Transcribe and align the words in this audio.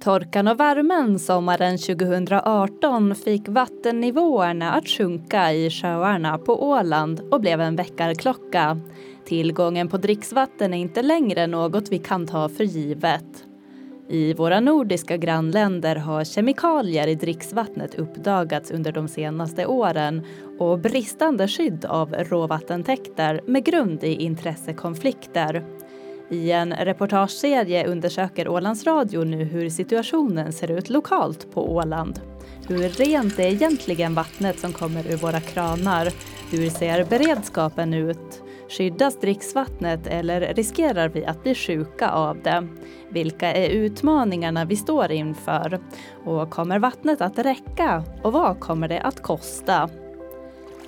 Torkan 0.00 0.48
och 0.48 0.60
värmen 0.60 1.18
sommaren 1.18 1.78
2018 1.78 3.14
fick 3.14 3.48
vattennivåerna 3.48 4.72
att 4.72 4.88
sjunka 4.88 5.52
i 5.52 5.70
sjöarna 5.70 6.38
på 6.38 6.68
Åland 6.70 7.20
och 7.30 7.40
blev 7.40 7.60
en 7.60 7.76
väckarklocka. 7.76 8.80
Tillgången 9.24 9.88
på 9.88 9.96
dricksvatten 9.96 10.74
är 10.74 10.78
inte 10.78 11.02
längre 11.02 11.46
något 11.46 11.92
vi 11.92 11.98
kan 11.98 12.26
ta 12.26 12.48
för 12.48 12.64
givet. 12.64 13.44
I 14.08 14.34
våra 14.34 14.60
nordiska 14.60 15.16
grannländer 15.16 15.96
har 15.96 16.24
kemikalier 16.24 17.06
i 17.06 17.14
dricksvattnet 17.14 17.94
uppdagats 17.94 18.70
under 18.70 18.92
de 18.92 19.08
senaste 19.08 19.66
åren 19.66 20.26
och 20.58 20.78
bristande 20.78 21.48
skydd 21.48 21.84
av 21.84 22.14
råvattentäkter 22.14 23.40
med 23.46 23.64
grund 23.64 24.04
i 24.04 24.14
intressekonflikter. 24.14 25.64
I 26.30 26.50
en 26.52 26.72
reportageserie 26.72 27.86
undersöker 27.86 28.48
Ålands 28.48 28.86
Radio 28.86 29.24
nu 29.24 29.44
hur 29.44 29.68
situationen 29.68 30.52
ser 30.52 30.70
ut 30.70 30.90
lokalt 30.90 31.54
på 31.54 31.72
Åland. 31.74 32.20
Hur 32.68 32.88
rent 32.88 33.38
är 33.38 33.46
egentligen 33.46 34.14
vattnet 34.14 34.58
som 34.58 34.72
kommer 34.72 35.12
ur 35.12 35.16
våra 35.16 35.40
kranar? 35.40 36.12
Hur 36.50 36.70
ser 36.70 37.04
beredskapen 37.04 37.94
ut? 37.94 38.42
Skyddas 38.68 39.20
dricksvattnet 39.20 40.06
eller 40.06 40.54
riskerar 40.54 41.08
vi 41.08 41.24
att 41.24 41.42
bli 41.42 41.54
sjuka 41.54 42.10
av 42.10 42.42
det? 42.42 42.68
Vilka 43.08 43.52
är 43.52 43.68
utmaningarna 43.68 44.64
vi 44.64 44.76
står 44.76 45.10
inför? 45.10 45.80
Och 46.24 46.50
kommer 46.50 46.78
vattnet 46.78 47.20
att 47.20 47.38
räcka? 47.38 48.04
Och 48.22 48.32
vad 48.32 48.60
kommer 48.60 48.88
det 48.88 49.00
att 49.00 49.22
kosta? 49.22 49.88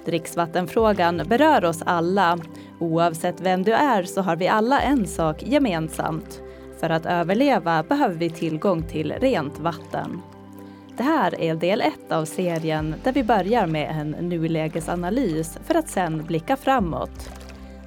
Dricksvattenfrågan 0.05 1.23
berör 1.29 1.65
oss 1.65 1.83
alla. 1.87 2.39
Oavsett 2.83 3.41
vem 3.41 3.63
du 3.63 3.73
är 3.73 4.03
så 4.03 4.21
har 4.21 4.37
vi 4.37 4.49
alla 4.49 4.81
en 4.81 5.07
sak 5.07 5.43
gemensamt. 5.43 6.43
För 6.81 6.91
att 6.91 7.07
överleva 7.07 7.83
behöver 7.83 8.15
vi 8.15 8.31
tillgång 8.31 8.83
till 8.83 9.13
rent 9.13 9.59
vatten. 9.59 10.23
Det 10.97 11.03
här 11.03 11.41
är 11.41 11.55
del 11.55 11.81
ett 11.81 12.13
av 12.13 12.25
serien 12.25 12.95
där 13.05 13.13
vi 13.13 13.25
börjar 13.25 13.67
med 13.67 13.91
en 13.91 14.11
nulägesanalys 14.11 15.59
för 15.65 15.75
att 15.75 15.89
sen 15.89 16.25
blicka 16.27 16.57
framåt. 16.57 17.31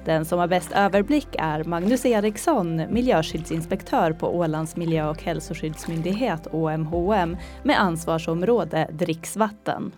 Den 0.04 0.24
som 0.24 0.38
har 0.38 0.48
bäst 0.48 0.72
överblick 0.72 1.28
är 1.38 1.64
Magnus 1.64 2.06
Eriksson, 2.06 2.76
miljöskyddsinspektör 2.76 4.12
på 4.12 4.36
Ålands 4.36 4.76
miljö 4.76 5.08
och 5.08 5.22
hälsoskyddsmyndighet 5.22 6.46
OMHM 6.52 7.36
med 7.62 7.80
ansvarsområde 7.80 8.88
dricksvatten. 8.92 9.92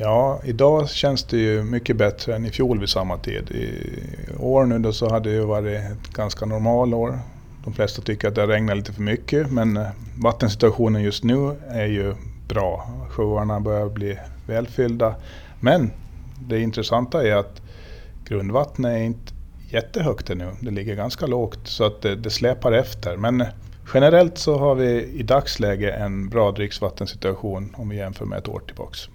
Ja, 0.00 0.40
idag 0.44 0.88
känns 0.88 1.24
det 1.24 1.38
ju 1.38 1.62
mycket 1.62 1.96
bättre 1.96 2.36
än 2.36 2.46
i 2.46 2.50
fjol 2.50 2.80
vid 2.80 2.88
samma 2.88 3.18
tid. 3.18 3.50
I 3.50 3.96
år 4.38 4.66
nu 4.66 4.78
då 4.78 4.92
så 4.92 5.10
hade 5.10 5.30
det 5.30 5.36
ju 5.36 5.44
varit 5.44 5.80
ett 5.80 6.12
ganska 6.12 6.46
normalt 6.46 6.94
år. 6.94 7.18
De 7.64 7.72
flesta 7.72 8.02
tycker 8.02 8.28
att 8.28 8.34
det 8.34 8.46
regnar 8.46 8.74
lite 8.74 8.92
för 8.92 9.02
mycket 9.02 9.52
men 9.52 9.76
eh, 9.76 9.88
vattensituationen 10.22 11.02
just 11.02 11.24
nu 11.24 11.56
är 11.68 11.86
ju 11.86 12.14
bra. 12.48 12.90
Sjöarna 13.10 13.60
börjar 13.60 13.88
bli 13.88 14.18
välfyllda. 14.46 15.14
Men 15.60 15.90
det 16.40 16.60
intressanta 16.60 17.28
är 17.28 17.36
att 17.36 17.62
grundvattnet 18.24 18.90
är 18.90 19.02
inte 19.02 19.32
jättehögt 19.70 20.30
ännu. 20.30 20.50
Det 20.60 20.70
ligger 20.70 20.94
ganska 20.94 21.26
lågt 21.26 21.68
så 21.68 21.84
att 21.84 22.02
det, 22.02 22.16
det 22.16 22.30
släpar 22.30 22.72
efter. 22.72 23.16
Men 23.16 23.40
eh, 23.40 23.48
generellt 23.94 24.38
så 24.38 24.58
har 24.58 24.74
vi 24.74 25.04
i 25.04 25.22
dagsläget 25.22 25.94
en 25.94 26.28
bra 26.28 26.52
dricksvattensituation 26.52 27.74
om 27.76 27.88
vi 27.88 27.96
jämför 27.96 28.24
med 28.24 28.38
ett 28.38 28.48
år 28.48 28.62
tillbaks. 28.66 29.08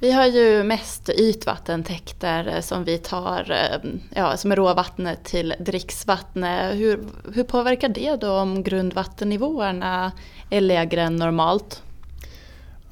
Vi 0.00 0.12
har 0.12 0.26
ju 0.26 0.62
mest 0.62 1.08
ytvattentäkter 1.08 2.54
eh, 2.54 2.60
som 2.60 2.84
vi 2.84 2.98
tar 2.98 3.50
eh, 3.50 3.90
ja, 4.14 4.36
som 4.36 4.52
är 4.52 4.56
råvattnet 4.56 5.24
till 5.24 5.54
dricksvatten. 5.58 6.44
Hur, 6.76 7.00
hur 7.34 7.44
påverkar 7.44 7.88
det 7.88 8.16
då 8.16 8.30
om 8.32 8.62
grundvattennivåerna 8.62 10.12
är 10.50 10.60
lägre 10.60 11.02
än 11.02 11.16
normalt? 11.16 11.82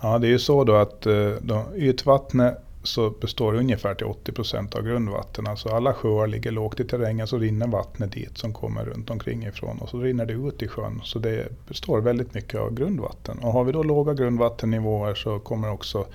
Ja, 0.00 0.18
det 0.18 0.26
är 0.26 0.30
ju 0.30 0.38
så 0.38 0.64
då 0.64 0.74
att 0.74 1.06
eh, 1.06 1.30
då, 1.40 1.64
ytvattnet 1.76 2.58
så 2.82 3.10
består 3.10 3.54
ungefär 3.54 3.94
till 3.94 4.06
80 4.06 4.32
procent 4.32 4.74
av 4.74 4.82
grundvatten. 4.82 5.46
Alltså 5.46 5.68
alla 5.68 5.94
sjöar 5.94 6.26
ligger 6.26 6.50
lågt 6.50 6.80
i 6.80 6.84
terrängen 6.84 7.26
så 7.26 7.38
rinner 7.38 7.66
vattnet 7.66 8.12
dit 8.12 8.38
som 8.38 8.52
kommer 8.52 8.84
runt 8.84 9.10
omkring 9.10 9.46
ifrån 9.46 9.78
och 9.78 9.88
så 9.88 9.98
rinner 9.98 10.26
det 10.26 10.32
ut 10.32 10.62
i 10.62 10.68
sjön. 10.68 11.00
Så 11.04 11.18
det 11.18 11.48
består 11.68 12.00
väldigt 12.00 12.34
mycket 12.34 12.60
av 12.60 12.74
grundvatten. 12.74 13.38
Och 13.38 13.52
har 13.52 13.64
vi 13.64 13.72
då 13.72 13.82
låga 13.82 14.14
grundvattennivåer 14.14 15.14
så 15.14 15.38
kommer 15.38 15.70
också 15.70 16.06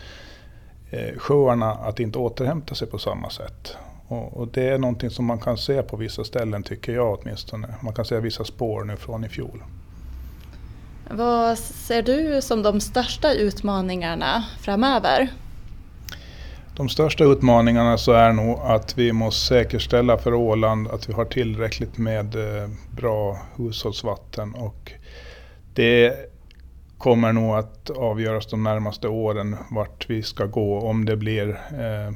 sjöarna 1.17 1.71
att 1.71 1.99
inte 1.99 2.19
återhämta 2.19 2.75
sig 2.75 2.87
på 2.87 2.97
samma 2.97 3.29
sätt. 3.29 3.77
Och, 4.07 4.37
och, 4.37 4.47
det 4.47 4.69
är 4.69 4.77
någonting 4.77 5.09
som 5.09 5.25
man 5.25 5.39
kan 5.39 5.57
se 5.57 5.83
på 5.83 5.97
vissa 5.97 6.23
ställen 6.23 6.63
tycker 6.63 6.93
jag 6.93 7.19
åtminstone. 7.19 7.67
Man 7.81 7.93
kan 7.93 8.05
se 8.05 8.19
vissa 8.19 8.43
spår 8.43 8.83
nu 8.83 8.97
från 8.97 9.25
i 9.25 9.29
fjol. 9.29 9.63
Vad 11.09 11.57
ser 11.57 12.01
du 12.01 12.41
som 12.41 12.63
de 12.63 12.81
största 12.81 13.33
utmaningarna 13.33 14.45
framöver? 14.59 15.29
De 16.75 16.89
största 16.89 17.23
utmaningarna 17.23 17.97
så 17.97 18.11
är 18.11 18.33
nog 18.33 18.59
att 18.59 18.97
vi 18.97 19.13
måste 19.13 19.45
säkerställa 19.45 20.17
för 20.17 20.33
Åland 20.33 20.87
att 20.87 21.09
vi 21.09 21.13
har 21.13 21.25
tillräckligt 21.25 21.97
med 21.97 22.35
eh, 22.35 22.69
bra 22.91 23.39
hushållsvatten. 23.55 24.53
Och 24.53 24.91
det 25.73 26.15
kommer 26.97 27.33
nog 27.33 27.55
att 27.55 27.89
avgöras 27.89 28.47
de 28.47 28.63
närmaste 28.63 29.07
åren 29.07 29.55
vart 29.71 30.09
vi 30.09 30.23
ska 30.23 30.45
gå. 30.45 30.79
Om 30.79 31.05
det 31.05 31.17
blir 31.17 31.49
eh, 31.49 32.13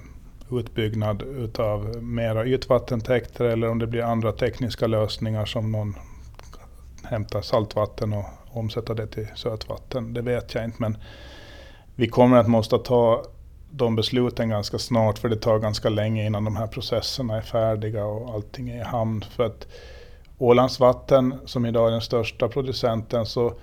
utbyggnad 0.60 1.22
utav 1.22 2.04
mera 2.04 2.46
ytvattentäkter 2.46 3.46
eller 3.46 3.70
om 3.70 3.80
det 3.80 3.88
blir 3.88 4.04
andra 4.04 4.32
tekniska 4.32 4.88
lösningar 4.88 5.46
som 5.46 5.72
någon 5.72 5.96
hämtar 7.04 7.42
saltvatten 7.42 8.14
och 8.14 8.26
omsätter 8.52 8.96
det 8.96 9.08
till 9.08 9.28
sötvatten. 9.36 10.14
Det 10.14 10.22
vet 10.22 10.54
jag 10.54 10.64
inte 10.64 10.78
men 10.80 10.98
vi 11.96 12.08
kommer 12.08 12.38
att 12.38 12.48
måste 12.48 12.78
ta 12.78 13.24
de 13.72 13.96
besluten 13.96 14.50
ganska 14.50 14.80
snart 14.80 15.20
för 15.20 15.30
det 15.30 15.36
tar 15.36 15.60
ganska 15.60 15.90
länge 15.90 16.26
innan 16.26 16.46
de 16.46 16.56
här 16.56 16.68
processerna 16.68 17.38
är 17.38 17.42
färdiga 17.42 18.06
och 18.06 18.34
allting 18.34 18.70
är 18.70 18.82
i 18.82 18.84
hamn. 18.84 19.22
För 19.22 19.46
att 19.46 19.68
Ålands 20.38 20.80
Vatten 20.80 21.36
som 21.46 21.66
idag 21.66 21.88
är 21.88 21.92
den 21.92 22.02
största 22.02 22.48
producenten 22.48 23.26
så 23.26 23.54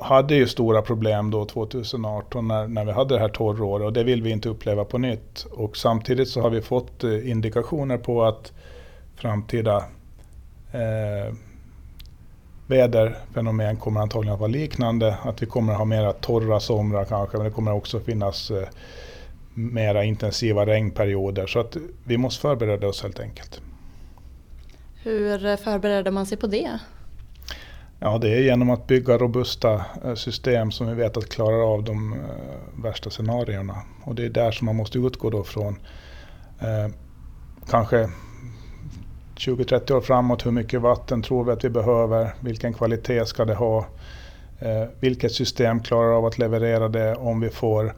hade 0.00 0.34
ju 0.34 0.46
stora 0.46 0.82
problem 0.82 1.30
då 1.30 1.44
2018 1.44 2.48
när, 2.48 2.68
när 2.68 2.84
vi 2.84 2.92
hade 2.92 3.14
det 3.14 3.20
här 3.20 3.28
torråret 3.28 3.86
och 3.86 3.92
det 3.92 4.04
vill 4.04 4.22
vi 4.22 4.30
inte 4.30 4.48
uppleva 4.48 4.84
på 4.84 4.98
nytt. 4.98 5.46
Och 5.50 5.76
samtidigt 5.76 6.28
så 6.28 6.40
har 6.40 6.50
vi 6.50 6.62
fått 6.62 7.04
eh, 7.04 7.30
indikationer 7.30 7.98
på 7.98 8.24
att 8.24 8.52
framtida 9.16 9.76
eh, 10.72 11.34
väderfenomen 12.66 13.76
kommer 13.76 14.00
antagligen 14.00 14.34
att 14.34 14.40
vara 14.40 14.50
liknande. 14.50 15.16
Att 15.22 15.42
vi 15.42 15.46
kommer 15.46 15.72
att 15.72 15.78
ha 15.78 15.84
mera 15.84 16.12
torra 16.12 16.60
somrar 16.60 17.04
kanske, 17.04 17.36
men 17.36 17.46
det 17.46 17.52
kommer 17.52 17.72
också 17.72 18.00
finnas 18.00 18.50
eh, 18.50 18.68
mera 19.54 20.04
intensiva 20.04 20.66
regnperioder. 20.66 21.46
Så 21.46 21.60
att 21.60 21.76
vi 22.04 22.18
måste 22.18 22.40
förbereda 22.40 22.88
oss 22.88 23.02
helt 23.02 23.20
enkelt. 23.20 23.60
Hur 25.02 25.46
eh, 25.46 25.56
förbereder 25.56 26.10
man 26.10 26.26
sig 26.26 26.38
på 26.38 26.46
det? 26.46 26.78
Ja, 28.00 28.18
det 28.18 28.28
är 28.28 28.40
genom 28.40 28.70
att 28.70 28.86
bygga 28.86 29.18
robusta 29.18 29.84
eh, 30.04 30.14
system 30.14 30.70
som 30.70 30.86
vi 30.86 30.94
vet 30.94 31.16
att 31.16 31.28
klarar 31.28 31.72
av 31.74 31.84
de 31.84 32.12
eh, 32.12 32.18
värsta 32.82 33.10
scenarierna. 33.10 33.76
Och 34.04 34.14
det 34.14 34.24
är 34.24 34.28
där 34.28 34.50
som 34.50 34.66
man 34.66 34.76
måste 34.76 34.98
utgå 34.98 35.30
då 35.30 35.44
från. 35.44 35.78
Eh, 36.60 36.92
kanske 37.70 38.08
20-30 39.36 39.92
år 39.92 40.00
framåt, 40.00 40.46
hur 40.46 40.50
mycket 40.50 40.80
vatten 40.80 41.22
tror 41.22 41.44
vi 41.44 41.52
att 41.52 41.64
vi 41.64 41.70
behöver? 41.70 42.34
Vilken 42.40 42.74
kvalitet 42.74 43.26
ska 43.26 43.44
det 43.44 43.54
ha? 43.54 43.86
Eh, 44.58 44.84
vilket 45.00 45.32
system 45.32 45.80
klarar 45.80 46.12
av 46.12 46.26
att 46.26 46.38
leverera 46.38 46.88
det 46.88 47.14
om 47.14 47.40
vi 47.40 47.50
får 47.50 47.94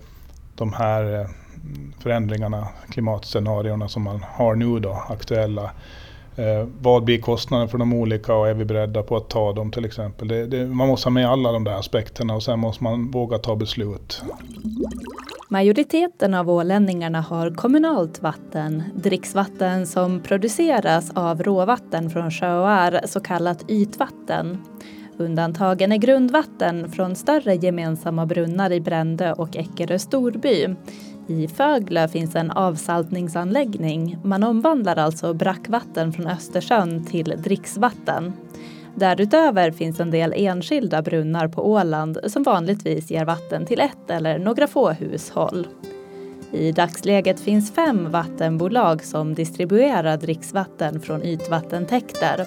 de 0.54 0.72
här 0.72 1.20
eh, 1.20 1.26
förändringarna, 1.98 2.68
klimatscenarierna 2.90 3.88
som 3.88 4.02
man 4.02 4.24
har 4.28 4.54
nu 4.54 4.80
då, 4.80 5.04
aktuella. 5.08 5.70
Eh, 6.40 6.66
vad 6.80 7.04
blir 7.04 7.20
kostnaden 7.20 7.68
för 7.68 7.78
de 7.78 7.92
olika 7.92 8.34
och 8.34 8.48
är 8.48 8.54
vi 8.54 8.64
beredda 8.64 9.02
på 9.02 9.16
att 9.16 9.28
ta 9.28 9.52
dem 9.52 9.70
till 9.70 9.84
exempel? 9.84 10.28
Det, 10.28 10.46
det, 10.46 10.66
man 10.66 10.88
måste 10.88 11.06
ha 11.06 11.10
med 11.10 11.30
alla 11.30 11.52
de 11.52 11.64
där 11.64 11.72
aspekterna 11.72 12.34
och 12.34 12.42
sen 12.42 12.58
måste 12.58 12.84
man 12.84 13.10
våga 13.10 13.38
ta 13.38 13.56
beslut. 13.56 14.22
Majoriteten 15.48 16.34
av 16.34 16.50
ålänningarna 16.50 17.20
har 17.20 17.50
kommunalt 17.50 18.22
vatten, 18.22 18.82
dricksvatten 18.94 19.86
som 19.86 20.20
produceras 20.20 21.10
av 21.14 21.42
råvatten 21.42 22.10
från 22.10 22.30
sjöar, 22.30 23.00
så 23.04 23.20
kallat 23.20 23.64
ytvatten. 23.68 24.58
Undantagen 25.16 25.92
är 25.92 25.96
grundvatten 25.96 26.92
från 26.92 27.16
större 27.16 27.54
gemensamma 27.54 28.26
brunnar 28.26 28.72
i 28.72 28.80
Brändö 28.80 29.32
och 29.32 29.56
Eckerö 29.56 29.98
storby. 29.98 30.76
I 31.30 31.48
Föglö 31.48 32.08
finns 32.08 32.36
en 32.36 32.50
avsaltningsanläggning. 32.50 34.18
Man 34.24 34.42
omvandlar 34.42 34.96
alltså 34.96 35.34
brackvatten 35.34 36.12
från 36.12 36.26
Östersjön 36.26 37.04
till 37.04 37.34
dricksvatten. 37.38 38.32
Därutöver 38.94 39.70
finns 39.70 40.00
en 40.00 40.10
del 40.10 40.34
enskilda 40.36 41.02
brunnar 41.02 41.48
på 41.48 41.70
Åland 41.70 42.18
som 42.26 42.42
vanligtvis 42.42 43.10
ger 43.10 43.24
vatten 43.24 43.66
till 43.66 43.80
ett 43.80 44.10
eller 44.10 44.38
några 44.38 44.66
få 44.66 44.90
hushåll. 44.90 45.66
I 46.52 46.72
dagsläget 46.72 47.40
finns 47.40 47.72
fem 47.72 48.10
vattenbolag 48.10 49.04
som 49.04 49.34
distribuerar 49.34 50.16
dricksvatten 50.16 51.00
från 51.00 51.22
ytvattentäkter. 51.22 52.46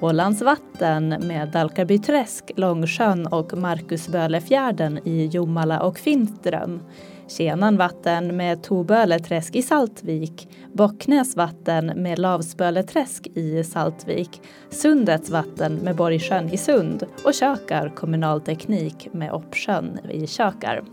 Ålands 0.00 0.42
vatten 0.42 1.08
med 1.08 1.48
Dalkarbyträsk, 1.48 2.50
Långsjön 2.56 3.26
och 3.26 3.58
Markusbölefjärden 3.58 4.98
i 5.04 5.26
Jomala 5.26 5.80
och 5.80 5.98
Finström. 5.98 6.80
Tjänan 7.28 7.76
vatten 7.76 8.36
med 8.36 8.62
Toböleträsk 8.62 9.56
i 9.56 9.62
Saltvik, 9.62 10.48
Bocknäs 10.72 11.36
vatten 11.36 11.86
med 11.86 12.18
Lavsböleträsk 12.18 13.26
i 13.34 13.64
Saltvik, 13.64 14.42
Sundets 14.70 15.30
vatten 15.30 15.74
med 15.74 15.96
Borgsjön 15.96 16.48
i 16.48 16.56
Sund 16.56 17.06
och 17.24 17.34
Kökar 17.34 17.88
kommunalteknik 17.88 19.08
med 19.12 19.32
Oppsjön 19.32 19.98
i 20.10 20.26
Kökar. 20.26 20.84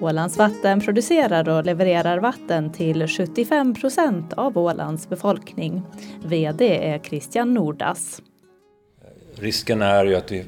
Ålands 0.00 0.38
vatten 0.38 0.80
producerar 0.80 1.48
och 1.48 1.64
levererar 1.64 2.18
vatten 2.18 2.72
till 2.72 3.08
75 3.08 3.74
procent 3.74 4.32
av 4.32 4.58
Ålands 4.58 5.08
befolkning. 5.08 5.82
VD 6.24 6.92
är 6.92 6.98
Christian 6.98 7.54
Nordas. 7.54 8.22
Risken 9.34 9.82
är 9.82 10.04
ju 10.04 10.14
att 10.14 10.32
vi 10.32 10.44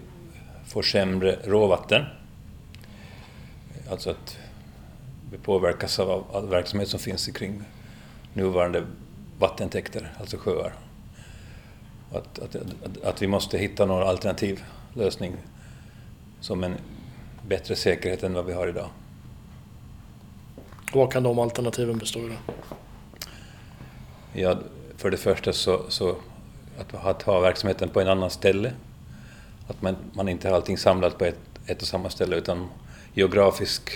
får 0.66 0.82
sämre 0.82 1.36
råvatten. 1.44 2.04
Alltså 3.90 4.10
att 4.10 4.39
vi 5.30 5.38
påverkas 5.38 5.98
av 5.98 6.24
all 6.32 6.48
verksamhet 6.48 6.88
som 6.88 7.00
finns 7.00 7.26
kring 7.26 7.62
nuvarande 8.32 8.86
vattentäkter, 9.38 10.12
alltså 10.20 10.36
sjöar. 10.36 10.74
Att, 12.12 12.38
att, 12.38 12.56
att, 12.56 13.04
att 13.04 13.22
vi 13.22 13.26
måste 13.26 13.58
hitta 13.58 13.86
någon 13.86 14.08
alternativ 14.08 14.64
lösning 14.94 15.36
som 16.40 16.64
en 16.64 16.74
bättre 17.48 17.76
säkerhet 17.76 18.22
än 18.22 18.34
vad 18.34 18.46
vi 18.46 18.52
har 18.52 18.68
idag. 18.68 18.88
Vad 20.92 21.12
kan 21.12 21.22
de 21.22 21.38
alternativen 21.38 21.98
bestå 21.98 22.20
i? 22.20 22.32
Ja, 24.32 24.58
för 24.96 25.10
det 25.10 25.16
första 25.16 25.52
så, 25.52 25.82
så 25.88 26.16
att, 26.78 26.94
att 26.94 27.22
ha 27.22 27.40
verksamheten 27.40 27.88
på 27.88 28.00
en 28.00 28.08
annan 28.08 28.30
ställe. 28.30 28.72
Att 29.68 29.82
man, 29.82 29.96
man 30.12 30.28
inte 30.28 30.48
har 30.48 30.56
allting 30.56 30.78
samlat 30.78 31.18
på 31.18 31.24
ett, 31.24 31.38
ett 31.66 31.82
och 31.82 31.88
samma 31.88 32.10
ställe 32.10 32.36
utan 32.36 32.68
geografisk 33.14 33.90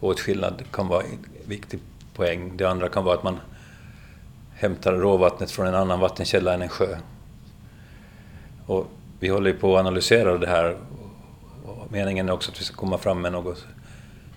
åtskillnad 0.00 0.62
kan 0.72 0.88
vara 0.88 1.02
en 1.02 1.18
viktig 1.46 1.80
poäng. 2.14 2.56
Det 2.56 2.64
andra 2.64 2.88
kan 2.88 3.04
vara 3.04 3.16
att 3.16 3.22
man 3.22 3.40
hämtar 4.54 4.92
råvattnet 4.92 5.50
från 5.50 5.66
en 5.66 5.74
annan 5.74 6.00
vattenkälla 6.00 6.54
än 6.54 6.62
en 6.62 6.68
sjö. 6.68 6.96
Och 8.66 8.86
vi 9.20 9.28
håller 9.28 9.52
på 9.52 9.76
att 9.76 9.80
analysera 9.80 10.38
det 10.38 10.46
här 10.46 10.76
och 11.64 11.92
meningen 11.92 12.28
är 12.28 12.32
också 12.32 12.50
att 12.50 12.60
vi 12.60 12.64
ska 12.64 12.76
komma 12.76 12.98
fram 12.98 13.20
med 13.20 13.32
något 13.32 13.66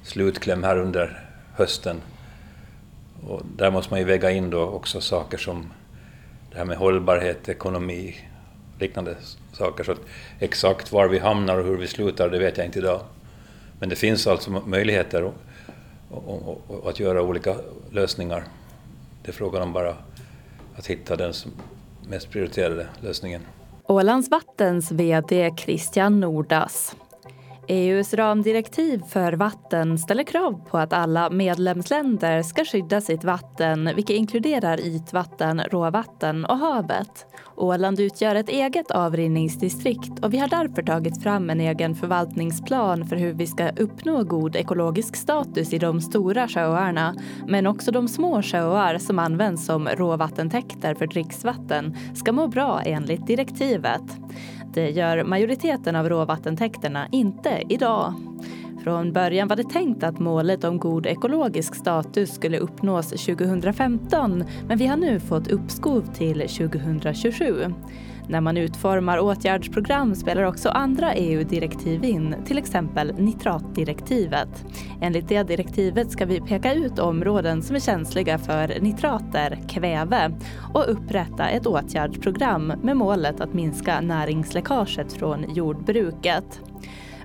slutkläm 0.03 0.63
här 0.63 0.77
under 0.77 1.29
hösten. 1.55 2.01
Och 3.27 3.41
där 3.57 3.71
måste 3.71 3.93
man 3.93 3.99
ju 3.99 4.05
väga 4.05 4.31
in 4.31 4.49
då 4.49 4.61
också 4.61 5.01
saker 5.01 5.37
som 5.37 5.73
det 6.51 6.57
här 6.57 6.65
med 6.65 6.77
hållbarhet, 6.77 7.49
ekonomi, 7.49 8.15
liknande 8.79 9.15
saker. 9.53 9.83
Så 9.83 9.91
att 9.91 10.01
exakt 10.39 10.91
var 10.91 11.07
vi 11.07 11.19
hamnar 11.19 11.57
och 11.57 11.65
hur 11.65 11.77
vi 11.77 11.87
slutar, 11.87 12.29
det 12.29 12.39
vet 12.39 12.57
jag 12.57 12.65
inte 12.65 12.79
idag. 12.79 13.01
Men 13.79 13.89
det 13.89 13.95
finns 13.95 14.27
alltså 14.27 14.49
möjligheter 14.49 15.31
och 16.13 16.89
att 16.89 16.99
göra 16.99 17.21
olika 17.21 17.55
lösningar. 17.91 18.43
Det 19.23 19.31
är 19.31 19.33
frågan 19.33 19.61
om 19.61 19.73
bara 19.73 19.95
att 20.75 20.87
hitta 20.87 21.15
den 21.15 21.33
mest 22.07 22.29
prioriterade 22.29 22.87
lösningen. 23.01 23.41
Ålands 23.87 24.29
Vattens 24.29 24.91
VD 24.91 25.53
Christian 25.57 26.19
Nordas 26.19 26.95
EUs 27.67 28.13
ramdirektiv 28.13 29.01
för 29.09 29.33
vatten 29.33 29.97
ställer 29.97 30.23
krav 30.23 30.65
på 30.69 30.77
att 30.77 30.93
alla 30.93 31.29
medlemsländer 31.29 32.43
ska 32.43 32.65
skydda 32.65 33.01
sitt 33.01 33.23
vatten 33.23 33.89
vilket 33.95 34.15
inkluderar 34.15 34.79
ytvatten, 34.79 35.61
råvatten 35.71 36.45
och 36.45 36.57
havet. 36.57 37.25
Åland 37.55 37.99
utgör 37.99 38.35
ett 38.35 38.49
eget 38.49 38.91
avrinningsdistrikt 38.91 40.19
och 40.21 40.33
vi 40.33 40.37
har 40.37 40.47
därför 40.47 40.83
tagit 40.83 41.23
fram 41.23 41.49
en 41.49 41.61
egen 41.61 41.95
förvaltningsplan 41.95 43.07
för 43.07 43.15
hur 43.15 43.33
vi 43.33 43.47
ska 43.47 43.69
uppnå 43.69 44.23
god 44.23 44.55
ekologisk 44.55 45.15
status 45.15 45.73
i 45.73 45.77
de 45.77 46.01
stora 46.01 46.47
sjöarna 46.47 47.15
men 47.47 47.67
också 47.67 47.91
de 47.91 48.07
små 48.07 48.41
sjöar 48.41 48.97
som 48.97 49.19
används 49.19 49.65
som 49.65 49.87
råvattentäkter 49.87 50.95
för 50.95 51.07
dricksvatten 51.07 51.97
ska 52.15 52.31
må 52.31 52.47
bra 52.47 52.81
enligt 52.85 53.27
direktivet. 53.27 54.03
Det 54.73 54.89
gör 54.89 55.23
majoriteten 55.23 55.95
av 55.95 56.09
råvattentäkterna 56.09 57.07
inte 57.11 57.63
idag. 57.69 58.13
Från 58.83 59.13
början 59.13 59.47
var 59.47 59.55
det 59.55 59.69
tänkt 59.69 60.03
att 60.03 60.19
målet 60.19 60.63
om 60.63 60.77
god 60.77 61.05
ekologisk 61.05 61.75
status 61.75 62.33
skulle 62.33 62.57
uppnås 62.57 63.09
2015 63.09 64.43
men 64.67 64.77
vi 64.77 64.87
har 64.87 64.97
nu 64.97 65.19
fått 65.19 65.47
uppskov 65.47 66.01
till 66.13 66.39
2027. 66.39 67.73
När 68.27 68.41
man 68.41 68.57
utformar 68.57 69.19
åtgärdsprogram 69.19 70.15
spelar 70.15 70.43
också 70.43 70.69
andra 70.69 71.13
EU-direktiv 71.13 72.03
in, 72.03 72.35
till 72.45 72.57
exempel 72.57 73.13
nitratdirektivet. 73.17 74.65
Enligt 75.01 75.27
det 75.27 75.43
direktivet 75.43 76.11
ska 76.11 76.25
vi 76.25 76.41
peka 76.41 76.73
ut 76.73 76.99
områden 76.99 77.61
som 77.61 77.75
är 77.75 77.79
känsliga 77.79 78.37
för 78.37 78.79
nitrater, 78.81 79.59
kväve 79.69 80.31
och 80.73 80.91
upprätta 80.91 81.49
ett 81.49 81.67
åtgärdsprogram 81.67 82.73
med 82.83 82.97
målet 82.97 83.41
att 83.41 83.53
minska 83.53 84.01
näringsläckaget 84.01 85.13
från 85.13 85.53
jordbruket. 85.53 86.61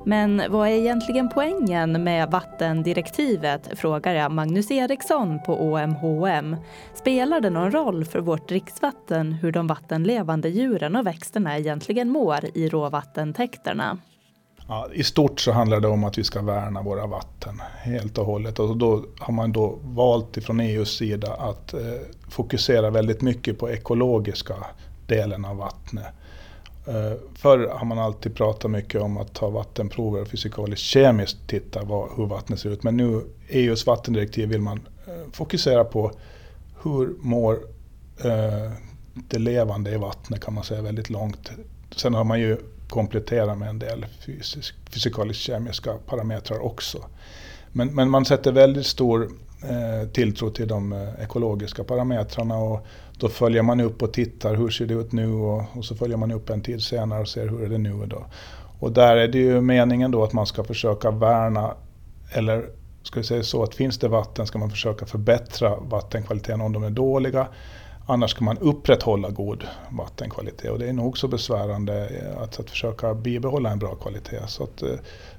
Men 0.08 0.42
vad 0.48 0.68
är 0.68 0.72
egentligen 0.72 1.28
poängen 1.28 2.04
med 2.04 2.30
vattendirektivet, 2.30 3.78
frågar 3.78 4.14
jag 4.14 4.32
Magnus 4.32 4.70
Eriksson 4.70 5.38
på 5.46 5.62
OMHM. 5.62 6.56
Spelar 6.94 7.40
det 7.40 7.50
någon 7.50 7.70
roll 7.70 8.04
för 8.04 8.20
vårt 8.20 8.48
dricksvatten 8.48 9.32
hur 9.32 9.52
de 9.52 9.66
vattenlevande 9.66 10.48
djuren 10.48 10.96
och 10.96 11.06
växterna 11.06 11.58
egentligen 11.58 12.08
mår 12.08 12.38
i 12.54 12.68
råvattentäkterna? 12.68 13.98
Ja, 14.68 14.88
I 14.92 15.04
stort 15.04 15.40
så 15.40 15.52
handlar 15.52 15.80
det 15.80 15.88
om 15.88 16.04
att 16.04 16.18
vi 16.18 16.24
ska 16.24 16.42
värna 16.42 16.82
våra 16.82 17.06
vatten 17.06 17.62
helt 17.82 18.18
och 18.18 18.26
hållet. 18.26 18.58
Och 18.58 18.76
då 18.76 19.04
har 19.18 19.32
man 19.34 19.52
då 19.52 19.78
valt 19.82 20.44
från 20.44 20.60
EUs 20.60 20.96
sida 20.96 21.32
att 21.32 21.74
eh, 21.74 21.80
fokusera 22.28 22.90
väldigt 22.90 23.22
mycket 23.22 23.58
på 23.58 23.70
ekologiska 23.70 24.54
delen 25.06 25.44
av 25.44 25.56
vattnet. 25.56 26.06
Eh, 26.88 27.12
förr 27.34 27.68
har 27.72 27.84
man 27.84 27.98
alltid 27.98 28.34
pratat 28.34 28.70
mycket 28.70 29.02
om 29.02 29.18
att 29.18 29.34
ta 29.34 29.50
vattenprover 29.50 30.20
och 30.20 30.28
fysikaliskt 30.28 30.84
kemiskt 30.84 31.36
titta 31.46 31.84
vad, 31.84 32.08
hur 32.16 32.26
vattnet 32.26 32.60
ser 32.60 32.70
ut. 32.70 32.82
Men 32.82 32.96
nu 32.96 33.24
EUs 33.48 33.86
vattendirektiv 33.86 34.48
vill 34.48 34.60
man 34.60 34.88
eh, 35.06 35.32
fokusera 35.32 35.84
på 35.84 36.12
hur 36.82 37.14
mår 37.18 37.54
eh, 38.24 38.72
det 39.14 39.38
levande 39.38 39.90
i 39.90 39.96
vattnet 39.96 40.40
kan 40.44 40.54
man 40.54 40.64
säga 40.64 40.82
väldigt 40.82 41.10
långt. 41.10 41.50
Sen 41.96 42.14
har 42.14 42.24
man 42.24 42.40
ju 42.40 42.56
kompletterat 42.88 43.58
med 43.58 43.68
en 43.68 43.78
del 43.78 44.06
fysisk, 44.26 44.74
fysikaliskt 44.90 45.42
kemiska 45.42 45.94
parametrar 46.06 46.58
också. 46.64 46.98
Men, 47.72 47.94
men 47.94 48.10
man 48.10 48.24
sätter 48.24 48.52
väldigt 48.52 48.86
stor 48.86 49.30
eh, 49.62 50.08
tilltro 50.08 50.50
till 50.50 50.68
de 50.68 50.92
eh, 50.92 51.24
ekologiska 51.24 51.84
parametrarna 51.84 52.56
och 52.56 52.86
då 53.18 53.28
följer 53.28 53.62
man 53.62 53.80
upp 53.80 54.02
och 54.02 54.12
tittar 54.12 54.54
hur 54.54 54.70
ser 54.70 54.86
det 54.86 54.94
ut 54.94 55.12
nu 55.12 55.32
och, 55.32 55.64
och 55.72 55.84
så 55.84 55.94
följer 55.94 56.16
man 56.16 56.32
upp 56.32 56.50
en 56.50 56.60
tid 56.60 56.82
senare 56.82 57.20
och 57.20 57.28
ser 57.28 57.48
hur 57.48 57.62
är 57.62 57.68
det 57.68 57.78
nu. 57.78 58.06
Då. 58.06 58.24
Och 58.80 58.92
där 58.92 59.16
är 59.16 59.28
det 59.28 59.38
ju 59.38 59.60
meningen 59.60 60.10
då 60.10 60.24
att 60.24 60.32
man 60.32 60.46
ska 60.46 60.64
försöka 60.64 61.10
värna, 61.10 61.74
eller 62.32 62.70
ska 63.02 63.20
vi 63.20 63.26
säga 63.26 63.42
så 63.42 63.62
att 63.62 63.74
finns 63.74 63.98
det 63.98 64.08
vatten 64.08 64.46
ska 64.46 64.58
man 64.58 64.70
försöka 64.70 65.06
förbättra 65.06 65.76
vattenkvaliteten 65.76 66.60
om 66.60 66.72
de 66.72 66.82
är 66.82 66.90
dåliga. 66.90 67.46
Annars 68.06 68.30
ska 68.30 68.44
man 68.44 68.58
upprätthålla 68.58 69.30
god 69.30 69.64
vattenkvalitet 69.90 70.70
och 70.70 70.78
det 70.78 70.88
är 70.88 70.92
nog 70.92 71.18
så 71.18 71.28
besvärande 71.28 72.08
eh, 72.08 72.42
att, 72.42 72.60
att 72.60 72.70
försöka 72.70 73.14
bibehålla 73.14 73.70
en 73.70 73.78
bra 73.78 73.94
kvalitet. 73.94 74.46
Så 74.46 74.62
att, 74.62 74.82
eh, 74.82 74.88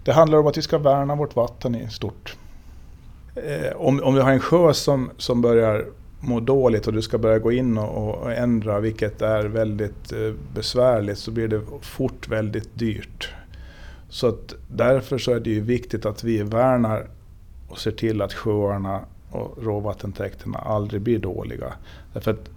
det 0.03 0.11
handlar 0.11 0.37
om 0.37 0.47
att 0.47 0.57
vi 0.57 0.61
ska 0.61 0.77
värna 0.77 1.15
vårt 1.15 1.35
vatten 1.35 1.75
i 1.75 1.89
stort. 1.89 2.35
Eh, 3.35 3.77
om, 3.77 4.03
om 4.03 4.15
vi 4.15 4.21
har 4.21 4.31
en 4.31 4.39
sjö 4.39 4.73
som, 4.73 5.11
som 5.17 5.41
börjar 5.41 5.85
må 6.19 6.39
dåligt 6.39 6.87
och 6.87 6.93
du 6.93 7.01
ska 7.01 7.17
börja 7.17 7.39
gå 7.39 7.51
in 7.51 7.77
och, 7.77 8.21
och 8.21 8.31
ändra, 8.31 8.79
vilket 8.79 9.21
är 9.21 9.45
väldigt 9.45 10.11
eh, 10.11 10.33
besvärligt, 10.53 11.17
så 11.17 11.31
blir 11.31 11.47
det 11.47 11.61
fort 11.81 12.27
väldigt 12.27 12.79
dyrt. 12.79 13.33
Så 14.09 14.27
att 14.27 14.53
därför 14.67 15.17
så 15.17 15.31
är 15.31 15.39
det 15.39 15.49
ju 15.49 15.61
viktigt 15.61 16.05
att 16.05 16.23
vi 16.23 16.43
värnar 16.43 17.07
och 17.67 17.79
ser 17.79 17.91
till 17.91 18.21
att 18.21 18.33
sjöarna 18.33 19.01
och 19.31 19.63
råvattentäkterna 19.63 20.57
aldrig 20.57 21.01
blir 21.01 21.19
dåliga. 21.19 21.73
Därför 22.13 22.31
att 22.31 22.49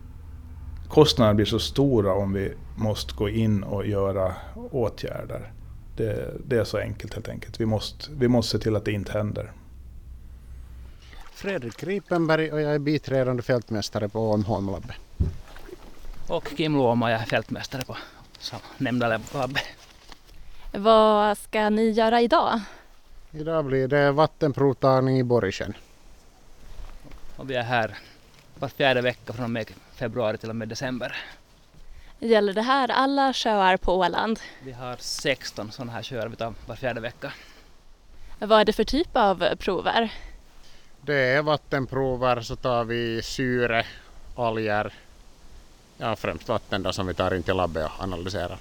kostnaderna 0.88 1.34
blir 1.34 1.46
så 1.46 1.58
stora 1.58 2.14
om 2.14 2.32
vi 2.32 2.52
måste 2.76 3.14
gå 3.14 3.28
in 3.28 3.62
och 3.62 3.86
göra 3.86 4.32
åtgärder. 4.70 5.52
Det, 5.96 6.34
det 6.46 6.56
är 6.58 6.64
så 6.64 6.78
enkelt 6.78 7.14
helt 7.14 7.28
enkelt. 7.28 7.60
Vi 7.60 7.66
måste, 7.66 8.10
vi 8.18 8.28
måste 8.28 8.58
se 8.58 8.62
till 8.62 8.76
att 8.76 8.84
det 8.84 8.92
inte 8.92 9.12
händer. 9.12 9.52
Fredrik 11.42 11.82
Ripenberg 11.82 12.52
och 12.52 12.60
jag 12.60 12.74
är 12.74 12.78
biträdande 12.78 13.42
fältmästare 13.42 14.08
på 14.08 14.30
Ånholmlabbet. 14.30 14.96
Och 16.28 16.48
Kim 16.56 16.76
Luoma, 16.76 17.10
jag 17.10 17.20
är 17.20 17.26
fältmästare 17.26 17.84
på 17.84 17.96
nämnda 18.78 19.20
labbet. 19.34 19.62
Vad 20.72 21.38
ska 21.38 21.70
ni 21.70 21.90
göra 21.90 22.20
idag? 22.20 22.60
Idag 23.30 23.64
blir 23.64 23.88
det 23.88 24.12
vattenprovtagning 24.12 25.18
i 25.18 25.22
Borgsjön. 25.22 25.74
Och 27.36 27.50
vi 27.50 27.54
är 27.54 27.62
här 27.62 27.98
var 28.58 28.68
fjärde 28.68 29.00
vecka 29.00 29.32
från 29.32 29.44
och 29.44 29.50
med 29.50 29.70
februari 29.94 30.38
till 30.38 30.50
och 30.50 30.56
med 30.56 30.68
december. 30.68 31.16
Gäller 32.18 32.52
det 32.52 32.62
här 32.62 32.88
alla 32.90 33.32
sjöar 33.32 33.76
på 33.76 33.98
Åland? 33.98 34.40
Vi 34.64 34.72
har 34.72 34.96
16 34.98 35.72
sådana 35.72 35.92
här 35.92 36.02
sjöar 36.02 36.28
vi 36.28 36.36
tar 36.36 36.54
var 36.66 36.76
fjärde 36.76 37.00
vecka. 37.00 37.32
Vad 38.38 38.60
är 38.60 38.64
det 38.64 38.72
för 38.72 38.84
typ 38.84 39.16
av 39.16 39.56
prover? 39.56 40.10
Det 41.04 41.14
är 41.14 41.42
vattenprover 41.42 42.40
så 42.40 42.56
tar 42.56 42.84
vi 42.84 43.22
syre, 43.22 43.86
alger, 44.36 44.92
ja 45.98 46.16
främst 46.16 46.48
vatten 46.48 46.82
då 46.82 46.92
som 46.92 47.06
vi 47.06 47.14
tar 47.14 47.34
in 47.34 47.42
till 47.42 47.56
labbet 47.56 47.84
och 47.84 48.02
analyserar. 48.02 48.58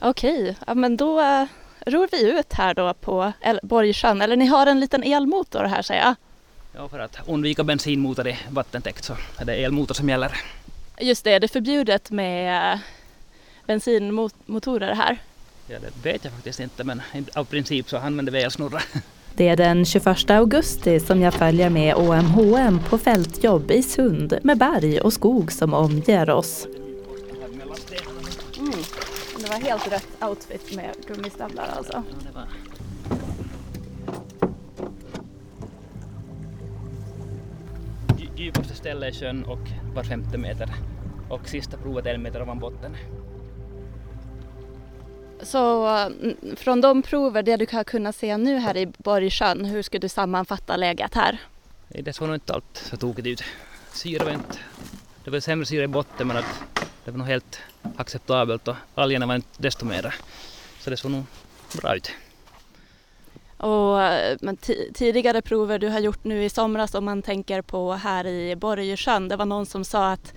Okej, 0.00 0.56
ja, 0.66 0.74
men 0.74 0.96
då 0.96 1.20
eh, 1.20 1.46
ror 1.86 2.08
vi 2.12 2.30
ut 2.38 2.52
här 2.52 2.74
då 2.74 2.94
på 2.94 3.32
El- 3.40 3.60
Borgsjön. 3.62 4.22
Eller 4.22 4.36
ni 4.36 4.46
har 4.46 4.66
en 4.66 4.80
liten 4.80 5.02
elmotor 5.02 5.64
här 5.64 5.82
säger 5.82 6.02
jag. 6.02 6.14
Ja, 6.74 6.88
för 6.88 6.98
att 6.98 7.16
undvika 7.28 7.64
bensinmotor 7.64 8.28
i 8.28 8.38
vattentäkt 8.50 9.04
så 9.04 9.16
är 9.38 9.44
det 9.44 9.54
elmotor 9.64 9.94
som 9.94 10.08
gäller. 10.08 10.40
Just 11.00 11.24
det, 11.24 11.38
det 11.38 11.46
är 11.46 11.48
förbjudet 11.48 12.10
med 12.10 12.72
eh, 12.74 12.78
bensinmotorer 13.66 14.94
här. 14.94 15.18
Ja, 15.66 15.78
det 15.78 16.10
vet 16.12 16.24
jag 16.24 16.32
faktiskt 16.32 16.60
inte 16.60 16.84
men 16.84 17.02
av 17.34 17.44
princip 17.44 17.88
så 17.90 17.96
använder 17.96 18.32
vi 18.32 18.42
elsnurra. 18.42 18.80
Det 19.34 19.48
är 19.48 19.56
den 19.56 19.84
21 19.84 20.30
augusti 20.30 21.00
som 21.00 21.22
jag 21.22 21.34
följer 21.34 21.70
med 21.70 21.94
OMHM 21.94 22.80
på 22.88 22.98
fältjobb 22.98 23.70
i 23.70 23.82
Sund 23.82 24.38
med 24.42 24.58
berg 24.58 25.00
och 25.00 25.12
skog 25.12 25.52
som 25.52 25.74
omger 25.74 26.30
oss. 26.30 26.66
Mm, 28.58 28.70
det 29.38 29.48
var 29.50 29.60
helt 29.60 29.92
rätt 29.92 30.08
outfit 30.20 30.76
med 30.76 30.90
gummistövlar 31.06 31.68
alltså. 31.76 32.02
Djupaste 38.36 38.74
stället 38.74 39.14
är 39.14 39.20
sjön 39.20 39.44
och 39.44 39.68
var 39.94 40.02
femte 40.02 40.38
meter. 40.38 40.74
Och 41.28 41.48
sista 41.48 41.76
provet 41.76 42.06
är 42.06 42.14
en 42.14 42.22
meter 42.22 42.42
ovan 42.42 42.58
botten. 42.58 42.96
Så 45.42 45.86
mm, 45.86 46.56
från 46.56 46.80
de 46.80 47.02
prover, 47.02 47.42
det 47.42 47.56
du 47.56 47.66
har 47.72 47.84
kunnat 47.84 48.16
se 48.16 48.36
nu 48.36 48.58
här 48.58 48.76
i 48.76 48.86
Borgsjön, 48.86 49.64
hur 49.64 49.82
skulle 49.82 50.00
du 50.00 50.08
sammanfatta 50.08 50.76
läget 50.76 51.14
här? 51.14 51.38
Det 51.88 52.12
såg 52.12 52.26
nog 52.28 52.36
inte 52.36 52.52
allt 52.52 52.82
så 52.90 52.96
tokigt 52.96 53.26
ut. 53.26 53.42
Syre 53.92 54.24
var 54.24 54.32
inte... 54.32 54.58
Det 55.24 55.30
var 55.30 55.40
sämre 55.40 55.66
syre 55.66 55.84
i 55.84 55.86
botten 55.86 56.26
men 56.26 56.36
att 56.36 56.62
det 57.04 57.10
var 57.10 57.18
nog 57.18 57.26
helt 57.26 57.58
acceptabelt 57.96 58.68
och 58.68 58.76
algerna 58.94 59.26
var 59.26 59.34
inte 59.34 59.48
desto 59.56 59.84
mera. 59.84 60.12
Så 60.80 60.90
det 60.90 60.96
såg 60.96 61.10
nog 61.10 61.24
bra 61.82 61.96
ut. 61.96 62.10
Och 63.56 63.96
men 64.40 64.56
ti- 64.56 64.92
tidigare 64.94 65.42
prover 65.42 65.78
du 65.78 65.88
har 65.88 66.00
gjort 66.00 66.24
nu 66.24 66.44
i 66.44 66.50
somras 66.50 66.94
om 66.94 67.04
man 67.04 67.22
tänker 67.22 67.62
på 67.62 67.92
här 67.92 68.26
i 68.26 68.56
Borgesjön, 68.56 69.28
det 69.28 69.36
var 69.36 69.46
någon 69.46 69.66
som 69.66 69.84
sa 69.84 70.12
att 70.12 70.34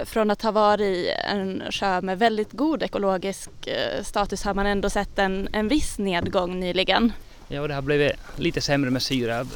från 0.00 0.30
att 0.30 0.42
ha 0.42 0.50
varit 0.50 1.14
en 1.24 1.62
sjö 1.70 2.00
med 2.00 2.18
väldigt 2.18 2.52
god 2.52 2.82
ekologisk 2.82 3.50
eh, 3.66 4.02
status 4.02 4.44
har 4.44 4.54
man 4.54 4.66
ändå 4.66 4.90
sett 4.90 5.18
en, 5.18 5.48
en 5.52 5.68
viss 5.68 5.98
nedgång 5.98 6.60
nyligen. 6.60 7.12
Ja, 7.48 7.60
och 7.60 7.68
det 7.68 7.74
har 7.74 7.82
blivit 7.82 8.12
lite 8.36 8.60
sämre 8.60 8.90
med 8.90 9.02
syre. 9.02 9.46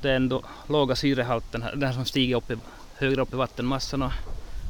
Det 0.00 0.10
är 0.10 0.16
ändå 0.16 0.42
låga 0.68 0.96
syrehalten, 0.96 1.64
den 1.74 1.94
som 1.94 2.04
stiger 2.04 2.36
upp 2.36 2.50
i, 2.50 2.56
högre 2.96 3.22
upp 3.22 3.32
i 3.32 3.36
vattenmassan 3.36 4.02
och, 4.02 4.12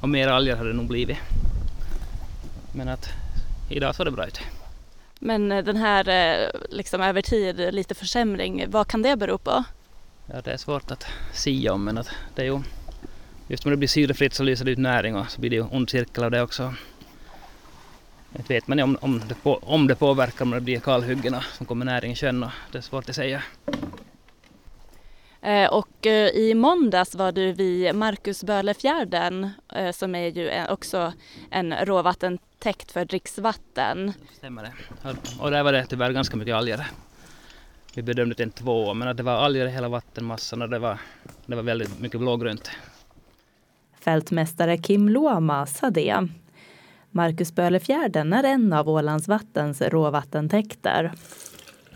och 0.03 0.09
mer 0.09 0.29
alger 0.29 0.57
har 0.57 0.65
det 0.65 0.73
nog 0.73 0.87
blivit. 0.87 1.19
Men 2.75 2.89
att 2.89 3.09
idag 3.71 3.95
såg 3.95 4.07
det 4.07 4.11
bra 4.11 4.27
ut. 4.27 4.41
Men 5.19 5.53
eh, 5.53 5.65
den 5.65 5.77
här 5.77 6.09
eh, 6.09 6.49
liksom 6.71 7.01
över 7.01 7.23
tid 7.23 7.75
lite 7.75 7.95
försämring, 7.95 8.65
vad 8.69 8.87
kan 8.87 9.03
det 9.03 9.17
bero 9.17 9.39
på? 9.39 9.65
Ja, 10.27 10.41
det 10.45 10.53
är 10.53 10.57
svårt 10.57 10.91
att 10.91 11.07
sia 11.33 11.73
om 11.73 11.85
men 11.85 11.99
att 11.99 12.11
det 12.35 12.43
är 12.43 12.47
ju 12.47 12.61
just 13.49 13.65
när 13.65 13.71
det 13.71 13.77
blir 13.77 13.89
syrefritt 13.89 14.35
så 14.35 14.43
lyser 14.43 14.65
det 14.65 14.71
ut 14.71 14.79
näring 14.79 15.17
och 15.17 15.31
så 15.31 15.41
blir 15.41 15.51
det 15.51 15.57
ju 15.57 15.63
ond 15.63 15.91
cirkel 15.91 16.25
av 16.25 16.31
det 16.31 16.43
också. 16.43 16.75
Inte 18.37 18.55
vet 18.55 18.67
man 18.69 18.79
ju 18.79 18.85
om, 18.85 18.99
om, 19.01 19.23
det 19.29 19.35
på, 19.35 19.59
om 19.63 19.87
det 19.87 19.95
påverkar 19.95 20.45
om 20.45 20.51
det 20.51 20.61
blir 20.61 20.81
kalhyggen 20.81 21.37
som 21.57 21.67
kommer 21.67 21.85
näring 21.85 22.13
i 22.13 22.17
sjön 22.17 22.43
och 22.43 22.51
det 22.73 22.79
är 22.79 22.83
svårt 22.83 23.09
att 23.09 23.15
säga. 23.17 23.43
Eh, 25.43 25.73
Och 25.73 26.07
eh, 26.07 26.29
i 26.29 26.55
måndags 26.55 27.15
var 27.15 27.33
du 27.33 27.53
vid 27.53 27.95
Marcusbölefjärden 27.95 29.51
eh, 29.75 29.91
som 29.93 30.15
är 30.15 30.29
ju 30.29 30.67
också 30.69 31.13
en 31.51 31.75
råvattentäkt 31.75 32.93
för 32.93 33.05
dricksvatten. 33.05 34.13
Stämmer 34.37 34.63
det. 34.63 34.73
Och- 35.41 35.51
där 35.51 35.63
var 35.63 35.73
det 35.73 35.87
tyvärr 35.87 36.13
ganska 36.13 36.37
mycket 36.37 36.55
alger. 36.55 36.87
Vi 37.95 38.03
bedömde 38.03 38.35
till 38.35 38.43
en 38.43 38.51
två 38.51 38.95
men 38.95 39.09
att 39.09 39.17
det 39.17 39.23
var 39.23 39.33
alger 39.33 39.67
i 39.67 39.71
hela 39.71 39.89
vattenmassan 39.89 40.63
och 40.63 40.69
det 40.69 40.79
var, 40.79 40.99
det 41.47 41.57
var 41.57 41.63
väldigt 41.63 42.01
mycket 42.01 42.21
blågrönt. 42.21 42.71
Fältmästare 44.05 44.79
Kim 44.79 45.09
Luoma 45.09 45.67
sa 45.67 45.91
det. 45.91 46.29
Marcusbölefjärden 47.11 48.33
är 48.33 48.45
en 48.45 48.73
av 48.73 48.89
Ålands 48.89 49.29
vattens 49.29 49.83
råvattentäkter. 49.83 51.13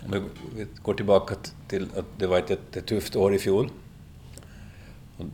Om 0.05 0.29
vi 0.57 0.67
går 0.83 0.95
tillbaka 0.95 1.35
till 1.69 1.89
att 1.97 2.05
det 2.19 2.27
var 2.27 2.39
ett 2.39 2.51
jättetufft 2.51 3.17
år 3.17 3.35
i 3.35 3.39
fjol. 3.39 3.71
Och 5.17 5.27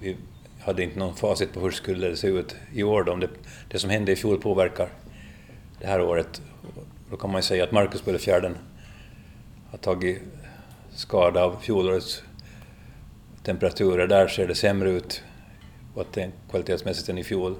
Vi 0.00 0.16
hade 0.60 0.82
inte 0.82 0.98
någon 0.98 1.14
facit 1.14 1.52
på 1.52 1.60
hur 1.60 1.70
skulle 1.70 2.08
det 2.08 2.16
se 2.16 2.28
ut 2.28 2.56
i 2.72 2.82
år 2.82 3.04
då, 3.04 3.12
om 3.12 3.20
det, 3.20 3.28
det 3.68 3.78
som 3.78 3.90
hände 3.90 4.12
i 4.12 4.16
fjol 4.16 4.40
påverkar 4.40 4.88
det 5.80 5.86
här 5.86 6.00
året. 6.00 6.42
Då 7.10 7.16
kan 7.16 7.30
man 7.30 7.38
ju 7.38 7.42
säga 7.42 7.64
att 7.64 7.72
Marcusbölefjärden 7.72 8.56
har 9.70 9.78
tagit 9.78 10.22
skada 10.90 11.44
av 11.44 11.56
fjolårets 11.60 12.22
temperaturer. 13.42 14.06
Där 14.06 14.28
ser 14.28 14.48
det 14.48 14.54
sämre 14.54 14.90
ut 14.90 15.22
vatten- 15.98 16.32
kvalitetsmässigt 16.50 17.08
än 17.08 17.18
i 17.18 17.24
fjol. 17.24 17.56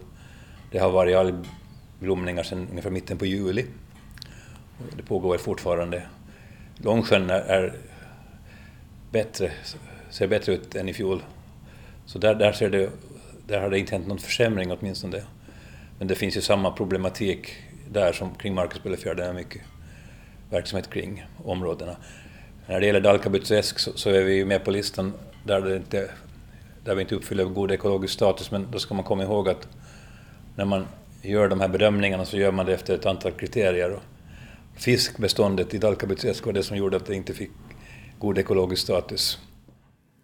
Det 0.70 0.78
har 0.78 0.90
varit 0.90 1.16
algblomningar 1.16 2.42
sedan 2.42 2.66
ungefär 2.70 2.90
mitten 2.90 3.18
på 3.18 3.26
juli. 3.26 3.66
Det 4.96 5.02
pågår 5.02 5.38
fortfarande. 5.38 6.02
Långsjön 6.76 7.30
är, 7.30 7.40
är 7.40 7.72
bättre, 9.10 9.50
ser 10.10 10.26
bättre 10.26 10.52
ut 10.52 10.74
än 10.74 10.88
i 10.88 10.92
fjol. 10.92 11.22
Så 12.06 12.18
där, 12.18 12.34
där, 12.34 12.52
ser 12.52 12.70
det, 12.70 12.90
där 13.46 13.60
har 13.60 13.70
det 13.70 13.78
inte 13.78 13.92
hänt 13.94 14.06
någon 14.06 14.18
försämring 14.18 14.72
åtminstone. 14.72 15.22
Men 15.98 16.08
det 16.08 16.14
finns 16.14 16.36
ju 16.36 16.40
samma 16.40 16.70
problematik 16.70 17.56
där 17.90 18.12
som 18.12 18.34
kring 18.34 18.54
Marcusbölefjärden. 18.54 19.24
Det 19.24 19.30
är 19.30 19.34
mycket 19.34 19.62
verksamhet 20.50 20.90
kring 20.90 21.26
områdena. 21.44 21.96
När 22.66 22.80
det 22.80 22.86
gäller 22.86 23.00
Dalkabytsäsk 23.00 23.78
så, 23.78 23.92
så 23.92 24.10
är 24.10 24.24
vi 24.24 24.34
ju 24.34 24.44
med 24.44 24.64
på 24.64 24.70
listan 24.70 25.12
där, 25.44 25.60
det 25.60 25.76
inte, 25.76 26.10
där 26.88 26.94
vi 26.94 27.02
inte 27.02 27.14
uppfyller 27.14 27.44
god 27.44 27.70
ekologisk 27.70 28.14
status. 28.14 28.50
Men 28.50 28.66
då 28.70 28.78
ska 28.78 28.94
man 28.94 29.04
komma 29.04 29.22
ihåg 29.22 29.48
att 29.48 29.68
när 30.56 30.64
man 30.64 30.86
gör 31.22 31.48
de 31.48 31.60
här 31.60 31.68
bedömningarna 31.68 32.24
så 32.24 32.36
gör 32.36 32.52
man 32.52 32.66
det 32.66 32.74
efter 32.74 32.94
ett 32.94 33.06
antal 33.06 33.32
kriterier. 33.32 33.90
Och 33.90 34.02
fiskbeståndet 34.76 35.74
i 35.74 35.78
Dalkabytsäsk 35.78 36.46
var 36.46 36.52
det 36.52 36.62
som 36.62 36.76
gjorde 36.76 36.96
att 36.96 37.06
det 37.06 37.14
inte 37.14 37.34
fick 37.34 37.50
god 38.18 38.38
ekologisk 38.38 38.82
status. 38.82 39.38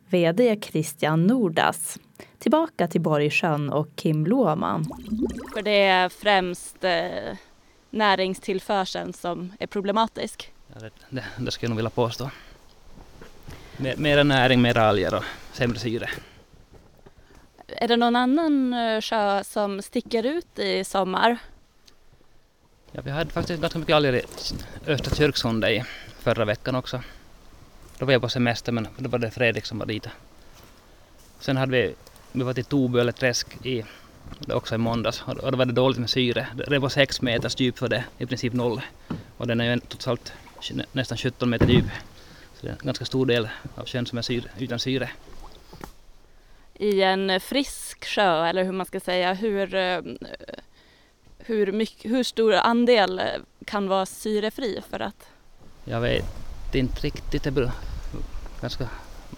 VD 0.09 0.59
Christian 0.63 1.27
Nordas. 1.27 1.99
Tillbaka 2.39 2.89
till 2.89 3.01
Borgsjön 3.01 3.71
och 3.71 3.89
Kim 3.97 4.27
Luoma. 4.27 4.85
För 5.55 5.63
det 5.63 5.83
är 5.83 6.09
främst 6.09 6.85
eh, 6.85 7.37
näringstillförseln 7.91 9.13
som 9.13 9.53
är 9.59 9.67
problematisk. 9.67 10.53
Ja, 10.75 10.81
det, 10.81 10.91
det, 11.11 11.25
det 11.39 11.51
skulle 11.51 11.67
jag 11.67 11.71
nog 11.71 11.77
vilja 11.77 11.91
påstå. 11.91 12.31
Mer, 13.77 13.97
mera 13.97 14.23
näring, 14.23 14.63
mera 14.63 14.83
alger 14.83 15.15
och 15.15 15.25
sämre 15.53 15.79
syre. 15.79 16.09
Är 17.69 17.89
det 17.89 17.97
någon 17.97 18.17
annan 18.17 18.75
eh, 18.75 19.01
sjö 19.01 19.45
som 19.45 19.83
sticker 19.83 20.27
ut 20.27 20.59
i 20.59 20.85
sommar? 20.85 21.39
Ja, 22.93 23.01
vi 23.05 23.11
hade 23.11 23.31
faktiskt 23.31 23.61
ganska 23.61 23.79
mycket 23.79 23.95
alger 23.97 24.13
i 24.13 24.23
Östra 24.87 25.15
Kyrksunda 25.17 25.71
i 25.71 25.85
förra 26.21 26.45
veckan 26.45 26.75
också. 26.75 27.01
Då 27.99 28.05
var 28.07 28.13
jag 28.13 28.23
på 28.23 28.29
semester 28.29 28.73
men 28.73 28.89
då 28.97 29.09
var 29.09 29.19
det 29.19 29.31
Fredrik 29.31 29.65
som 29.67 29.79
var 29.79 29.87
dit. 29.87 30.07
Sen 31.41 31.57
hade 31.57 31.73
vi, 31.73 31.95
vi 32.33 32.43
var 32.43 32.55
till 32.55 32.65
Toböleträsk 32.65 33.67
i, 33.67 33.85
också 34.49 34.75
i 34.75 34.79
måndags 34.79 35.23
och 35.27 35.51
då 35.53 35.57
var 35.57 35.65
det 35.65 35.73
dåligt 35.73 35.99
med 35.99 36.11
syre. 36.11 36.47
Det 36.69 36.79
var 36.79 36.89
sex 36.89 37.23
meters 37.23 37.61
djup 37.61 37.79
för 37.79 37.89
det, 37.89 38.05
i 38.19 38.27
princip 38.27 38.53
noll. 38.53 38.81
Och 39.37 39.47
den 39.47 39.61
är 39.61 39.75
ju 39.75 39.81
totalt 39.81 40.33
nä- 40.73 40.85
nästan 40.93 41.19
17 41.19 41.51
meter 41.51 41.67
djup. 41.69 41.85
Så 42.55 42.67
det 42.67 42.69
är 42.69 42.73
en 42.73 42.79
ganska 42.83 43.05
stor 43.05 43.27
del 43.27 43.49
av 43.75 43.87
sjön 43.87 44.07
som 44.07 44.19
är 44.19 44.23
syre, 44.23 44.45
utan 44.59 44.79
syre. 44.79 45.11
I 46.75 47.03
en 47.03 47.41
frisk 47.41 48.05
sjö, 48.05 48.47
eller 48.47 48.65
hur 48.65 48.73
man 48.73 48.87
ska 48.87 49.01
säga, 49.01 49.35
hur, 49.35 49.75
eh, 49.75 50.01
hur, 51.39 51.73
mycket, 51.73 52.11
hur 52.11 52.23
stor 52.23 52.53
andel 52.55 53.19
eh, 53.19 53.25
kan 53.65 53.89
vara 53.89 54.07
syrefri 54.07 54.83
för 54.91 55.01
att 55.01 55.27
Jag 55.85 56.01
vet 56.01 56.25
inte 56.73 57.01
riktigt, 57.01 57.43
det 57.43 57.51
beror 57.51 57.71
ganska 58.61 58.89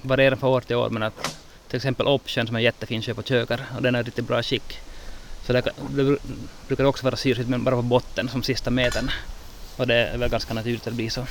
varierar 0.03 0.37
från 0.37 0.51
år 0.51 0.61
till 0.61 0.77
år 0.77 0.91
men 0.91 1.03
att 1.03 1.39
till 1.69 1.77
exempel 1.77 2.07
Opsjön 2.07 2.47
som 2.47 2.57
är 2.57 2.61
en 2.61 2.65
jättefin 2.65 3.03
sjö 3.03 3.15
på 3.15 3.23
Kökar 3.23 3.67
och 3.77 3.83
den 3.83 3.95
är 3.95 4.01
i 4.01 4.03
riktigt 4.03 4.27
bra 4.27 4.43
skick. 4.43 4.81
Så 5.47 5.53
det, 5.53 5.63
det 5.91 6.19
brukar 6.67 6.85
också 6.85 7.05
vara 7.05 7.17
syrefritt 7.17 7.49
men 7.49 7.65
bara 7.65 7.77
på 7.77 7.83
botten 7.83 8.29
som 8.29 8.43
sista 8.43 8.71
metern. 8.71 9.11
Och 9.77 9.87
det 9.87 9.95
är 9.95 10.19
väl 10.19 10.31
ganska 10.31 10.55
naturligt 10.55 10.81
att 10.81 10.93
det 10.93 10.97
blir 10.97 11.11
så. 11.11 11.27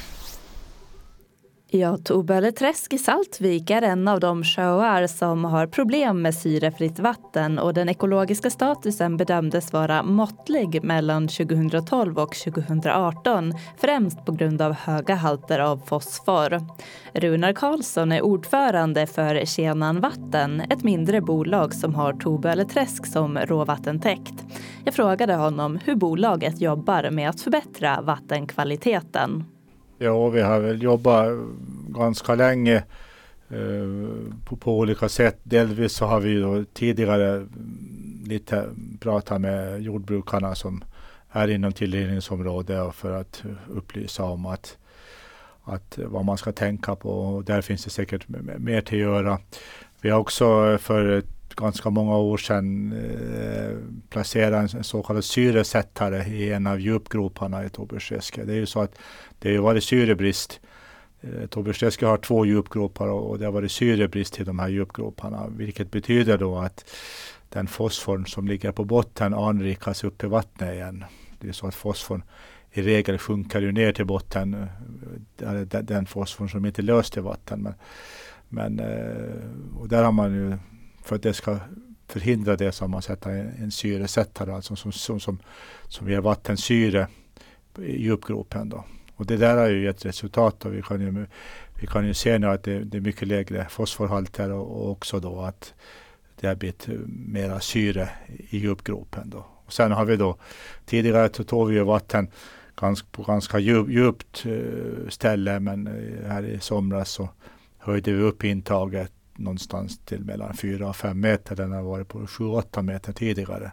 Ja, 1.75 1.97
Toböleträsk 1.97 2.93
i 2.93 2.97
Saltvik 2.97 3.69
är 3.69 3.81
en 3.81 4.07
av 4.07 4.19
de 4.19 4.43
sjöar 4.43 5.07
som 5.07 5.45
har 5.45 5.67
problem 5.67 6.21
med 6.21 6.35
syrefritt 6.35 6.99
vatten 6.99 7.59
och 7.59 7.73
den 7.73 7.89
ekologiska 7.89 8.49
statusen 8.49 9.17
bedömdes 9.17 9.73
vara 9.73 10.03
måttlig 10.03 10.83
mellan 10.83 11.27
2012 11.27 12.19
och 12.19 12.35
2018 12.35 13.53
främst 13.77 14.25
på 14.25 14.31
grund 14.31 14.61
av 14.61 14.73
höga 14.73 15.15
halter 15.15 15.59
av 15.59 15.77
fosfor. 15.85 16.61
Runar 17.13 17.53
Karlsson 17.53 18.11
är 18.11 18.21
ordförande 18.21 19.07
för 19.07 19.45
Tjänan 19.45 20.01
Vatten, 20.01 20.61
ett 20.61 20.83
mindre 20.83 21.21
bolag 21.21 21.73
som 21.73 21.95
har 21.95 22.13
Toböleträsk 22.13 23.05
som 23.05 23.37
råvattentäkt. 23.37 24.33
Jag 24.85 24.93
frågade 24.93 25.35
honom 25.35 25.79
hur 25.85 25.95
bolaget 25.95 26.61
jobbar 26.61 27.09
med 27.09 27.29
att 27.29 27.41
förbättra 27.41 28.01
vattenkvaliteten. 28.01 29.54
Ja, 29.97 30.29
vi 30.29 30.41
har 30.41 30.59
väl 30.59 30.83
jobbat 30.83 31.27
ganska 31.87 32.35
länge 32.35 32.75
eh, 33.49 34.09
på, 34.45 34.55
på, 34.55 34.79
olika 34.79 35.09
sätt. 35.09 35.39
Delvis 35.43 35.93
så 35.93 36.05
har 36.05 36.19
vi 36.19 36.39
då 36.39 36.63
tidigare 36.73 37.47
lite 38.25 38.69
pratat 38.99 39.41
med 39.41 39.81
jordbrukarna 39.81 40.55
som 40.55 40.83
är 41.31 41.47
inom 41.47 41.71
tillrinningsområdet 41.71 42.95
för 42.95 43.11
att 43.11 43.43
upplysa 43.69 44.23
om 44.23 44.45
att, 44.45 44.77
att 45.63 45.99
vad 46.05 46.25
man 46.25 46.37
ska 46.37 46.51
tänka 46.51 46.95
på. 46.95 47.09
Och 47.09 47.43
där 47.43 47.61
finns 47.61 47.83
det 47.83 47.89
säkert 47.89 48.27
mer 48.57 48.81
till 48.81 48.97
att 48.97 49.01
göra. 49.01 49.39
Vi 50.01 50.09
har 50.09 50.19
också 50.19 50.77
för 50.77 51.23
ganska 51.55 51.89
många 51.89 52.17
år 52.17 52.37
sedan 52.37 52.93
eh, 52.93 53.77
placerat 54.09 54.73
en 54.73 54.83
så 54.83 55.03
kallad 55.03 55.23
syresättare 55.23 56.23
i 56.23 56.51
en 56.51 56.67
av 56.67 56.79
djupgroparna 56.79 57.65
i 57.65 57.69
Tobersträske. 57.69 58.43
Det 58.43 58.53
är 58.53 58.57
ju 58.57 58.65
så 58.65 58.81
att 58.81 58.95
det 59.45 59.55
har 59.55 59.63
varit 59.63 59.83
syrebrist. 59.83 60.59
Eh, 61.21 61.29
har 61.29 62.17
två 62.17 62.45
djupgropar 62.45 63.07
och 63.07 63.39
det 63.39 63.45
har 63.45 63.51
varit 63.51 63.71
syrebrist 63.71 64.39
i 64.39 64.43
de 64.43 64.59
här 64.59 64.67
djupgroparna. 64.67 65.47
Vilket 65.47 65.91
betyder 65.91 66.37
då 66.37 66.57
att 66.57 66.95
den 67.49 67.67
fosforn 67.67 68.25
som 68.25 68.47
ligger 68.47 68.71
på 68.71 68.85
botten 68.85 69.33
anrikas 69.33 70.03
upp 70.03 70.23
i 70.23 70.27
vattnet 70.27 70.73
igen. 70.73 71.05
Det 71.39 71.47
är 71.47 71.51
så 71.51 71.67
att 71.67 71.75
fosforn 71.75 72.23
i 72.71 72.81
regel 72.81 73.17
sjunker 73.17 73.61
ju 73.61 73.71
ner 73.71 73.93
till 73.93 74.05
botten. 74.05 74.67
Eh, 75.41 75.61
den 75.61 76.05
fosforn 76.05 76.49
som 76.49 76.65
inte 76.65 76.81
löst 76.81 77.17
i 77.17 77.19
vatten. 77.19 77.61
Men, 77.61 77.73
men, 78.49 78.79
eh, 78.79 79.79
och 79.79 79.87
där 79.87 80.03
har 80.03 80.11
man 80.11 80.33
ju, 80.33 80.57
för 81.03 81.15
att 81.15 81.23
det 81.23 81.33
ska 81.33 81.59
förhindra 82.07 82.55
det 82.55 82.71
så 82.71 82.83
har 82.83 82.89
man 82.89 83.01
satt 83.01 83.25
en, 83.25 83.53
en 83.59 83.71
syresättare 83.71 84.53
alltså 84.53 84.75
som, 84.75 84.91
som, 84.91 85.19
som, 85.19 85.39
som 85.87 86.09
ger 86.09 86.21
vattensyre 86.21 87.07
i 87.79 88.03
djupgropen. 88.03 88.69
Då. 88.69 88.83
Och 89.15 89.25
det 89.25 89.37
där 89.37 89.57
har 89.57 89.67
ju 89.67 89.83
gett 89.83 90.05
resultat 90.05 90.65
och 90.65 90.73
vi 90.73 90.81
kan 90.81 91.01
ju, 91.01 91.25
vi 91.81 91.87
kan 91.87 92.07
ju 92.07 92.13
se 92.13 92.37
nu 92.37 92.47
att 92.47 92.63
det, 92.63 92.79
det 92.79 92.97
är 92.97 93.01
mycket 93.01 93.27
lägre 93.27 93.67
fosforhalter 93.69 94.51
och, 94.51 94.81
och, 94.81 94.91
också 94.91 95.19
då 95.19 95.41
att 95.41 95.73
det 96.39 96.47
har 96.47 96.55
blivit 96.55 96.87
mera 97.07 97.59
syre 97.59 98.09
i 98.27 98.57
djupgropen. 98.57 99.29
Då. 99.29 99.45
Och 99.65 99.73
sen 99.73 99.91
har 99.91 100.05
vi 100.05 100.15
då 100.15 100.37
tidigare 100.85 101.29
tog 101.29 101.69
vi 101.69 101.75
ju 101.75 101.83
vatten 101.83 102.27
ganska, 102.75 103.07
på 103.11 103.23
ganska 103.23 103.59
djup, 103.59 103.89
djupt 103.89 104.45
eh, 104.45 105.09
ställe 105.09 105.59
men 105.59 105.87
eh, 105.87 106.27
här 106.29 106.43
i 106.43 106.59
somras 106.59 107.09
så 107.09 107.29
höjde 107.77 108.11
vi 108.11 108.23
upp 108.23 108.43
intaget 108.43 109.11
någonstans 109.35 109.99
till 110.05 110.23
mellan 110.23 110.53
4 110.53 110.89
och 110.89 110.95
5 110.95 111.19
meter. 111.19 111.55
Den 111.55 111.71
har 111.71 111.81
varit 111.81 112.07
på 112.07 112.19
7-8 112.19 112.81
meter 112.81 113.13
tidigare. 113.13 113.71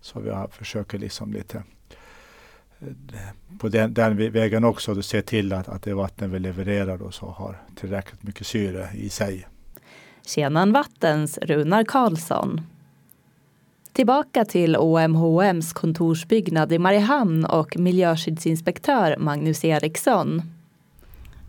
Så 0.00 0.20
vi 0.20 0.30
har 0.30 0.48
försöker 0.48 0.98
liksom 0.98 1.32
lite 1.32 1.62
på 3.58 3.68
den, 3.68 3.94
den 3.94 4.32
vägen 4.32 4.64
också 4.64 5.02
se 5.02 5.22
till 5.22 5.52
att, 5.52 5.68
att 5.68 5.82
det 5.82 5.94
vatten 5.94 6.30
vi 6.30 6.38
levererar 6.38 6.98
då 6.98 7.10
så 7.10 7.26
har 7.26 7.62
tillräckligt 7.74 8.22
mycket 8.22 8.46
syre 8.46 8.88
i 8.94 9.08
sig. 9.08 9.46
Tjänan 10.26 10.72
Vattens 10.72 11.38
Runar 11.38 11.84
Karlsson. 11.84 12.60
Tillbaka 13.92 14.44
till 14.44 14.76
OMHMs 14.76 15.72
kontorsbyggnad 15.72 16.72
i 16.72 16.78
Mariehamn 16.78 17.44
och 17.44 17.76
miljöskyddsinspektör 17.78 19.16
Magnus 19.18 19.64
Eriksson. 19.64 20.42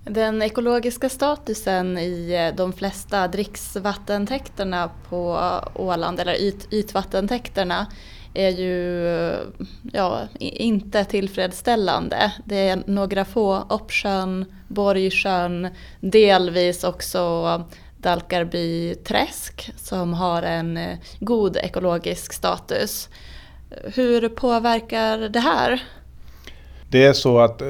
Den 0.04 0.42
ekologiska 0.42 1.10
statusen 1.10 1.98
i 1.98 2.54
de 2.58 2.74
flesta 2.74 3.28
dricksvattentäkterna 3.28 4.90
på 5.10 5.40
Åland, 5.76 6.20
eller 6.20 6.42
yt, 6.42 6.68
ytvattentäkterna, 6.72 7.88
är 8.46 8.50
ju 8.50 9.08
ja, 9.94 10.28
inte 10.40 11.06
tillfredsställande. 11.06 12.34
Det 12.46 12.70
är 12.70 12.84
några 12.86 13.26
få 13.26 13.64
Oppsjön, 13.70 14.46
Borgsjön, 14.68 15.68
delvis 16.00 16.84
också 16.84 17.64
Dalkarby 17.98 18.96
träsk 18.96 19.74
som 19.78 20.14
har 20.14 20.44
en 20.44 20.78
eh, 20.78 20.98
god 21.20 21.58
ekologisk 21.58 22.34
status. 22.34 23.10
Hur 23.84 24.30
påverkar 24.30 25.18
det 25.18 25.40
här? 25.40 25.84
Det 26.90 27.06
är 27.06 27.14
så 27.14 27.40
att 27.40 27.62
eh, 27.62 27.68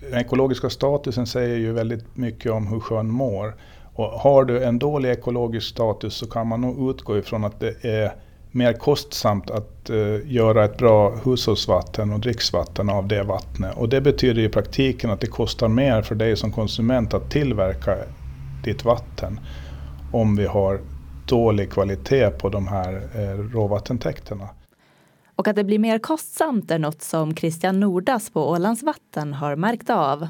den 0.00 0.20
ekologiska 0.20 0.70
statusen 0.70 1.26
säger 1.26 1.56
ju 1.56 1.72
väldigt 1.72 2.16
mycket 2.16 2.52
om 2.52 2.66
hur 2.66 2.80
sjön 2.80 3.10
mår. 3.10 3.54
Och 3.94 4.04
har 4.04 4.44
du 4.44 4.64
en 4.64 4.78
dålig 4.78 5.10
ekologisk 5.10 5.68
status 5.68 6.14
så 6.14 6.26
kan 6.26 6.46
man 6.46 6.60
nog 6.60 6.90
utgå 6.90 7.18
ifrån 7.18 7.44
att 7.44 7.60
det 7.60 7.84
är 7.84 8.12
mer 8.58 8.72
kostsamt 8.72 9.50
att 9.50 9.90
uh, 9.90 10.32
göra 10.32 10.64
ett 10.64 10.78
bra 10.78 11.16
hushållsvatten 11.24 12.12
och 12.12 12.20
dricksvatten 12.20 12.90
av 12.90 13.08
det 13.08 13.22
vattnet. 13.22 13.76
Och 13.76 13.88
det 13.88 14.00
betyder 14.00 14.42
i 14.42 14.48
praktiken 14.48 15.10
att 15.10 15.20
det 15.20 15.26
kostar 15.26 15.68
mer 15.68 16.02
för 16.02 16.14
dig 16.14 16.36
som 16.36 16.52
konsument 16.52 17.14
att 17.14 17.30
tillverka 17.30 17.96
ditt 18.64 18.84
vatten 18.84 19.40
om 20.12 20.36
vi 20.36 20.46
har 20.46 20.80
dålig 21.26 21.70
kvalitet 21.70 22.30
på 22.30 22.48
de 22.48 22.68
här 22.68 22.94
uh, 22.94 23.00
råvattentäkterna. 23.52 24.48
Och 25.34 25.48
att 25.48 25.56
det 25.56 25.64
blir 25.64 25.78
mer 25.78 25.98
kostsamt 25.98 26.70
är 26.70 26.78
något 26.78 27.02
som 27.02 27.36
Christian 27.36 27.80
Nordas 27.80 28.30
på 28.30 28.50
Ålands 28.50 28.82
vatten 28.82 29.34
har 29.34 29.56
märkt 29.56 29.90
av. 29.90 30.28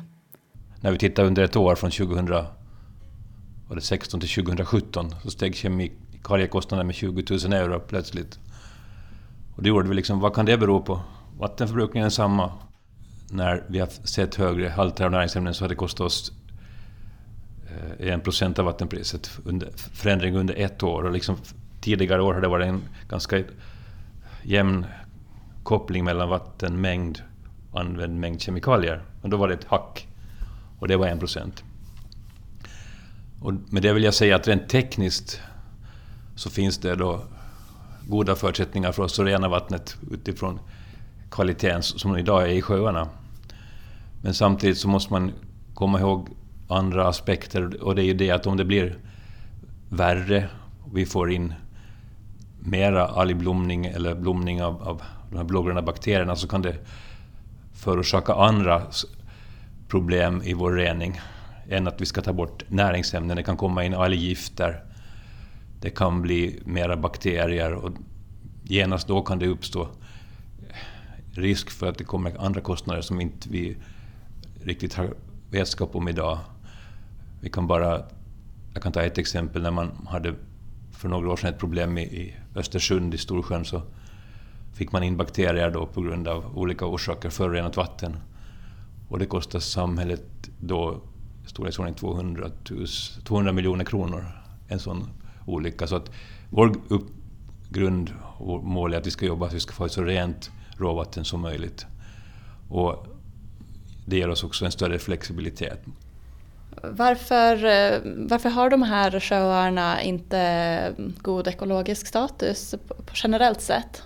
När 0.81 0.93
vi 0.93 0.99
tittar 0.99 1.25
under 1.25 1.43
ett 1.43 1.57
år 1.57 1.75
från 1.75 1.91
2016 1.91 4.21
till 4.21 4.29
2017 4.29 5.15
så 5.23 5.31
steg 5.31 5.57
kemi 5.57 5.93
karriärkostnaden 6.29 6.87
med 6.87 6.97
20 6.97 7.25
000 7.31 7.53
euro 7.53 7.81
plötsligt. 7.81 8.39
Och 9.57 9.63
det 9.63 9.69
gjorde 9.69 9.89
vi 9.89 9.95
liksom, 9.95 10.21
vad 10.21 10.35
kan 10.35 10.47
det 10.47 10.59
bero 10.59 10.83
på? 10.83 11.01
Vattenförbrukningen 11.39 12.07
är 12.07 12.11
samma. 12.11 12.53
När 13.31 13.65
vi 13.69 13.79
har 13.79 13.87
sett 13.87 14.35
högre 14.35 14.69
halter 14.69 15.05
av 15.05 15.11
näringsämnen 15.11 15.55
så 15.55 15.65
har 15.65 15.69
det 15.69 15.75
kostat 15.75 16.07
oss 16.07 16.33
eh, 18.01 18.13
en 18.13 18.21
procent 18.21 18.59
av 18.59 18.65
vattenpriset. 18.65 19.31
Under, 19.45 19.69
förändring 19.77 20.37
under 20.37 20.55
ett 20.55 20.83
år. 20.83 21.03
Och 21.03 21.13
liksom, 21.13 21.37
tidigare 21.81 22.23
år 22.23 22.35
har 22.35 22.41
det 22.41 22.49
varit 22.49 22.67
en 22.67 22.83
ganska 23.09 23.43
jämn 24.43 24.87
koppling 25.63 26.05
mellan 26.05 26.29
vattenmängd 26.29 27.23
och 27.71 27.81
använd 27.81 28.21
mängd 28.21 28.41
kemikalier. 28.41 29.03
Men 29.23 29.31
då 29.31 29.37
var 29.37 29.49
det 29.49 29.55
ett 29.55 29.65
hack. 29.65 30.09
Och 30.79 30.89
det 30.89 30.97
var 30.97 31.07
en 31.07 31.19
procent. 31.19 31.65
Och 33.41 33.53
med 33.69 33.83
det 33.83 33.93
vill 33.93 34.05
jag 34.05 34.15
säga 34.15 34.37
att 34.37 34.49
rent 34.49 34.69
tekniskt 34.69 35.41
så 36.39 36.51
finns 36.51 36.79
det 36.79 36.95
då 36.95 37.21
goda 38.09 38.37
förutsättningar 38.37 38.93
för 38.93 39.03
oss 39.03 39.19
att 39.19 39.27
rena 39.27 39.49
vattnet 39.49 39.97
utifrån 40.11 40.59
kvaliteten 41.31 41.83
som 41.83 42.17
idag 42.17 42.43
är 42.43 42.47
i 42.47 42.63
sjöarna. 42.63 43.09
Men 44.23 44.35
samtidigt 44.35 44.79
så 44.79 44.89
måste 44.89 45.13
man 45.13 45.33
komma 45.75 46.01
ihåg 46.01 46.29
andra 46.69 47.09
aspekter 47.09 47.83
och 47.83 47.95
det 47.95 48.03
är 48.03 48.05
ju 48.05 48.15
det 48.15 48.31
att 48.31 48.47
om 48.47 48.57
det 48.57 48.65
blir 48.65 48.99
värre 49.89 50.49
och 50.85 50.97
vi 50.97 51.07
får 51.07 51.33
in 51.33 51.55
mera 52.59 53.07
algblomning 53.07 53.87
eller 53.87 54.15
blomning 54.15 54.63
av, 54.63 54.83
av 54.83 55.03
de 55.31 55.37
här 55.37 55.45
blågröna 55.45 55.83
bakterierna 55.83 56.37
så 56.37 56.49
kan 56.49 56.63
det 56.63 56.77
förorsaka 57.75 58.35
andra 58.35 58.83
problem 59.89 60.43
i 60.43 60.55
vår 60.55 60.73
rening 60.73 61.21
än 61.69 61.89
att 61.89 62.01
vi 62.01 62.07
ska 62.07 62.23
ta 62.23 62.33
bort 62.33 62.65
näringsämnen. 62.69 63.37
Det 63.37 63.43
kan 63.43 63.57
komma 63.57 63.85
in 63.85 63.95
alggifter 63.95 64.88
det 65.81 65.91
kan 65.91 66.23
bli 66.23 66.61
mera 66.65 66.97
bakterier 66.97 67.73
och 67.73 67.93
genast 68.63 69.09
då 69.09 69.23
kan 69.23 69.39
det 69.39 69.47
uppstå 69.47 69.89
risk 71.33 71.71
för 71.71 71.89
att 71.89 71.99
det 71.99 72.05
kommer 72.05 72.45
andra 72.45 72.61
kostnader 72.61 73.01
som 73.01 73.21
inte 73.21 73.49
vi 73.49 73.77
riktigt 74.63 74.95
har 74.95 75.15
vetskap 75.51 75.97
om 75.97 76.09
idag. 76.09 76.39
Vi 77.41 77.51
kan 77.51 77.67
bara, 77.67 78.03
jag 78.75 78.83
kan 78.83 78.93
ta 78.93 79.03
ett 79.03 79.19
exempel 79.19 79.63
när 79.63 79.71
man 79.71 80.07
hade 80.09 80.35
för 80.93 81.09
några 81.09 81.31
år 81.31 81.37
sedan 81.37 81.51
ett 81.51 81.59
problem 81.59 81.99
i, 81.99 82.35
Östersund 82.55 83.15
i 83.15 83.19
Storsjön 83.19 83.65
så 83.65 83.83
fick 84.73 84.93
man 84.93 85.03
in 85.03 85.17
bakterier 85.17 85.71
då 85.71 85.87
på 85.87 86.01
grund 86.01 86.29
av 86.29 86.59
olika 86.59 86.87
orsaker, 86.87 87.31
förorenat 87.31 87.77
vatten. 87.77 88.17
Och 89.09 89.19
det 89.19 89.27
kostade 89.27 89.65
samhället 89.65 90.51
då 90.61 91.01
storleksordning 91.47 91.95
200, 91.95 92.51
200 93.25 93.53
miljoner 93.53 93.85
kronor, 93.85 94.25
en 94.69 94.79
sån 94.79 95.09
olycka. 95.49 95.87
Så 95.87 95.97
att 95.97 96.11
vår 96.51 96.73
upp, 96.89 97.07
grund 97.71 98.13
och 98.39 98.65
mål 98.65 98.95
är 98.95 98.99
att 98.99 99.07
vi 99.07 99.11
ska 99.11 99.27
jobba 99.27 99.47
så 99.47 99.49
att 99.49 99.55
vi 99.55 99.61
ska 99.61 99.73
få 99.73 99.85
ett 99.85 99.93
så 99.93 100.03
rent 100.03 100.51
råvatten 100.77 101.25
som 101.25 101.41
möjligt. 101.41 101.87
Och 102.69 103.07
det 104.07 104.17
ger 104.17 104.31
oss 104.31 104.45
också 104.45 104.65
en 104.65 104.73
större 104.73 104.99
flexibilitet. 104.99 105.81
Varför, 106.83 107.65
eh, 107.65 108.01
varför 108.29 108.49
har 108.49 108.71
de 108.71 108.83
här 108.83 109.21
sjöarna 109.21 110.03
inte 110.03 110.95
god 111.19 111.49
ekologisk 111.49 112.07
status 112.07 112.75
generellt 113.15 113.61
sett? 113.61 114.03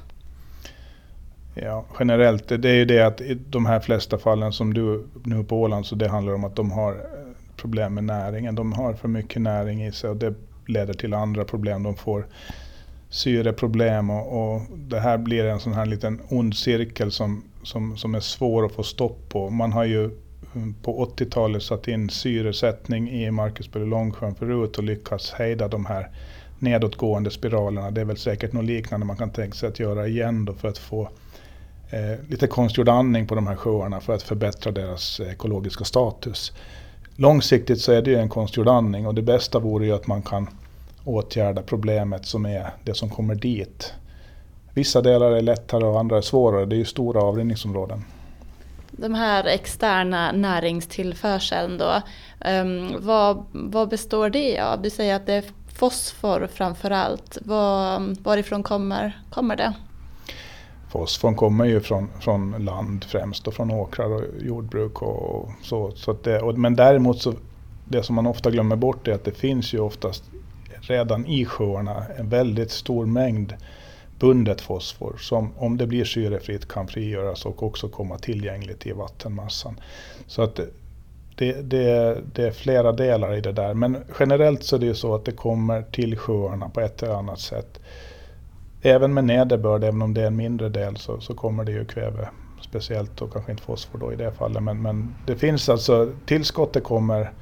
Ja, 1.55 1.85
generellt, 1.99 2.49
det 2.49 2.71
är 2.71 2.75
ju 2.75 2.85
det 2.85 3.01
att 3.01 3.21
i 3.21 3.35
de 3.35 3.67
här 3.67 3.81
flesta 3.81 4.19
fallen 4.19 4.53
som 4.53 4.75
du 4.75 5.07
nu 5.25 5.45
på 5.45 5.63
Åland 5.63 5.87
så 5.87 5.95
det 5.95 6.09
handlar 6.09 6.33
om 6.35 6.45
att 6.45 6.57
de 6.57 6.71
har 6.71 6.93
eh, 6.93 6.99
problem 7.57 7.95
med 7.95 8.05
näringen. 8.05 8.55
De 8.55 8.73
har 8.73 8.95
för 8.95 9.09
mycket 9.09 9.43
näring 9.43 9.85
i 9.85 9.93
sig 9.93 10.11
och 10.11 10.17
det 10.17 10.35
leder 10.67 10.95
till 10.95 11.15
andra 11.15 11.45
problem. 11.45 11.83
De 11.83 11.97
får 11.97 12.27
syreproblem 13.11 14.11
och, 14.11 14.55
och 14.55 14.63
det 14.77 15.01
här 15.01 15.19
blir 15.19 15.45
en 15.45 15.61
sån 15.61 15.73
här 15.73 15.87
liten 15.87 16.21
ond 16.29 16.57
cirkel 16.57 17.13
som, 17.13 17.45
som, 17.63 17.97
som 17.97 18.15
är 18.15 18.21
svår 18.21 18.67
att 18.67 18.73
få 18.73 18.83
stopp 18.83 19.29
på. 19.29 19.51
Man 19.51 19.73
har 19.73 19.85
ju 19.85 20.11
mm, 20.55 20.75
på 20.83 21.07
80-talet 21.17 21.63
satt 21.63 21.89
in 21.89 22.11
syresättning 22.11 23.11
i 23.11 23.31
Marcusberg 23.31 23.83
och 23.83 23.89
Långsjön 23.89 24.35
förut 24.35 24.79
och 24.79 24.85
lyckats 24.85 25.33
hejda 25.33 25.69
de 25.69 25.87
här 25.87 26.11
nedåtgående 26.59 27.31
spiralerna. 27.31 27.91
Det 27.91 28.01
är 28.01 28.05
väl 28.05 28.17
säkert 28.17 28.53
något 28.53 28.65
liknande 28.65 29.07
man 29.07 29.17
kan 29.17 29.31
tänka 29.31 29.55
sig 29.55 29.69
att 29.69 29.81
göra 29.81 30.07
igen 30.07 30.45
då 30.45 30.55
för 30.55 30.69
att 30.69 30.79
få 30.79 31.09
eh, 31.91 32.29
lite 32.29 32.47
konstgjord 32.47 32.89
andning 32.89 33.27
på 33.27 33.35
de 33.35 33.47
här 33.47 33.57
sjöarna 33.57 34.01
för 34.01 34.15
att 34.15 34.23
förbättra 34.23 34.73
deras 34.73 35.21
eh, 35.21 35.33
ekologiska 35.33 35.85
status. 35.85 36.53
Långsiktigt 37.17 37.81
så 37.81 37.93
är 37.93 38.03
det 38.03 38.11
ju 38.11 38.17
en 38.17 38.29
konstgjord 38.29 38.69
andning 38.69 39.07
och 39.07 39.15
det 39.15 39.23
bästa 39.23 39.59
vore 39.59 39.87
ju 39.87 39.93
att 39.93 40.07
man 40.07 40.23
kan 40.23 40.49
åtgärda 41.05 41.63
problemet 41.63 42.27
som 42.27 42.47
är 42.47 42.71
det 42.85 42.95
som 42.95 43.11
kommer 43.11 43.35
dit. 43.35 43.93
Vissa 44.75 45.01
delar 45.01 45.31
är 45.31 45.41
lättare 45.41 45.85
och 45.85 46.01
andra 46.01 46.17
är 46.17 46.21
svårare. 46.21 46.67
Det 46.67 46.75
är 46.75 46.79
ju 46.79 46.85
stora 46.85 47.23
avrinningsområden. 47.23 48.05
De 48.91 49.15
här 49.15 49.45
externa 49.45 50.33
näringstillförseln 50.33 51.79
då, 51.79 52.03
ehm, 52.41 52.95
vad, 52.99 53.45
vad 53.53 53.89
består 53.89 54.31
det 54.31 54.61
av? 54.61 54.83
Du 54.83 54.91
säger 54.91 55.17
att 55.17 55.27
det 55.27 55.35
är 55.35 55.45
fosfor 55.75 56.49
framför 56.55 56.91
allt. 56.91 57.39
Var, 57.45 58.01
varifrån 58.23 58.63
kommer, 58.63 59.23
kommer 59.31 59.57
det? 59.57 59.73
Fosforn 60.93 61.35
kommer 61.35 61.65
ju 61.65 61.81
från, 61.81 62.09
från 62.21 62.65
land 62.65 63.05
främst 63.05 63.49
och 63.49 63.55
från 63.55 63.71
åkrar 63.71 64.15
och 64.15 64.23
jordbruk 64.41 65.03
och 65.03 65.51
så. 65.63 65.91
så 65.91 66.13
det, 66.13 66.41
och, 66.41 66.59
men 66.59 66.77
däremot 66.77 67.23
så 67.23 67.35
det 67.85 68.03
som 68.03 68.15
man 68.15 68.27
ofta 68.27 68.51
glömmer 68.51 68.77
bort 68.77 69.09
är 69.09 69.13
att 69.13 69.25
det 69.25 69.33
finns 69.33 69.75
ju 69.75 69.81
oftast 69.81 70.25
redan 70.81 71.27
i 71.27 71.45
sjöarna 71.45 72.05
en 72.19 72.29
väldigt 72.29 72.71
stor 72.71 73.07
mängd 73.07 73.55
bundet 74.19 74.61
fosfor 74.61 75.17
som 75.19 75.53
om 75.57 75.77
det 75.77 75.87
blir 75.87 76.05
syrefritt 76.05 76.69
kan 76.69 76.89
frigöras 76.89 77.47
och 77.47 77.63
också 77.63 77.89
komma 77.89 78.19
tillgängligt 78.19 78.87
i 78.87 78.93
vattenmassan. 78.93 79.81
Så 80.27 80.43
att 80.43 80.61
det, 81.37 81.63
det, 81.63 82.19
det, 82.35 82.47
är 82.47 82.51
flera 82.51 82.93
delar 82.93 83.35
i 83.35 83.41
det 83.41 83.53
där. 83.53 83.75
Men 83.75 83.97
generellt 84.19 84.65
så 84.65 84.77
är 84.77 84.81
det 84.81 84.87
ju 84.87 84.95
så 84.95 85.15
att 85.15 85.25
det 85.25 85.33
kommer 85.33 85.83
till 85.83 86.17
sjöarna 86.17 86.69
på 86.69 86.81
ett 86.81 87.03
eller 87.03 87.15
annat 87.15 87.41
sätt. 87.41 87.81
Även 88.83 89.15
med 89.15 89.25
nederbörd, 89.25 89.85
även 89.85 90.03
om 90.03 90.15
det 90.15 90.23
är 90.23 90.27
en 90.27 90.37
mindre 90.37 90.69
del, 90.69 90.97
så, 90.97 91.21
så 91.21 91.35
kommer 91.35 91.65
det 91.65 91.73
ju 91.73 91.85
kväve. 91.85 92.29
Speciellt 92.61 93.23
och 93.23 93.33
kanske 93.33 93.53
inte 93.53 93.63
fosfor 93.63 93.99
då 93.99 94.13
i 94.13 94.17
det 94.17 94.33
fallet. 94.33 94.63
Men, 94.63 94.83
men 94.83 95.15
det 95.27 95.37
finns 95.37 95.69
alltså, 95.69 96.13
tillskottet 96.27 96.85
kommer 96.85 97.33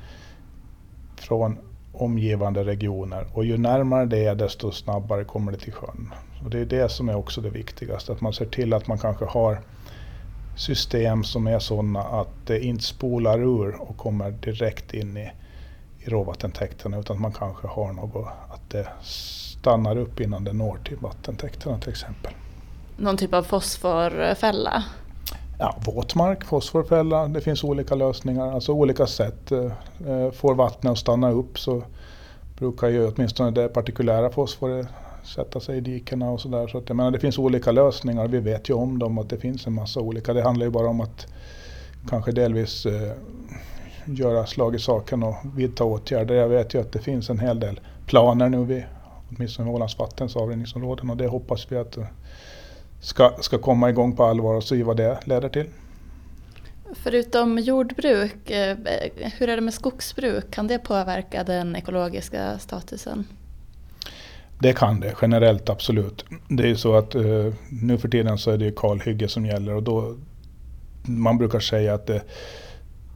från 1.16 1.58
omgivande 1.92 2.64
regioner. 2.64 3.26
Och 3.34 3.44
ju 3.44 3.58
närmare 3.58 4.06
det 4.06 4.24
är 4.24 4.34
desto 4.34 4.72
snabbare 4.72 5.24
kommer 5.24 5.52
det 5.52 5.58
till 5.58 5.72
sjön. 5.72 6.12
Och 6.44 6.50
det 6.50 6.58
är 6.58 6.64
det 6.64 6.88
som 6.88 7.08
är 7.08 7.16
också 7.16 7.40
det 7.40 7.50
viktigaste, 7.50 8.12
att 8.12 8.20
man 8.20 8.32
ser 8.32 8.46
till 8.46 8.72
att 8.72 8.86
man 8.86 8.98
kanske 8.98 9.24
har 9.24 9.60
system 10.56 11.24
som 11.24 11.46
är 11.46 11.58
sådana 11.58 12.00
att 12.00 12.46
det 12.46 12.64
inte 12.64 12.84
spolar 12.84 13.38
ur 13.38 13.80
och 13.80 13.96
kommer 13.96 14.30
direkt 14.30 14.94
in 14.94 15.16
i, 15.16 15.30
i 15.98 16.08
råvattentäkterna 16.08 16.98
utan 16.98 17.16
att 17.16 17.22
man 17.22 17.32
kanske 17.32 17.66
har 17.66 17.92
något 17.92 18.26
att 18.48 18.70
det 18.70 18.88
stannar 19.60 19.96
upp 19.96 20.20
innan 20.20 20.44
det 20.44 20.52
når 20.52 20.78
till 20.84 20.96
vattentäkterna 20.96 21.78
till 21.78 21.90
exempel. 21.90 22.32
Någon 22.96 23.16
typ 23.16 23.34
av 23.34 23.42
fosforfälla? 23.42 24.84
Ja, 25.58 25.76
våtmark, 25.86 26.44
fosforfälla, 26.44 27.28
det 27.28 27.40
finns 27.40 27.64
olika 27.64 27.94
lösningar, 27.94 28.52
alltså 28.52 28.72
olika 28.72 29.06
sätt. 29.06 29.52
Eh, 29.52 30.30
får 30.32 30.54
vattnet 30.54 30.90
att 30.90 30.98
stanna 30.98 31.30
upp 31.30 31.58
så 31.58 31.82
brukar 32.58 32.88
ju 32.88 33.06
åtminstone 33.06 33.50
det 33.50 33.68
partikulära 33.68 34.30
fosforet 34.30 34.86
sätta 35.22 35.60
sig 35.60 35.76
i 35.76 35.80
dikena 35.80 36.30
och 36.30 36.40
sådär. 36.40 36.66
Så 36.66 36.78
att, 36.78 36.88
jag 36.88 36.96
menar, 36.96 37.10
det 37.10 37.18
finns 37.18 37.38
olika 37.38 37.72
lösningar, 37.72 38.28
vi 38.28 38.38
vet 38.38 38.68
ju 38.70 38.74
om 38.74 38.98
dem 38.98 39.18
att 39.18 39.30
det 39.30 39.38
finns 39.38 39.66
en 39.66 39.72
massa 39.72 40.00
olika. 40.00 40.32
Det 40.32 40.42
handlar 40.42 40.66
ju 40.66 40.70
bara 40.70 40.88
om 40.88 41.00
att 41.00 41.26
kanske 42.08 42.32
delvis 42.32 42.86
eh, 42.86 43.12
göra 44.04 44.46
slag 44.46 44.74
i 44.74 44.78
saken 44.78 45.22
och 45.22 45.34
vidta 45.54 45.84
åtgärder. 45.84 46.34
Jag 46.34 46.48
vet 46.48 46.74
ju 46.74 46.80
att 46.80 46.92
det 46.92 46.98
finns 46.98 47.30
en 47.30 47.38
hel 47.38 47.60
del 47.60 47.80
planer 48.06 48.48
nu 48.48 48.64
vid 48.64 48.84
åtminstone 49.36 49.70
Ålands 49.70 49.98
vattens 49.98 50.36
avrinningsområden 50.36 51.10
och 51.10 51.16
det 51.16 51.26
hoppas 51.26 51.72
vi 51.72 51.76
att 51.76 51.98
ska, 53.00 53.36
ska 53.40 53.58
komma 53.58 53.90
igång 53.90 54.16
på 54.16 54.24
allvar 54.24 54.54
och 54.54 54.64
se 54.64 54.82
vad 54.82 54.96
det 54.96 55.18
leder 55.24 55.48
till. 55.48 55.66
Förutom 56.94 57.58
jordbruk, 57.58 58.50
eh, 58.50 58.76
hur 59.38 59.48
är 59.48 59.56
det 59.56 59.60
med 59.60 59.74
skogsbruk? 59.74 60.50
Kan 60.50 60.66
det 60.66 60.78
påverka 60.78 61.44
den 61.44 61.76
ekologiska 61.76 62.58
statusen? 62.58 63.26
Det 64.58 64.72
kan 64.72 65.00
det 65.00 65.14
generellt 65.22 65.68
absolut. 65.68 66.24
Det 66.48 66.62
är 66.62 66.66
ju 66.66 66.76
så 66.76 66.94
att 66.94 67.14
uh, 67.14 67.54
nu 67.68 67.98
för 67.98 68.08
tiden 68.08 68.38
så 68.38 68.50
är 68.50 68.58
det 68.58 68.76
kalhygge 68.76 69.28
som 69.28 69.46
gäller 69.46 69.74
och 69.74 69.82
då 69.82 70.16
man 71.02 71.38
brukar 71.38 71.60
säga 71.60 71.94
att 71.94 72.06
det, 72.06 72.22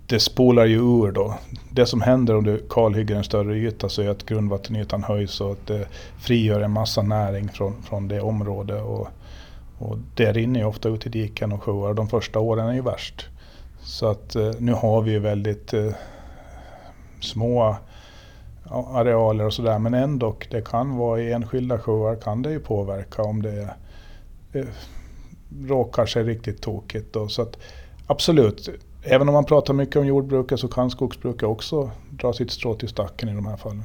det 0.06 0.20
spolar 0.20 0.64
ju 0.64 0.76
ur 0.76 1.12
då. 1.12 1.34
Det 1.70 1.86
som 1.86 2.00
händer 2.02 2.36
om 2.36 2.44
du 2.44 2.66
kalhygger 2.70 3.16
en 3.16 3.24
större 3.24 3.56
yta 3.56 3.88
så 3.88 4.02
är 4.02 4.08
att 4.08 4.26
grundvattenytan 4.26 5.02
höjs 5.02 5.40
och 5.40 5.52
att 5.52 5.66
det 5.66 5.88
frigör 6.18 6.60
en 6.60 6.70
massa 6.70 7.02
näring 7.02 7.48
från, 7.48 7.82
från 7.82 8.08
det 8.08 8.20
området. 8.20 8.82
Och, 8.82 9.08
och 9.78 9.98
det 10.14 10.32
rinner 10.32 10.60
ju 10.60 10.66
ofta 10.66 10.88
ut 10.88 11.06
i 11.06 11.08
diken 11.08 11.52
och 11.52 11.62
sjöar. 11.62 11.94
De 11.94 12.08
första 12.08 12.38
åren 12.38 12.68
är 12.68 12.74
ju 12.74 12.82
värst. 12.82 13.28
Så 13.82 14.06
att 14.06 14.36
eh, 14.36 14.50
nu 14.58 14.72
har 14.72 15.02
vi 15.02 15.10
ju 15.10 15.18
väldigt 15.18 15.74
eh, 15.74 15.90
små 17.20 17.76
arealer 18.70 19.46
och 19.46 19.54
sådär. 19.54 19.78
Men 19.78 19.94
ändå, 19.94 20.36
det 20.50 20.66
kan 20.66 20.96
vara 20.96 21.20
i 21.20 21.32
enskilda 21.32 21.78
sjöar 21.78 22.16
kan 22.16 22.42
det 22.42 22.50
ju 22.50 22.60
påverka 22.60 23.22
om 23.22 23.42
det 23.42 23.74
eh, 24.52 24.64
råkar 25.66 26.06
sig 26.06 26.24
riktigt 26.24 26.62
tokigt. 26.62 27.12
Då. 27.12 27.28
Så 27.28 27.42
att, 27.42 27.56
absolut, 28.06 28.68
även 29.04 29.28
om 29.28 29.34
man 29.34 29.44
pratar 29.44 29.74
mycket 29.74 29.96
om 29.96 30.06
jordbruket 30.06 30.60
så 30.60 30.68
kan 30.68 30.90
skogsbruket 30.90 31.42
också 31.42 31.90
dra 32.10 32.32
sitt 32.32 32.50
strå 32.50 32.74
till 32.74 32.88
stacken 32.88 33.28
i 33.28 33.34
de 33.34 33.46
här 33.46 33.56
fallen. 33.56 33.82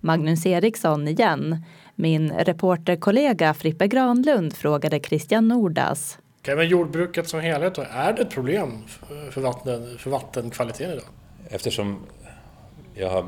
Magnus 0.00 0.46
Eriksson 0.46 1.08
igen. 1.08 1.64
Min 1.94 2.30
reporterkollega 2.30 3.54
Frippe 3.54 3.86
Granlund 3.86 4.56
frågade 4.56 5.00
Christian 5.00 5.48
Nordas. 5.48 6.18
Även 6.48 6.68
jordbruket 6.68 7.28
som 7.28 7.40
helhet, 7.40 7.74
då, 7.74 7.84
är 7.90 8.12
det 8.12 8.22
ett 8.22 8.30
problem 8.30 8.72
för, 9.30 9.40
vatten, 9.40 9.98
för 9.98 10.10
vattenkvaliteten 10.10 10.92
idag? 10.92 11.04
Eftersom 11.48 11.98
jag 12.94 13.10
har 13.10 13.24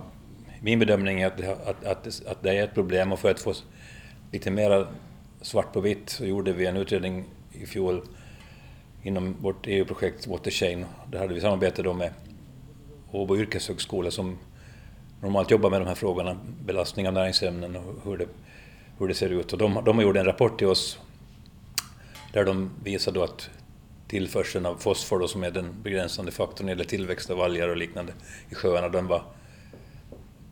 min 0.60 0.78
bedömning 0.78 1.20
är 1.20 1.26
att, 1.26 1.68
att, 1.68 1.84
att, 1.84 2.26
att 2.26 2.42
det 2.42 2.50
är 2.58 2.64
ett 2.64 2.74
problem 2.74 3.12
och 3.12 3.18
för 3.18 3.30
att 3.30 3.40
få 3.40 3.52
lite 4.32 4.50
mer 4.50 4.86
svart 5.40 5.72
på 5.72 5.80
vitt 5.80 6.10
så 6.10 6.24
gjorde 6.24 6.52
vi 6.52 6.66
en 6.66 6.76
utredning 6.76 7.24
i 7.52 7.66
fjol 7.66 8.02
inom 9.02 9.36
vårt 9.40 9.66
EU-projekt 9.66 10.26
Waterchain. 10.26 10.86
Där 11.10 11.18
hade 11.18 11.34
vi 11.34 11.40
samarbete 11.40 11.82
då 11.82 11.94
med 11.94 12.12
Åbo 13.10 13.36
yrkeshögskola 13.36 14.10
som 14.10 14.38
normalt 15.20 15.50
jobbar 15.50 15.70
med 15.70 15.80
de 15.80 15.86
här 15.86 15.94
frågorna, 15.94 16.36
belastning 16.64 17.08
av 17.08 17.14
näringsämnen 17.14 17.76
och 17.76 17.94
hur 18.04 18.16
det, 18.16 18.26
hur 18.98 19.08
det 19.08 19.14
ser 19.14 19.30
ut. 19.30 19.52
Och 19.52 19.58
de, 19.58 19.82
de 19.84 19.96
har 19.96 20.02
gjort 20.02 20.16
en 20.16 20.24
rapport 20.24 20.58
till 20.58 20.66
oss 20.66 20.98
där 22.32 22.44
de 22.44 22.70
visar 22.84 23.12
då 23.12 23.22
att 23.22 23.50
tillförseln 24.08 24.66
av 24.66 24.76
fosfor, 24.76 25.18
då, 25.18 25.28
som 25.28 25.44
är 25.44 25.50
den 25.50 25.82
begränsande 25.82 26.32
faktorn 26.32 26.66
när 26.66 26.74
det 26.74 26.78
gäller 26.78 26.90
tillväxt 26.90 27.30
av 27.30 27.40
alger 27.40 27.68
och 27.68 27.76
liknande 27.76 28.12
i 28.50 28.54
sjöarna, 28.54 28.88
den 28.88 29.06
var 29.06 29.22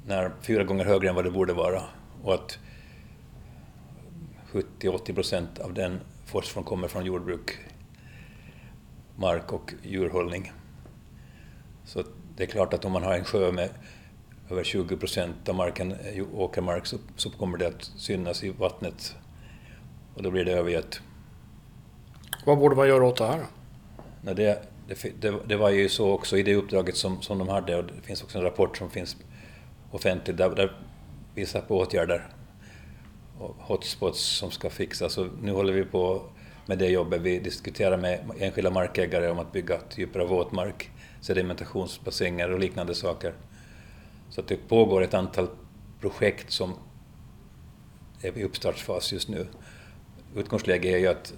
när 0.07 0.33
fyra 0.43 0.65
gånger 0.65 0.85
högre 0.85 1.09
än 1.09 1.15
vad 1.15 1.25
det 1.25 1.31
borde 1.31 1.53
vara 1.53 1.83
och 2.23 2.35
att 2.35 2.59
70-80 4.53 5.15
procent 5.15 5.59
av 5.59 5.75
den 5.75 6.01
fosforn 6.27 6.65
kommer 6.65 6.89
från 6.89 7.05
jordbruk, 7.05 7.59
mark 9.21 9.53
och 9.53 9.75
djurhållning. 9.83 10.53
Så 11.85 12.03
det 12.37 12.43
är 12.43 12.47
klart 12.47 12.75
att 12.75 12.85
om 12.85 12.93
man 12.93 13.03
har 13.03 13.15
en 13.15 13.25
sjö 13.25 13.53
med 13.53 13.69
över 14.51 14.65
20 14.65 14.97
procent 14.97 15.49
av 15.49 15.55
marken 15.55 15.97
åkermark 16.35 16.87
så, 16.87 16.97
så 17.17 17.31
kommer 17.31 17.59
det 17.59 17.67
att 17.69 17.83
synas 17.97 18.45
i 18.45 18.51
vattnet 18.51 19.17
och 20.15 20.23
då 20.23 20.31
blir 20.31 20.45
det 20.45 20.53
övergött. 20.53 21.01
Vad 22.45 22.59
borde 22.59 22.77
man 22.77 22.89
göra 22.89 23.07
åt 23.07 23.17
det 23.17 23.27
här? 23.27 23.45
Nej, 24.23 24.35
det, 24.35 24.63
det, 25.21 25.35
det, 25.47 25.57
var 25.57 25.71
ju 25.71 25.89
så 25.89 26.11
också 26.11 26.39
i 26.39 26.43
det 26.43 26.55
uppdraget 26.55 26.97
som, 26.97 27.23
som 27.23 27.39
de 27.39 27.49
hade 27.49 27.77
och 27.77 27.85
det 27.85 28.03
finns 28.03 28.23
också 28.23 28.39
en 28.39 28.45
rapport 28.45 28.77
som 28.77 28.91
finns 28.91 29.17
offentligt 29.91 30.37
där, 30.37 30.51
där 30.51 30.77
visar 31.35 31.61
på 31.61 31.79
åtgärder 31.79 32.29
och 33.39 33.57
hotspots 33.59 34.21
som 34.21 34.51
ska 34.51 34.71
fixas. 34.71 35.19
Och 35.19 35.27
nu 35.43 35.53
håller 35.53 35.73
vi 35.73 35.85
på 35.85 36.23
med 36.71 36.79
det 36.79 36.89
jobbet. 36.89 37.21
Vi 37.21 37.39
diskuterar 37.39 37.97
med 37.97 38.21
enskilda 38.39 38.71
markägare 38.71 39.31
om 39.31 39.39
att 39.39 39.53
bygga 39.53 39.81
typer 39.81 40.21
av 40.21 40.29
våtmark, 40.29 40.91
sedimentationsbassänger 41.21 42.53
och 42.53 42.59
liknande 42.59 42.95
saker 42.95 43.33
Så 44.29 44.41
att 44.41 44.49
det 44.49 44.69
pågår 44.69 45.03
ett 45.03 45.15
antal 45.15 45.49
projekt 46.01 46.51
som 46.51 46.75
är 48.23 48.39
i 48.39 48.45
uppstartsfas 48.45 49.13
just 49.13 49.29
nu. 49.29 49.47
Utgångsläget 50.37 50.95
är 50.95 50.99
ju 50.99 51.07
att 51.07 51.35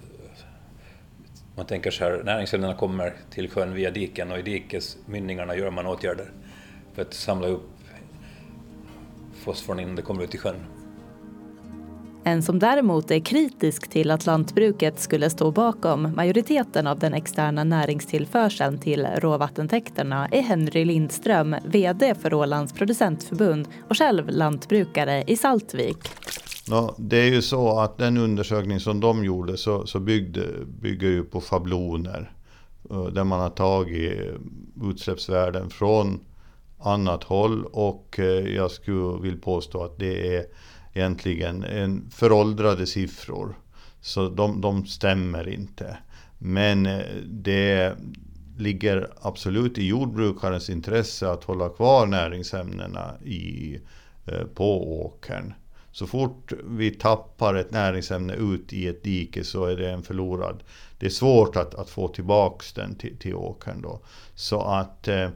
man 1.55 1.65
tänker 1.65 1.91
så 1.91 2.03
här, 2.03 2.23
näringsämnena 2.23 2.75
kommer 2.75 3.13
till 3.29 3.49
sjön 3.49 3.73
via 3.73 3.91
diken 3.91 4.31
och 4.31 4.39
i 4.39 4.41
dikesmynningarna 4.41 5.55
gör 5.55 5.71
man 5.71 5.87
åtgärder 5.87 6.31
för 6.93 7.01
att 7.01 7.13
samla 7.13 7.47
upp 7.47 7.69
fosforn 9.33 9.79
innan 9.79 9.95
det 9.95 10.01
kommer 10.01 10.23
ut 10.23 10.35
i 10.35 10.37
sjön. 10.37 10.82
En 12.25 12.43
som 12.43 12.59
däremot 12.59 13.11
är 13.11 13.19
kritisk 13.19 13.89
till 13.89 14.11
att 14.11 14.25
lantbruket 14.25 14.99
skulle 14.99 15.29
stå 15.29 15.51
bakom 15.51 16.15
majoriteten 16.15 16.87
av 16.87 16.99
den 16.99 17.13
externa 17.13 17.63
näringstillförseln 17.63 18.77
till 18.77 19.07
råvattentäkterna 19.17 20.27
är 20.27 20.41
Henry 20.41 20.85
Lindström, 20.85 21.55
VD 21.65 22.15
för 22.15 22.33
Ålands 22.33 22.73
producentförbund 22.73 23.67
och 23.89 23.97
själv 23.97 24.29
lantbrukare 24.29 25.23
i 25.27 25.37
Saltvik. 25.37 25.97
Ja, 26.67 26.95
det 26.97 27.17
är 27.17 27.29
ju 27.29 27.41
så 27.41 27.79
att 27.79 27.97
den 27.97 28.17
undersökning 28.17 28.79
som 28.79 28.99
de 28.99 29.23
gjorde 29.23 29.57
så, 29.57 29.87
så 29.87 29.99
byggde, 29.99 30.47
bygger 30.81 31.07
ju 31.07 31.23
på 31.23 31.41
schabloner. 31.41 32.31
Eh, 32.89 33.05
där 33.05 33.23
man 33.23 33.39
har 33.39 33.49
tagit 33.49 34.19
eh, 34.19 34.89
utsläppsvärden 34.89 35.69
från 35.69 36.19
annat 36.79 37.23
håll 37.23 37.65
och 37.65 38.19
eh, 38.19 38.55
jag 38.55 38.71
skulle 38.71 39.21
vilja 39.21 39.41
påstå 39.41 39.83
att 39.83 39.99
det 39.99 40.35
är 40.35 40.45
egentligen 40.93 41.63
en 41.63 42.09
föråldrade 42.09 42.87
siffror. 42.87 43.55
Så 44.01 44.29
de, 44.29 44.61
de 44.61 44.85
stämmer 44.85 45.49
inte. 45.49 45.97
Men 46.37 46.85
eh, 46.85 47.05
det 47.25 47.95
ligger 48.57 49.09
absolut 49.21 49.77
i 49.77 49.87
jordbrukarens 49.87 50.69
intresse 50.69 51.29
att 51.29 51.43
hålla 51.43 51.69
kvar 51.69 52.05
näringsämnena 52.05 53.13
i, 53.23 53.79
eh, 54.25 54.43
på 54.55 55.01
åkern. 55.05 55.53
Så 55.91 56.07
fort 56.07 56.53
vi 56.67 56.91
tappar 56.91 57.55
ett 57.55 57.71
näringsämne 57.71 58.33
ut 58.33 58.73
i 58.73 58.87
ett 58.87 59.03
dike 59.03 59.43
så 59.43 59.65
är 59.65 59.75
det 59.75 59.91
en 59.91 60.03
förlorad. 60.03 60.63
Det 60.97 61.05
är 61.05 61.09
svårt 61.09 61.55
att, 61.55 61.75
att 61.75 61.89
få 61.89 62.07
tillbaks 62.07 62.73
den 62.73 62.95
till, 62.95 63.17
till 63.17 63.35
åkern 63.35 63.81
då. 63.81 64.01
Så 64.35 64.61
att 64.61 65.07
eh, 65.07 65.29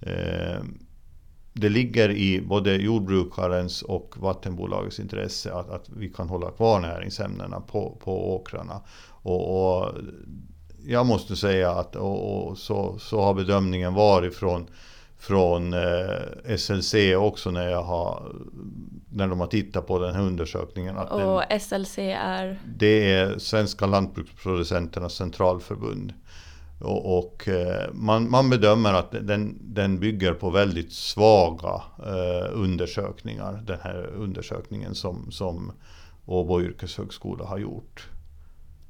eh 0.00 0.58
det 1.56 1.68
ligger 1.68 2.10
i 2.10 2.40
både 2.40 2.76
jordbrukarens 2.76 3.82
och 3.82 4.14
vattenbolagets 4.18 5.00
intresse 5.00 5.52
att, 5.52 5.70
att 5.70 5.88
vi 5.88 6.08
kan 6.08 6.28
hålla 6.28 6.50
kvar 6.50 6.80
näringsämnena 6.80 7.60
på, 7.60 7.98
på 8.04 8.34
åkrarna. 8.34 8.80
Och, 9.08 9.80
och 9.80 9.92
jag 10.86 11.06
måste 11.06 11.36
säga 11.36 11.70
att 11.70 11.96
och, 11.96 12.48
och 12.48 12.58
så, 12.58 12.98
så 12.98 13.20
har 13.20 13.34
bedömningen 13.34 13.94
varit 13.94 14.34
från 14.34 14.66
från 15.18 15.72
eh, 15.72 16.56
SLC 16.56 16.94
också 17.16 17.50
när, 17.50 17.68
jag 17.68 17.82
har, 17.82 18.32
när 19.10 19.28
de 19.28 19.40
har 19.40 19.46
tittat 19.46 19.86
på 19.86 19.98
den 19.98 20.14
här 20.14 20.22
undersökningen. 20.22 20.96
Att 20.98 21.10
och 21.10 21.42
den, 21.48 21.60
SLC 21.60 21.98
är? 21.98 22.60
Det 22.76 23.12
är 23.12 23.38
Svenska 23.38 23.86
Lantbruksproducenternas 23.86 25.14
Centralförbund. 25.14 26.12
Och, 26.80 27.18
och 27.18 27.48
eh, 27.48 27.92
man, 27.92 28.30
man, 28.30 28.50
bedömer 28.50 28.92
att 28.92 29.10
den, 29.10 29.58
den 29.60 30.00
bygger 30.00 30.34
på 30.34 30.50
väldigt 30.50 30.92
svaga 30.92 31.82
eh, 31.98 32.50
undersökningar. 32.52 33.62
Den 33.66 33.78
här 33.82 34.10
undersökningen 34.16 34.94
som, 34.94 35.30
som 35.30 35.72
Åbo 36.26 36.60
yrkeshögskola 36.60 37.44
har 37.44 37.58
gjort 37.58 38.08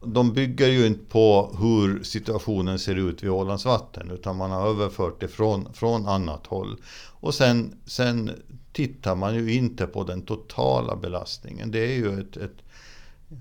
de 0.06 0.32
bygger 0.32 0.68
ju 0.68 0.86
inte 0.86 1.04
på 1.04 1.56
hur 1.60 2.02
situationen 2.02 2.78
ser 2.78 2.94
ut 2.94 3.22
vid 3.22 3.30
Ålands 3.30 3.64
vatten 3.64 4.10
utan 4.10 4.36
man 4.36 4.50
har 4.50 4.68
överfört 4.68 5.20
det 5.20 5.28
från, 5.28 5.74
från 5.74 6.06
annat 6.06 6.46
håll. 6.46 6.76
Och 7.20 7.34
sen, 7.34 7.80
sen 7.86 8.30
tittar 8.72 9.14
man 9.14 9.34
ju 9.34 9.54
inte 9.54 9.86
på 9.86 10.04
den 10.04 10.22
totala 10.22 10.96
belastningen. 10.96 11.70
Det 11.70 11.78
är 11.78 11.96
ju 11.96 12.20
ett, 12.20 12.36
ett 12.36 12.56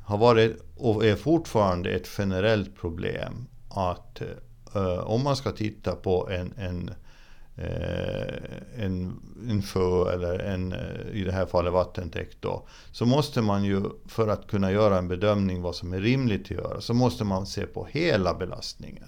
har 0.03 0.17
varit 0.17 0.63
och 0.77 1.05
är 1.05 1.15
fortfarande 1.15 1.91
ett 1.91 2.09
generellt 2.17 2.75
problem 2.75 3.47
att 3.73 4.21
eh, 4.75 4.99
om 4.99 5.23
man 5.23 5.35
ska 5.35 5.51
titta 5.51 5.95
på 5.95 6.29
en, 6.29 6.53
en 6.57 6.93
eh, 7.55 8.53
en, 8.77 9.19
en 9.49 9.61
sjö 9.61 10.13
eller 10.13 10.39
en, 10.39 10.73
eh, 10.73 11.11
i 11.11 11.23
det 11.23 11.31
här 11.31 11.45
fallet 11.45 11.73
vattentäkt 11.73 12.37
då, 12.39 12.67
så 12.91 13.05
måste 13.05 13.41
man 13.41 13.63
ju 13.63 13.83
för 14.07 14.27
att 14.27 14.47
kunna 14.47 14.71
göra 14.71 14.97
en 14.97 15.07
bedömning 15.07 15.61
vad 15.61 15.75
som 15.75 15.93
är 15.93 15.99
rimligt 15.99 16.41
att 16.41 16.51
göra, 16.51 16.81
så 16.81 16.93
måste 16.93 17.23
man 17.23 17.45
se 17.45 17.65
på 17.65 17.85
hela 17.85 18.33
belastningen. 18.33 19.07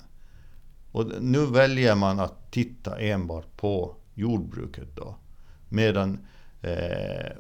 Och 0.91 1.05
nu 1.21 1.45
väljer 1.45 1.95
man 1.95 2.19
att 2.19 2.51
titta 2.51 2.99
enbart 2.99 3.57
på 3.57 3.95
jordbruket 4.13 4.95
då. 4.95 5.15
Medan 5.69 6.27
eh, 6.61 7.31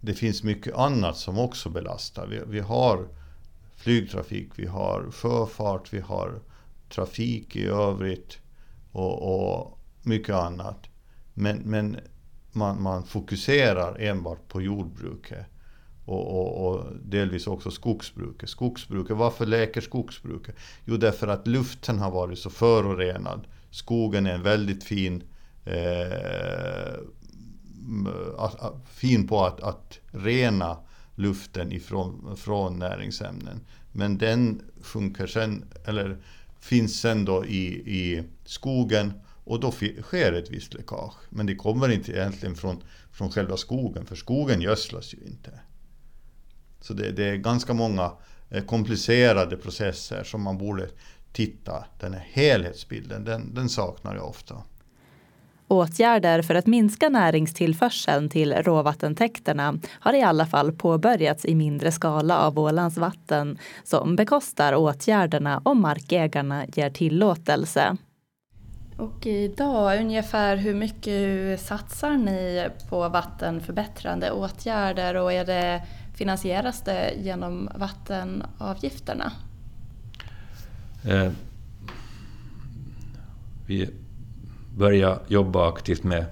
det 0.00 0.14
finns 0.14 0.42
mycket 0.42 0.74
annat 0.74 1.16
som 1.16 1.38
också 1.38 1.68
belastar. 1.70 2.26
Vi, 2.26 2.40
vi 2.46 2.60
har 2.60 3.08
flygtrafik, 3.78 4.50
vi 4.56 4.66
har 4.66 5.10
sjöfart, 5.10 5.92
vi 5.92 6.00
har 6.00 6.40
trafik 6.88 7.56
i 7.56 7.66
övrigt. 7.66 8.38
och, 8.92 9.58
och 9.58 9.78
mycket 10.02 10.34
annat. 10.34 10.88
Men, 11.34 11.58
men 11.58 11.96
man, 12.52 12.82
man 12.82 13.04
fokuserar 13.04 14.00
enbart 14.00 14.48
på 14.48 14.62
jordbruket. 14.62 15.46
Och, 16.04 16.38
och, 16.38 16.66
och, 16.66 16.84
delvis 17.04 17.46
också 17.46 17.70
skogsbruket. 17.70 18.48
Skogsbruket, 18.48 19.16
varför 19.16 19.46
läker 19.46 19.80
skogsbruket? 19.80 20.56
Jo, 20.84 20.96
därför 20.96 21.28
att 21.28 21.46
luften 21.46 21.98
har 21.98 22.10
varit 22.10 22.38
så 22.38 22.50
förorenad. 22.50 23.46
Skogen 23.70 24.26
är 24.26 24.34
en 24.34 24.42
väldigt 24.42 24.84
fin, 24.84 25.22
eh, 25.64 26.98
fin 28.84 29.28
på 29.28 29.44
att, 29.44 29.60
att 29.60 29.98
rena 30.12 30.76
luften 31.18 31.72
ifrån 31.72 32.36
från 32.36 32.78
näringsämnen. 32.78 33.60
Men 33.92 34.18
den 34.18 34.62
funkar 34.82 35.26
sen, 35.26 35.64
eller 35.84 36.16
finns 36.60 37.00
sen 37.00 37.24
då 37.24 37.46
i, 37.46 37.66
i 37.96 38.24
skogen 38.44 39.12
och 39.44 39.60
då 39.60 39.72
sker 40.02 40.32
ett 40.32 40.50
visst 40.50 40.74
läckage. 40.74 41.14
Men 41.30 41.46
det 41.46 41.54
kommer 41.54 41.88
inte 41.88 42.12
egentligen 42.12 42.54
från, 42.54 42.82
från 43.12 43.30
själva 43.30 43.56
skogen, 43.56 44.06
för 44.06 44.16
skogen 44.16 44.60
gödslas 44.60 45.14
ju 45.14 45.18
inte. 45.26 45.50
Så 46.80 46.94
det, 46.94 47.10
det 47.10 47.24
är 47.24 47.36
ganska 47.36 47.74
många 47.74 48.12
eh, 48.50 48.64
komplicerade 48.64 49.56
processer 49.56 50.24
som 50.24 50.42
man 50.42 50.58
borde 50.58 50.88
titta. 51.32 51.84
Den 52.00 52.12
här 52.12 52.26
helhetsbilden, 52.32 53.24
den, 53.24 53.54
den 53.54 53.68
saknar 53.68 54.16
jag 54.16 54.28
ofta. 54.28 54.62
Åtgärder 55.68 56.42
för 56.42 56.54
att 56.54 56.66
minska 56.66 57.08
näringstillförseln 57.08 58.28
till 58.28 58.52
råvattentäkterna 58.52 59.78
har 60.00 60.12
i 60.12 60.22
alla 60.22 60.46
fall 60.46 60.72
påbörjats 60.72 61.44
i 61.44 61.54
mindre 61.54 61.92
skala 61.92 62.38
av 62.38 62.58
Ålands 62.58 62.96
vatten 62.96 63.58
som 63.84 64.16
bekostar 64.16 64.74
åtgärderna 64.74 65.60
om 65.64 65.80
markägarna 65.80 66.66
ger 66.66 66.90
tillåtelse. 66.90 67.96
Och 68.96 69.26
idag, 69.26 70.00
ungefär 70.00 70.56
hur 70.56 70.74
mycket 70.74 71.60
satsar 71.60 72.12
ni 72.12 72.68
på 72.88 73.08
vattenförbättrande 73.08 74.30
åtgärder 74.30 75.14
och 75.14 75.32
är 75.32 75.44
det, 75.44 75.82
finansieras 76.16 76.82
det 76.82 77.14
genom 77.18 77.70
vattenavgifterna? 77.74 79.32
Eh, 81.04 81.32
vi 83.66 83.90
börja 84.78 85.18
jobba 85.28 85.68
aktivt 85.68 86.04
med 86.04 86.26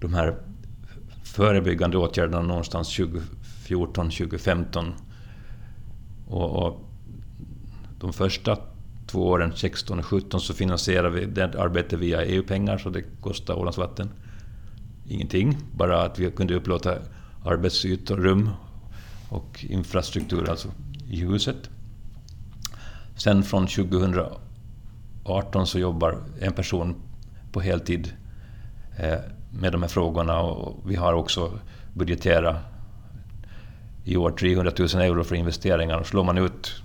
de 0.00 0.14
här 0.14 0.34
förebyggande 1.24 1.98
åtgärderna 1.98 2.42
någonstans 2.42 2.98
2014-2015. 2.98 4.92
Och, 6.28 6.66
och 6.66 6.84
de 8.00 8.12
första 8.12 8.58
två 9.06 9.28
åren, 9.28 9.52
16 9.56 9.98
och 9.98 10.04
17, 10.04 10.40
så 10.40 10.54
finansierar 10.54 11.10
vi 11.10 11.26
det 11.26 11.60
arbetet 11.60 11.98
via 11.98 12.24
EU-pengar, 12.24 12.78
så 12.78 12.90
det 12.90 13.04
kostar 13.20 13.54
Ålands 13.54 13.78
vatten 13.78 14.10
ingenting. 15.08 15.56
Bara 15.76 16.02
att 16.02 16.18
vi 16.18 16.30
kunde 16.30 16.54
upplåta 16.54 16.98
arbetsytor, 17.44 18.16
rum 18.16 18.50
och 19.28 19.64
infrastruktur 19.68 20.50
alltså 20.50 20.68
i 21.10 21.20
huset. 21.20 21.70
Sen 23.16 23.42
från 23.42 23.66
2018 23.66 25.66
så 25.66 25.78
jobbar 25.78 26.18
en 26.40 26.52
person 26.52 26.94
på 27.52 27.60
heltid 27.60 28.12
eh, 28.98 29.18
med 29.50 29.72
de 29.72 29.82
här 29.82 29.88
frågorna 29.88 30.40
och 30.40 30.90
vi 30.90 30.96
har 30.96 31.12
också 31.12 31.52
budgeterat 31.92 32.56
i 34.04 34.16
år 34.16 34.30
300 34.30 34.72
000 34.78 34.88
euro 34.88 35.24
för 35.24 35.34
investeringar. 35.34 36.02
Slår 36.02 36.24
man 36.24 36.38
ut 36.38 36.82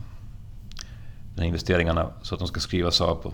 de 1.36 1.43
investeringarna 1.43 2.10
så 2.21 2.36
att 2.36 2.39
de 2.39 2.47
ska 2.47 2.60
skrivas 2.60 3.02
av 3.02 3.15
på 3.15 3.34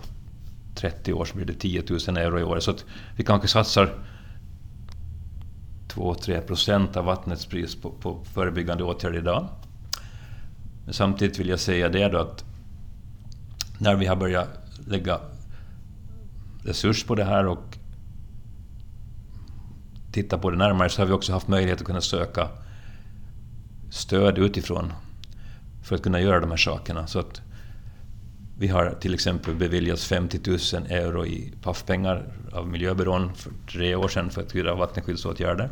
30 0.74 1.12
år 1.12 1.24
så 1.24 1.36
blir 1.36 1.46
det 1.46 1.54
10 1.54 1.82
000 2.08 2.16
euro 2.16 2.38
i 2.38 2.42
år. 2.42 2.60
Så 2.60 2.70
att 2.70 2.84
vi 3.16 3.24
kanske 3.24 3.48
satsar 3.48 3.94
2-3 5.88 6.40
procent 6.40 6.96
av 6.96 7.04
vattnets 7.04 7.46
pris 7.46 7.76
på, 7.76 7.90
på 7.90 8.24
förebyggande 8.24 8.84
åtgärder 8.84 9.18
idag. 9.18 9.48
Men 10.84 10.94
samtidigt 10.94 11.38
vill 11.38 11.48
jag 11.48 11.60
säga 11.60 11.88
det 11.88 12.08
då 12.08 12.18
att 12.18 12.44
när 13.78 13.94
vi 13.94 14.06
har 14.06 14.16
börjat 14.16 14.48
lägga 14.86 15.20
resurs 16.62 17.04
på 17.04 17.14
det 17.14 17.24
här 17.24 17.46
och 17.46 17.78
titta 20.12 20.38
på 20.38 20.50
det 20.50 20.56
närmare 20.56 20.88
så 20.88 21.02
har 21.02 21.06
vi 21.06 21.12
också 21.12 21.32
haft 21.32 21.48
möjlighet 21.48 21.80
att 21.80 21.86
kunna 21.86 22.00
söka 22.00 22.48
stöd 23.90 24.38
utifrån 24.38 24.92
för 25.82 25.94
att 25.94 26.02
kunna 26.02 26.20
göra 26.20 26.40
de 26.40 26.50
här 26.50 26.56
sakerna. 26.56 27.06
Så 27.06 27.18
att 27.18 27.40
vi 28.58 28.68
har 28.68 28.94
till 29.00 29.14
exempel 29.14 29.54
beviljats 29.54 30.06
50 30.06 30.40
000 30.46 30.58
euro 30.88 31.26
i 31.26 31.52
PAF-pengar 31.62 32.32
av 32.52 32.68
Miljöbyrån 32.68 33.34
för 33.34 33.52
tre 33.72 33.94
år 33.94 34.08
sedan 34.08 34.30
för 34.30 34.42
att 34.42 34.54
göra 34.54 34.74
vattenskyddsåtgärder. 34.74 35.70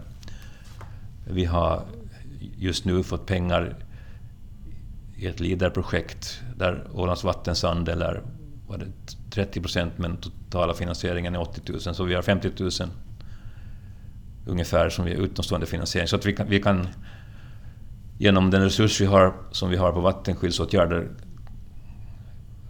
Vi 1.24 1.44
har 1.44 1.82
just 2.58 2.84
nu 2.84 3.02
fått 3.02 3.26
pengar 3.26 3.76
i 5.16 5.26
ett 5.26 5.40
LIDAR-projekt 5.40 6.40
där 6.56 6.86
Ålands 6.92 7.24
vattensandel 7.24 8.02
är 8.02 8.22
var 8.66 8.78
det 8.78 9.16
30 9.30 9.60
procent 9.60 9.98
men 9.98 10.16
totala 10.16 10.74
finansieringen 10.74 11.34
är 11.34 11.40
80 11.40 11.72
000 11.72 11.80
så 11.80 12.04
vi 12.04 12.14
har 12.14 12.22
50 12.22 12.50
000 12.58 12.70
ungefär 14.46 14.90
som 14.90 15.04
vi 15.04 15.12
är 15.12 15.16
utomstående 15.16 15.66
finansiering. 15.66 16.08
Så 16.08 16.16
att 16.16 16.26
vi 16.26 16.32
kan, 16.32 16.48
vi 16.48 16.60
kan 16.60 16.88
genom 18.18 18.50
den 18.50 18.62
resurs 18.62 19.00
vi 19.00 19.06
har, 19.06 19.34
som 19.50 19.70
vi 19.70 19.76
har 19.76 19.92
på 19.92 20.00
vattenskyddsåtgärder 20.00 21.08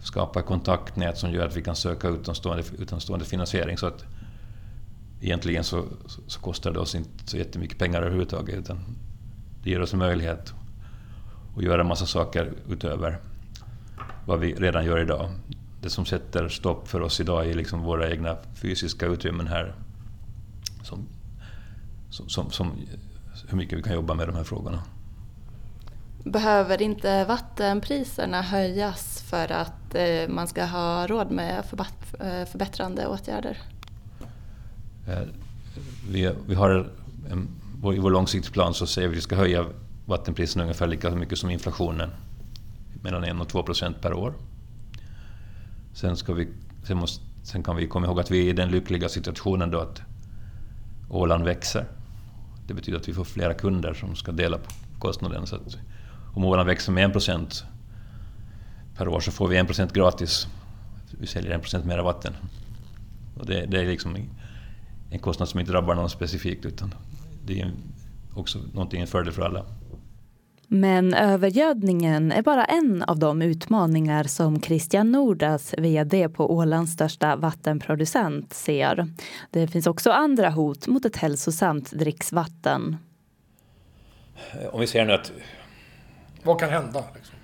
skapa 0.03 0.41
kontaktnät 0.41 1.17
som 1.17 1.31
gör 1.31 1.45
att 1.47 1.57
vi 1.57 1.61
kan 1.61 1.75
söka 1.75 2.07
utomstående, 2.07 2.63
utomstående 2.77 3.25
finansiering. 3.25 3.77
Så 3.77 3.87
att 3.87 4.05
egentligen 5.21 5.63
så, 5.63 5.85
så, 6.27 6.39
kostar 6.39 6.71
det 6.71 6.79
oss 6.79 6.95
inte 6.95 7.09
så 7.25 7.37
jättemycket 7.37 7.77
pengar 7.77 8.01
överhuvudtaget 8.01 8.55
utan 8.55 8.79
det 9.63 9.69
ger 9.69 9.81
oss 9.81 9.93
en 9.93 9.99
möjlighet 9.99 10.53
att 11.57 11.63
göra 11.63 11.83
massa 11.83 12.05
saker 12.05 12.51
utöver 12.69 13.17
vad 14.25 14.39
vi 14.39 14.53
redan 14.53 14.85
gör 14.85 15.01
idag. 15.01 15.29
Det 15.81 15.89
som 15.89 16.05
sätter 16.05 16.49
stopp 16.49 16.87
för 16.87 17.01
oss 17.01 17.19
idag 17.19 17.49
är 17.49 17.53
liksom 17.53 17.81
våra 17.81 18.11
egna 18.11 18.37
fysiska 18.53 19.05
utrymmen 19.05 19.47
här. 19.47 19.75
Som, 20.83 21.07
som, 22.09 22.51
som, 22.51 22.71
hur 23.49 23.57
mycket 23.57 23.77
vi 23.77 23.83
kan 23.83 23.93
jobba 23.93 24.13
med 24.13 24.27
de 24.27 24.35
här 24.35 24.43
frågorna. 24.43 24.83
Behöver 26.23 26.81
inte 26.81 27.25
vattenpriserna 27.25 28.41
höjas 28.41 29.21
för 29.21 29.51
att 29.51 29.95
eh, 29.95 30.29
man 30.29 30.47
ska 30.47 30.65
ha 30.65 31.07
råd 31.07 31.31
med 31.31 31.57
eh, 31.59 32.45
förbättrande 32.45 33.07
åtgärder? 33.07 33.57
Eh, 35.07 35.19
vi, 36.09 36.31
vi 36.47 36.55
har 36.55 36.89
en, 37.29 37.47
I 37.95 37.99
vår 37.99 38.11
långsiktsplan 38.11 38.73
så 38.73 38.87
säger 38.87 39.07
vi 39.07 39.13
att 39.13 39.17
vi 39.17 39.21
ska 39.21 39.35
höja 39.35 39.65
vattenpriserna 40.05 40.63
ungefär 40.63 40.87
lika 40.87 41.09
mycket 41.09 41.37
som 41.37 41.49
inflationen. 41.49 42.09
Mellan 43.01 43.23
1 43.23 43.41
och 43.41 43.47
2 43.47 43.63
procent 43.63 44.01
per 44.01 44.13
år. 44.13 44.33
Sen, 45.99 46.17
ska 46.17 46.33
vi, 46.33 46.47
sen, 46.83 46.97
måste, 46.97 47.25
sen 47.43 47.63
kan 47.63 47.75
vi 47.75 47.87
komma 47.87 48.05
ihåg 48.05 48.19
att 48.19 48.31
vi 48.31 48.45
är 48.45 48.49
i 48.49 48.53
den 48.53 48.69
lyckliga 48.69 49.09
situationen 49.09 49.71
då 49.71 49.79
att 49.79 50.01
Åland 51.09 51.43
växer. 51.43 51.85
Det 52.67 52.73
betyder 52.73 52.99
att 52.99 53.07
vi 53.07 53.13
får 53.13 53.23
flera 53.23 53.53
kunder 53.53 53.93
som 53.93 54.15
ska 54.15 54.31
dela 54.31 54.57
på 54.57 54.71
kostnaden. 54.99 55.47
Så 55.47 55.55
att 55.55 55.77
om 56.33 56.45
Åland 56.45 56.67
växer 56.67 56.91
med 56.91 57.05
1 57.05 57.11
procent 57.11 57.63
per 58.95 59.07
år 59.07 59.19
så 59.19 59.31
får 59.31 59.47
vi 59.47 59.57
1 59.57 59.67
procent 59.67 59.93
gratis. 59.93 60.47
Vi 61.19 61.27
säljer 61.27 61.51
1 61.51 61.61
procent 61.61 61.85
mera 61.85 62.03
vatten. 62.03 62.33
Och 63.39 63.45
det, 63.45 63.65
det, 63.65 63.81
är 63.81 63.85
liksom 63.85 64.17
en 65.09 65.19
kostnad 65.19 65.49
som 65.49 65.59
inte 65.59 65.71
drabbar 65.71 65.95
någon 65.95 66.09
specifikt 66.09 66.65
utan 66.65 66.93
det 67.45 67.61
är 67.61 67.71
också 68.33 68.59
någonting 68.73 69.01
en 69.01 69.07
fördel 69.07 69.33
för 69.33 69.41
alla. 69.41 69.65
Men 70.71 71.13
övergödningen 71.13 72.31
är 72.31 72.41
bara 72.41 72.65
en 72.65 73.03
av 73.03 73.19
de 73.19 73.41
utmaningar 73.41 74.23
som 74.23 74.61
Christian 74.61 75.11
Nordas, 75.11 75.73
vd 75.77 76.29
på 76.29 76.53
Ålands 76.53 76.93
största 76.93 77.35
vattenproducent, 77.35 78.53
ser. 78.53 79.07
Det 79.51 79.67
finns 79.67 79.87
också 79.87 80.11
andra 80.11 80.49
hot 80.49 80.87
mot 80.87 81.05
ett 81.05 81.15
hälsosamt 81.15 81.91
dricksvatten. 81.91 82.97
Om 84.71 84.79
vi 84.79 84.87
ser 84.87 85.05
nu 85.05 85.13
att... 85.13 85.31
Vad 86.43 86.59
kan 86.59 86.69
hända? 86.69 87.03
Liksom? 87.15 87.35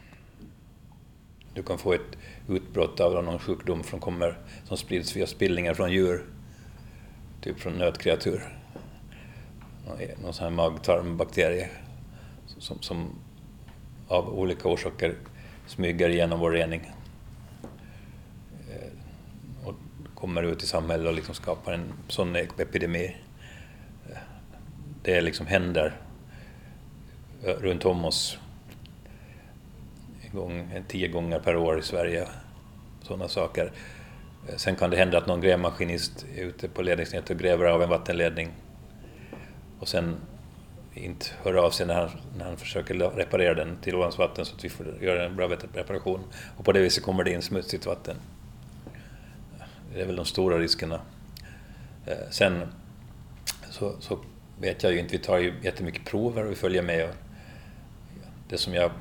Du 1.54 1.64
kan 1.64 1.78
få 1.78 1.94
ett 1.94 2.18
utbrott 2.50 3.00
av 3.00 3.24
någon 3.24 3.40
sjukdom 3.40 3.84
som, 3.84 4.00
kommer, 4.00 4.38
som 4.64 4.78
sprids 4.78 5.16
via 5.16 5.28
spillningar 5.28 5.74
från 5.74 5.92
djur, 5.92 6.26
typ 7.42 7.60
från 7.60 7.74
nötkreatur. 7.74 8.44
Någon 10.24 10.34
sån 10.34 10.44
här 10.44 10.52
magtarmbakterie 10.52 11.70
som, 12.58 12.82
som 12.82 13.16
av 14.08 14.40
olika 14.40 14.70
orsaker 14.70 15.16
smyger 15.68 16.10
igenom 16.10 16.40
vår 16.40 16.52
rening 16.52 16.92
eh, 18.70 19.68
och 19.68 19.76
kommer 20.16 20.44
ut 20.44 20.64
i 20.64 20.68
samhället 20.68 21.08
och 21.08 21.14
liksom 21.14 21.36
skapar 21.36 21.74
en 21.74 21.94
sån 22.08 22.36
epidemi. 22.36 23.16
Det 25.04 25.22
liksom 25.22 25.46
händer 25.46 25.94
runt 27.44 27.86
om 27.86 28.06
oss 28.06 28.38
en 30.22 30.40
gång, 30.40 30.84
tio 30.88 31.08
gånger 31.08 31.40
per 31.40 31.56
år 31.56 31.80
i 31.80 31.82
Sverige. 31.82 32.28
Sådana 33.02 33.28
saker. 33.28 33.72
Sen 34.56 34.76
kan 34.76 34.90
det 34.90 34.98
hända 34.98 35.18
att 35.18 35.28
någon 35.28 35.42
grävmaskinist 35.42 36.26
är 36.36 36.44
ute 36.44 36.68
på 36.68 36.82
ledningsnätet 36.82 37.30
och 37.30 37.38
gräver 37.38 37.66
av 37.66 37.84
en 37.84 37.90
vattenledning 37.90 38.52
och 39.80 39.88
sen 39.88 40.16
inte 40.96 41.26
hör 41.44 41.54
av 41.54 41.72
sig 41.72 41.88
när 41.88 41.96
han, 41.96 42.10
när 42.38 42.46
han 42.46 42.58
försöker 42.58 42.94
reparera 42.94 43.54
den 43.54 43.78
till 43.82 43.96
ovans 43.96 44.18
vatten 44.18 44.46
så 44.46 44.56
att 44.56 44.66
vi 44.66 44.70
får 44.70 44.86
göra 45.02 45.26
en 45.26 45.36
bra 45.36 45.48
reparation. 45.74 46.20
Och 46.58 46.66
på 46.66 46.72
det 46.72 46.80
viset 46.80 47.04
kommer 47.04 47.24
det 47.24 47.32
in 47.32 47.42
smutsigt 47.42 47.86
vatten. 47.86 48.16
Det 49.94 50.02
är 50.02 50.06
väl 50.06 50.16
de 50.16 50.26
stora 50.26 50.60
riskerna. 50.60 51.02
Eh, 52.06 52.30
sen 52.32 52.62
så, 53.70 53.96
så 54.00 54.20
vet 54.60 54.84
jag 54.84 54.94
ju 54.94 55.00
inte, 55.00 55.18
vi 55.18 55.24
tar 55.24 55.38
ju 55.38 55.54
jättemycket 55.62 56.06
prover 56.06 56.46
och 56.46 56.52
vi 56.52 56.56
följer 56.56 56.82
med. 56.82 57.10
Det 58.50 58.58
som 58.58 58.74
jag 58.74 58.92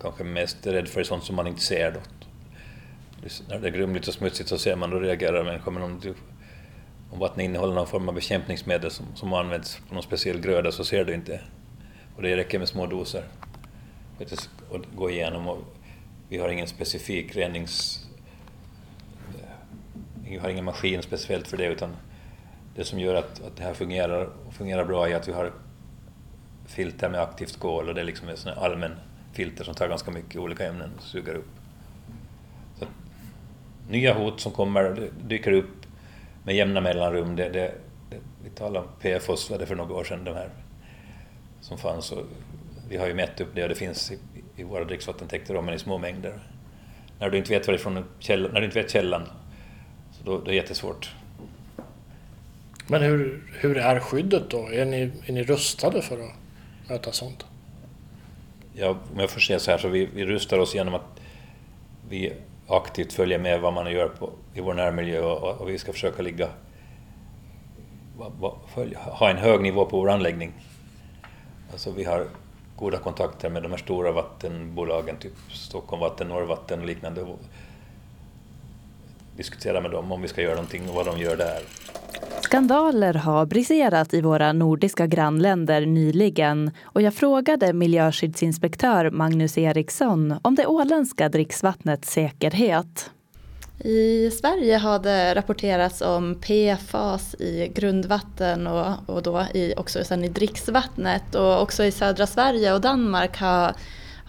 kanske 0.00 0.24
mest 0.24 0.66
är 0.66 0.72
rädd 0.72 0.88
för 0.88 1.00
är 1.00 1.04
sånt 1.04 1.24
som 1.24 1.36
man 1.36 1.46
inte 1.46 1.62
ser. 1.62 1.92
Då. 1.92 2.00
När 3.48 3.58
det 3.58 3.68
är 3.68 3.72
grumligt 3.72 4.08
och 4.08 4.14
smutsigt 4.14 4.48
så 4.48 4.58
ser 4.58 4.76
man, 4.76 4.90
då 4.90 5.00
reagerar 5.00 5.44
människor. 5.44 5.72
Men 5.72 5.82
om 5.82 6.00
du 6.00 6.14
om 7.10 7.18
vattnet 7.18 7.44
innehåller 7.44 7.74
någon 7.74 7.86
form 7.86 8.08
av 8.08 8.14
bekämpningsmedel 8.14 8.90
som, 8.90 9.06
som 9.14 9.32
används 9.32 9.80
på 9.88 9.94
någon 9.94 10.02
speciell 10.02 10.40
gröda 10.40 10.72
så 10.72 10.84
ser 10.84 11.04
du 11.04 11.14
inte. 11.14 11.40
Och 12.16 12.22
det 12.22 12.36
räcker 12.36 12.58
med 12.58 12.68
små 12.68 12.86
doser 12.86 13.24
att 14.20 14.96
gå 14.96 15.10
igenom. 15.10 15.48
Och 15.48 15.58
vi 16.28 16.38
har 16.38 16.48
ingen 16.48 16.66
specifik 16.66 17.36
renings... 17.36 18.06
Eh, 19.28 19.48
vi 20.24 20.36
har 20.38 20.48
ingen 20.48 20.64
maskin 20.64 21.02
speciellt 21.02 21.48
för 21.48 21.56
det 21.56 21.66
utan 21.66 21.96
det 22.74 22.84
som 22.84 23.00
gör 23.00 23.14
att, 23.14 23.42
att 23.42 23.56
det 23.56 23.62
här 23.62 23.74
fungerar, 23.74 24.28
fungerar 24.50 24.84
bra 24.84 25.08
är 25.08 25.16
att 25.16 25.28
vi 25.28 25.32
har 25.32 25.52
filter 26.66 27.08
med 27.08 27.20
aktivt 27.20 27.56
kol 27.56 27.88
och 27.88 27.94
det 27.94 28.00
är 28.00 28.04
liksom 28.04 28.28
en 28.28 28.36
sån 28.36 28.52
allmän 28.52 28.92
filter 29.32 29.64
som 29.64 29.74
tar 29.74 29.88
ganska 29.88 30.10
mycket 30.10 30.40
olika 30.40 30.66
ämnen 30.66 30.90
och 30.96 31.02
suger 31.02 31.34
upp. 31.34 31.50
Så, 32.78 32.84
nya 33.88 34.14
hot 34.14 34.40
som 34.40 34.52
kommer, 34.52 35.10
dyker 35.24 35.52
upp 35.52 35.75
med 36.46 36.54
jämna 36.54 36.80
mellanrum. 36.80 37.36
Det, 37.36 37.48
det, 37.48 37.74
det, 38.10 38.16
vi 38.44 38.50
talade 38.50 38.86
om 38.86 38.92
PFOS 39.00 39.50
var 39.50 39.58
det 39.58 39.66
för 39.66 39.74
några 39.74 39.94
år 39.94 40.04
sedan, 40.04 40.24
de 40.24 40.34
här 40.34 40.48
som 41.60 41.78
fanns. 41.78 42.12
Och 42.12 42.26
vi 42.88 42.96
har 42.96 43.06
ju 43.06 43.14
mätt 43.14 43.40
upp 43.40 43.48
det 43.54 43.62
och 43.62 43.68
det 43.68 43.74
finns 43.74 44.12
i, 44.12 44.18
i 44.56 44.62
våra 44.62 44.84
dricksvattentäkter, 44.84 45.62
men 45.62 45.74
i 45.74 45.78
små 45.78 45.98
mängder. 45.98 46.38
När 47.18 47.30
du 47.30 47.38
inte 47.38 47.50
vet 47.50 47.66
varifrån 47.66 48.04
källan, 48.18 48.52
när 48.52 48.60
du 48.60 48.66
inte 48.66 48.82
vet 48.82 48.90
källan, 48.90 49.22
så 50.12 50.24
då, 50.24 50.38
då 50.38 50.42
är 50.42 50.44
det 50.44 50.54
jättesvårt. 50.54 51.14
Men 52.86 53.02
hur, 53.02 53.42
hur 53.60 53.76
är 53.76 54.00
skyddet 54.00 54.50
då? 54.50 54.68
Är 54.72 54.84
ni, 54.84 55.12
är 55.26 55.32
ni 55.32 55.42
rustade 55.42 56.02
för 56.02 56.18
att 56.24 56.32
möta 56.88 57.12
sånt? 57.12 57.46
Ja, 58.74 58.88
om 58.88 59.20
jag 59.20 59.30
får 59.30 59.40
säga 59.40 59.58
så 59.58 59.70
här, 59.70 59.78
så 59.78 59.88
vi, 59.88 60.08
vi 60.14 60.24
rustar 60.24 60.58
oss 60.58 60.74
genom 60.74 60.94
att 60.94 61.20
vi 62.08 62.32
aktivt 62.68 63.12
följa 63.12 63.38
med 63.38 63.60
vad 63.60 63.72
man 63.72 63.92
gör 63.92 64.08
på, 64.08 64.30
i 64.54 64.60
vår 64.60 64.74
närmiljö 64.74 65.20
och, 65.20 65.60
och 65.60 65.68
vi 65.68 65.78
ska 65.78 65.92
försöka 65.92 66.22
ligga, 66.22 66.48
följa, 68.74 68.98
ha 68.98 69.30
en 69.30 69.36
hög 69.36 69.62
nivå 69.62 69.84
på 69.84 69.96
vår 69.96 70.10
anläggning. 70.10 70.52
Alltså 71.72 71.90
vi 71.90 72.04
har 72.04 72.26
goda 72.76 72.98
kontakter 72.98 73.50
med 73.50 73.62
de 73.62 73.70
här 73.70 73.78
stora 73.78 74.12
vattenbolagen, 74.12 75.16
typ 75.16 75.32
Stockholm 75.52 76.00
Vatten, 76.00 76.28
Norrvatten 76.28 76.80
och 76.80 76.86
liknande. 76.86 77.26
Diskutera 79.36 79.80
med 79.80 79.90
dem 79.90 80.12
om 80.12 80.22
vi 80.22 80.28
ska 80.28 80.42
göra 80.42 80.54
någonting 80.54 80.88
och 80.88 80.94
vad 80.94 81.06
de 81.06 81.18
gör 81.18 81.36
där. 81.36 81.60
Skandaler 82.40 83.14
har 83.14 83.46
briserat 83.46 84.14
i 84.14 84.20
våra 84.20 84.52
nordiska 84.52 85.06
grannländer 85.06 85.86
nyligen 85.86 86.70
och 86.82 87.02
jag 87.02 87.14
frågade 87.14 87.72
miljöskyddsinspektör 87.72 89.10
Magnus 89.10 89.58
Eriksson 89.58 90.34
om 90.42 90.54
det 90.54 90.66
åländska 90.66 91.28
dricksvattnets 91.28 92.12
säkerhet. 92.12 93.10
I 93.78 94.30
Sverige 94.30 94.76
har 94.76 94.98
det 94.98 95.34
rapporterats 95.34 96.00
om 96.00 96.34
PFAS 96.34 97.34
i 97.34 97.72
grundvatten 97.74 98.66
och, 98.66 98.92
och 99.06 99.22
då 99.22 99.46
i, 99.54 99.74
också 99.76 100.04
sen 100.04 100.24
i 100.24 100.28
dricksvattnet 100.28 101.34
och 101.34 101.62
också 101.62 101.84
i 101.84 101.90
södra 101.90 102.26
Sverige 102.26 102.74
och 102.74 102.80
Danmark 102.80 103.38
har 103.38 103.74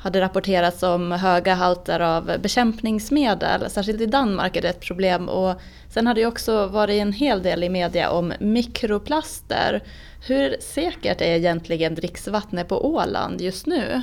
hade 0.07 0.21
rapporterats 0.21 0.83
om 0.83 1.11
höga 1.11 1.53
halter 1.53 1.99
av 1.99 2.31
bekämpningsmedel. 2.41 3.69
Särskilt 3.69 4.01
i 4.01 4.05
Danmark 4.05 4.55
är 4.55 4.61
det 4.61 4.69
ett 4.69 4.81
problem. 4.81 5.29
Och 5.29 5.61
sen 5.89 6.07
har 6.07 6.13
det 6.13 6.25
också 6.25 6.67
varit 6.67 7.01
en 7.01 7.13
hel 7.13 7.43
del 7.43 7.63
i 7.63 7.69
media 7.69 8.09
om 8.09 8.33
mikroplaster. 8.39 9.83
Hur 10.27 10.55
säkert 10.59 11.21
är 11.21 11.35
egentligen 11.35 11.95
dricksvattnet 11.95 12.67
på 12.67 12.95
Åland 12.95 13.41
just 13.41 13.65
nu? 13.65 14.01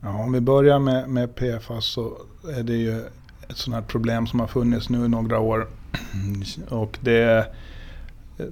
Ja, 0.00 0.08
om 0.08 0.32
vi 0.32 0.40
börjar 0.40 0.78
med, 0.78 1.08
med 1.08 1.34
PFAS 1.34 1.62
så 1.66 1.74
alltså, 1.74 2.16
är 2.58 2.62
det 2.62 2.76
ju 2.76 3.00
ett 3.48 3.56
sådant 3.56 3.82
här 3.82 3.88
problem 3.88 4.26
som 4.26 4.40
har 4.40 4.46
funnits 4.46 4.88
nu 4.88 5.04
i 5.04 5.08
några 5.08 5.38
år. 5.38 5.68
Och 6.68 6.98
det, 7.00 7.46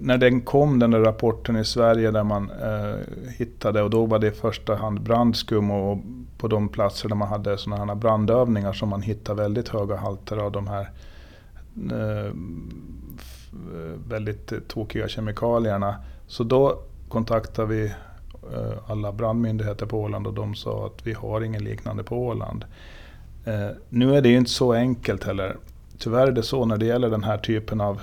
när 0.01 0.19
den 0.19 0.41
kom, 0.41 0.79
den 0.79 0.91
där 0.91 1.01
rapporten 1.01 1.57
i 1.57 1.65
Sverige 1.65 2.11
där 2.11 2.25
man 2.25 2.51
eh, 2.51 3.31
hittade, 3.39 3.83
och 3.83 3.91
då 3.91 4.07
var 4.07 4.19
det 4.19 4.27
i 4.27 4.31
första 4.31 4.75
hand 4.75 5.01
brandskum 5.01 5.71
och 5.71 5.99
på 6.39 6.49
de 6.49 6.69
platser 6.69 7.09
där 7.09 7.17
man 7.17 7.29
hade 7.29 7.59
sådana 7.59 7.85
här 7.85 7.95
brandövningar 7.95 8.73
som 8.73 8.89
man 8.89 9.03
hittade 9.03 9.43
väldigt 9.43 9.69
höga 9.69 9.97
halter 9.97 10.37
av 10.37 10.53
de 10.53 10.67
här 10.67 10.91
eh, 11.91 12.27
eh, 12.27 12.33
väldigt 14.09 14.69
tokiga 14.69 15.09
kemikalierna. 15.09 15.97
Så 16.27 16.45
då 16.45 16.83
kontaktade 17.09 17.69
vi 17.69 17.85
eh, 18.53 18.73
alla 18.87 19.13
brandmyndigheter 19.13 19.87
på 19.87 20.01
Åland 20.01 20.27
och 20.27 20.35
de 20.35 20.55
sa 20.55 20.87
att 20.87 21.07
vi 21.07 21.13
har 21.13 21.41
ingen 21.41 21.65
liknande 21.65 22.03
på 22.03 22.27
Åland. 22.27 22.65
Eh, 23.45 23.69
nu 23.89 24.17
är 24.17 24.23
det 24.23 24.29
ju 24.29 24.37
inte 24.37 24.51
så 24.51 24.73
enkelt 24.73 25.25
heller. 25.25 25.57
Tyvärr 25.99 26.27
är 26.27 26.33
det 26.33 26.43
så 26.43 26.65
när 26.65 26.77
det 26.77 26.87
gäller 26.87 27.11
den 27.11 27.25
här 27.25 27.39
typen 27.39 27.81
av 27.81 28.01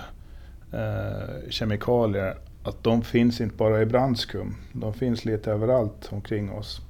eh, 0.75 1.49
kemikalier 1.49 2.37
att 2.63 2.83
de 2.83 3.01
finns 3.01 3.41
inte 3.41 3.55
bara 3.55 3.81
i 3.81 3.85
brandskum. 3.85 4.55
De 4.73 4.93
finns 4.93 5.25
lite 5.25 5.51
överallt 5.51 6.09
omkring 6.11 6.51
oss. 6.51 6.81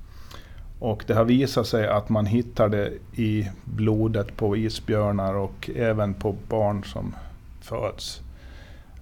Och 0.79 1.03
det 1.07 1.13
har 1.13 1.25
visat 1.25 1.67
sig 1.67 1.87
att 1.87 2.09
man 2.09 2.25
hittar 2.25 2.69
det 2.69 2.93
i 3.15 3.49
blodet 3.63 4.37
på 4.37 4.57
isbjörnar 4.57 5.33
och 5.33 5.69
även 5.75 6.13
på 6.13 6.35
barn 6.47 6.83
som 6.83 7.15
föds. 7.61 8.21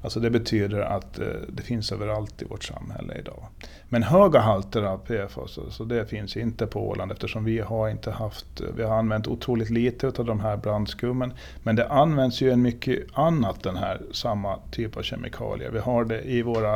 Alltså 0.03 0.19
det 0.19 0.29
betyder 0.29 0.79
att 0.79 1.19
eh, 1.19 1.25
det 1.49 1.63
finns 1.63 1.91
överallt 1.91 2.41
i 2.41 2.45
vårt 2.45 2.63
samhälle 2.63 3.13
idag. 3.19 3.47
Men 3.89 4.03
höga 4.03 4.39
halter 4.39 4.81
av 4.83 4.97
PFAS, 4.97 5.59
så 5.69 5.83
det 5.83 6.05
finns 6.05 6.37
inte 6.37 6.67
på 6.67 6.89
Åland 6.89 7.11
eftersom 7.11 7.43
vi 7.43 7.59
har 7.59 7.89
inte 7.89 8.11
haft, 8.11 8.61
eh, 8.61 8.67
vi 8.75 8.83
har 8.83 8.97
använt 8.97 9.27
otroligt 9.27 9.69
lite 9.69 10.07
av 10.07 10.25
de 10.25 10.39
här 10.39 10.57
brandskummen. 10.57 11.33
Men 11.63 11.75
det 11.75 11.87
används 11.87 12.41
ju 12.41 12.51
en 12.51 12.61
mycket 12.61 13.03
annat, 13.13 13.63
den 13.63 13.75
här 13.75 14.01
samma 14.11 14.59
typ 14.71 14.97
av 14.97 15.01
kemikalier. 15.01 15.71
Vi 15.71 15.79
har 15.79 16.05
det 16.05 16.21
i 16.21 16.41
våra 16.41 16.73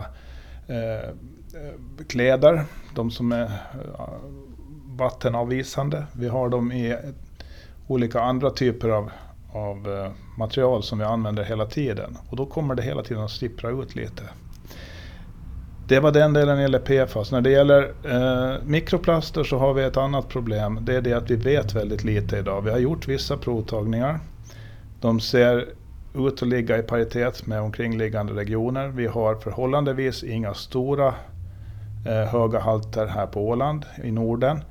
eh, 0.67 0.95
eh 0.95 1.13
kläder, 2.07 2.63
de 2.95 3.11
som 3.11 3.31
är 3.31 3.51
vattenavvisande. 4.85 6.05
Vi 6.13 6.27
har 6.27 6.49
dem 6.49 6.71
i 6.71 6.95
olika 7.87 8.21
andra 8.21 8.49
typer 8.49 8.89
av 8.89 9.11
av 9.57 9.93
eh, 9.93 10.11
material 10.37 10.83
som 10.83 10.99
vi 10.99 11.05
använder 11.05 11.43
hela 11.43 11.65
tiden. 11.65 12.17
Och 12.29 12.35
då 12.35 12.45
kommer 12.45 12.75
det 12.75 12.81
hela 12.81 13.03
tiden 13.03 13.23
att 13.23 13.31
sippra 13.31 13.69
ut 13.69 13.95
lite. 13.95 14.23
Det 15.87 15.99
var 15.99 16.11
den 16.11 16.33
delen 16.33 16.47
när 16.47 16.55
det 16.55 16.61
gäller 16.61 17.05
PFAS. 17.05 17.31
När 17.31 17.41
det 17.41 17.49
gäller 17.49 17.93
eh, 18.03 18.63
mikroplaster 18.65 19.43
så 19.43 19.57
har 19.57 19.73
vi 19.73 19.83
ett 19.83 19.97
annat 19.97 20.29
problem. 20.29 20.79
Det 20.81 20.95
är 20.95 21.01
det 21.01 21.13
att 21.13 21.31
vi 21.31 21.35
vet 21.35 21.73
väldigt 21.73 22.03
lite 22.03 22.37
idag. 22.37 22.61
Vi 22.61 22.71
har 22.71 22.77
gjort 22.77 23.07
vissa 23.07 23.37
provtagningar. 23.37 24.19
De 25.01 25.19
ser 25.19 25.65
ut 26.15 26.41
att 26.41 26.47
ligga 26.47 26.77
i 26.77 26.83
paritet 26.83 27.47
med 27.47 27.61
omkringliggande 27.61 28.33
regioner. 28.33 28.87
Vi 28.87 29.07
har 29.07 29.35
förhållandevis 29.35 30.23
inga 30.23 30.53
stora 30.53 31.07
eh, 32.05 32.31
höga 32.31 32.59
halter 32.59 33.05
här 33.05 33.27
på 33.27 33.47
Åland 33.47 33.85
i 34.03 34.11
Norden. 34.11 34.61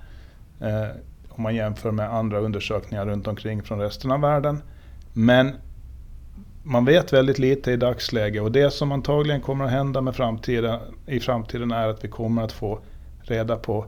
Eh, 0.60 0.88
om 1.28 1.42
man 1.42 1.54
jämför 1.54 1.90
med 1.90 2.14
andra 2.14 2.38
undersökningar 2.38 3.06
runt 3.06 3.26
omkring 3.26 3.62
från 3.62 3.80
resten 3.80 4.10
av 4.10 4.20
världen. 4.20 4.62
Men 5.18 5.52
man 6.62 6.84
vet 6.84 7.12
väldigt 7.12 7.38
lite 7.38 7.72
i 7.72 7.76
dagsläget 7.76 8.42
och 8.42 8.52
det 8.52 8.70
som 8.70 8.92
antagligen 8.92 9.40
kommer 9.40 9.64
att 9.64 9.70
hända 9.70 10.00
med 10.00 10.16
framtiden, 10.16 10.80
i 11.06 11.20
framtiden 11.20 11.70
är 11.70 11.88
att 11.88 12.04
vi 12.04 12.08
kommer 12.08 12.42
att 12.42 12.52
få 12.52 12.80
reda 13.20 13.56
på 13.56 13.86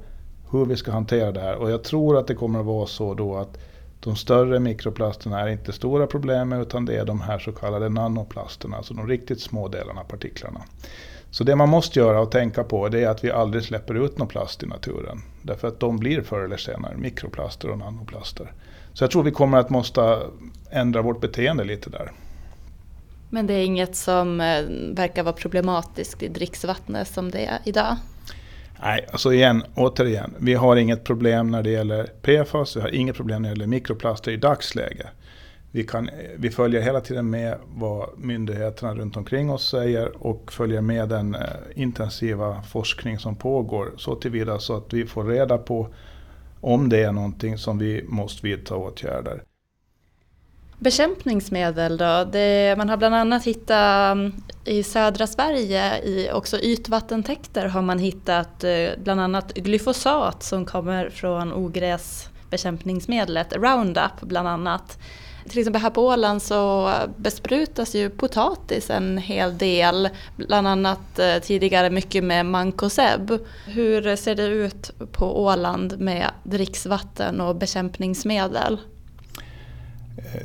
hur 0.50 0.64
vi 0.64 0.76
ska 0.76 0.92
hantera 0.92 1.32
det 1.32 1.40
här. 1.40 1.54
Och 1.56 1.70
jag 1.70 1.84
tror 1.84 2.18
att 2.18 2.26
det 2.26 2.34
kommer 2.34 2.60
att 2.60 2.66
vara 2.66 2.86
så 2.86 3.14
då 3.14 3.36
att 3.36 3.58
de 4.00 4.16
större 4.16 4.60
mikroplasterna 4.60 5.40
är 5.40 5.48
inte 5.48 5.72
stora 5.72 6.06
problemet 6.06 6.66
utan 6.66 6.84
det 6.84 6.96
är 6.96 7.04
de 7.04 7.20
här 7.20 7.38
så 7.38 7.52
kallade 7.52 7.88
nanoplasterna, 7.88 8.76
alltså 8.76 8.94
de 8.94 9.08
riktigt 9.08 9.40
små 9.40 9.68
delarna, 9.68 10.04
partiklarna. 10.04 10.60
Så 11.30 11.44
det 11.44 11.56
man 11.56 11.68
måste 11.68 11.98
göra 11.98 12.20
och 12.20 12.30
tänka 12.30 12.64
på 12.64 12.88
det 12.88 13.04
är 13.04 13.08
att 13.08 13.24
vi 13.24 13.30
aldrig 13.30 13.64
släpper 13.64 14.04
ut 14.04 14.18
någon 14.18 14.28
plast 14.28 14.62
i 14.62 14.66
naturen. 14.66 15.22
Därför 15.42 15.68
att 15.68 15.80
de 15.80 15.98
blir 15.98 16.22
förr 16.22 16.44
eller 16.44 16.56
senare 16.56 16.96
mikroplaster 16.96 17.70
och 17.70 17.78
nanoplaster. 17.78 18.52
Så 18.98 19.04
jag 19.04 19.10
tror 19.10 19.22
vi 19.22 19.30
kommer 19.30 19.58
att 19.58 19.70
måste 19.70 20.18
ändra 20.70 21.02
vårt 21.02 21.20
beteende 21.20 21.64
lite 21.64 21.90
där. 21.90 22.12
Men 23.30 23.46
det 23.46 23.54
är 23.54 23.64
inget 23.64 23.96
som 23.96 24.40
eh, 24.40 24.62
verkar 24.94 25.22
vara 25.22 25.32
problematiskt 25.32 26.22
i 26.22 26.28
dricksvattnet 26.28 27.08
som 27.08 27.30
det 27.30 27.44
är 27.44 27.58
idag? 27.64 27.96
Nej, 28.82 29.06
alltså 29.12 29.32
igen, 29.32 29.62
återigen. 29.74 30.34
Vi 30.38 30.54
har 30.54 30.76
inget 30.76 31.04
problem 31.04 31.50
när 31.50 31.62
det 31.62 31.70
gäller 31.70 32.04
PFAS, 32.22 32.76
vi 32.76 32.80
har 32.80 32.94
inget 32.94 33.16
problem 33.16 33.42
när 33.42 33.48
det 33.48 33.52
gäller 33.52 33.66
mikroplaster 33.66 34.32
i 34.32 34.36
dagsläget. 34.36 35.06
Vi, 35.70 35.84
kan, 35.84 36.10
vi 36.36 36.50
följer 36.50 36.80
hela 36.80 37.00
tiden 37.00 37.30
med 37.30 37.58
vad 37.74 38.08
myndigheterna 38.16 38.94
runt 38.94 39.16
omkring 39.16 39.50
oss 39.50 39.70
säger 39.70 40.26
och 40.26 40.52
följer 40.52 40.80
med 40.80 41.08
den 41.08 41.34
eh, 41.34 41.40
intensiva 41.74 42.62
forskning 42.62 43.18
som 43.18 43.36
pågår 43.36 43.92
så 43.96 44.14
tillvida 44.14 44.58
så 44.58 44.76
att 44.76 44.92
vi 44.92 45.06
får 45.06 45.24
reda 45.24 45.58
på 45.58 45.88
om 46.60 46.88
det 46.88 47.02
är 47.02 47.12
någonting 47.12 47.58
som 47.58 47.78
vi 47.78 48.04
måste 48.08 48.46
vidta 48.46 48.76
åtgärder. 48.76 49.42
Bekämpningsmedel 50.78 51.96
då? 51.96 52.24
Det, 52.32 52.74
man 52.78 52.88
har 52.88 52.96
bland 52.96 53.14
annat 53.14 53.44
hittat 53.44 54.12
mm, 54.12 54.32
i 54.64 54.82
södra 54.82 55.26
Sverige, 55.26 56.04
i 56.04 56.30
också 56.32 56.60
ytvattentäkter 56.60 57.66
har 57.66 57.82
man 57.82 57.98
hittat 57.98 58.64
eh, 58.64 58.88
bland 59.02 59.20
annat 59.20 59.54
glyfosat 59.54 60.42
som 60.42 60.64
kommer 60.64 61.10
från 61.10 61.52
ogräsbekämpningsmedlet 61.52 63.56
Roundup 63.56 64.20
bland 64.20 64.48
annat 64.48 64.98
till 65.48 65.58
exempel 65.58 65.82
här 65.82 65.90
på 65.90 66.06
Åland 66.06 66.42
så 66.42 66.90
besprutas 67.16 67.94
ju 67.94 68.10
potatis 68.10 68.90
en 68.90 69.18
hel 69.18 69.58
del. 69.58 70.08
Bland 70.36 70.68
annat 70.68 71.18
eh, 71.18 71.38
tidigare 71.42 71.90
mycket 71.90 72.24
med 72.24 72.46
mankoseb. 72.46 73.32
Hur 73.66 74.16
ser 74.16 74.34
det 74.34 74.46
ut 74.46 74.90
på 75.12 75.44
Åland 75.44 76.00
med 76.00 76.30
dricksvatten 76.44 77.40
och 77.40 77.56
bekämpningsmedel? 77.56 78.78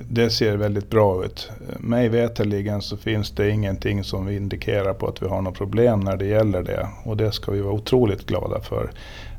Det 0.10 0.30
ser 0.30 0.58
väldigt 0.58 0.90
bra 0.90 1.26
ut. 1.26 1.52
Mig 1.80 2.10
veterligen 2.10 2.82
så 2.82 2.98
finns 2.98 3.32
det 3.32 3.50
ingenting 3.50 4.04
som 4.04 4.30
indikerar 4.30 4.94
på 4.94 5.08
att 5.08 5.22
vi 5.22 5.28
har 5.28 5.42
något 5.42 5.58
problem 5.58 6.00
när 6.00 6.18
det 6.18 6.26
gäller 6.26 6.64
det. 6.64 6.88
Och 7.06 7.18
det 7.18 7.32
ska 7.32 7.52
vi 7.52 7.62
vara 7.62 7.74
otroligt 7.74 8.26
glada 8.26 8.62
för. 8.62 8.92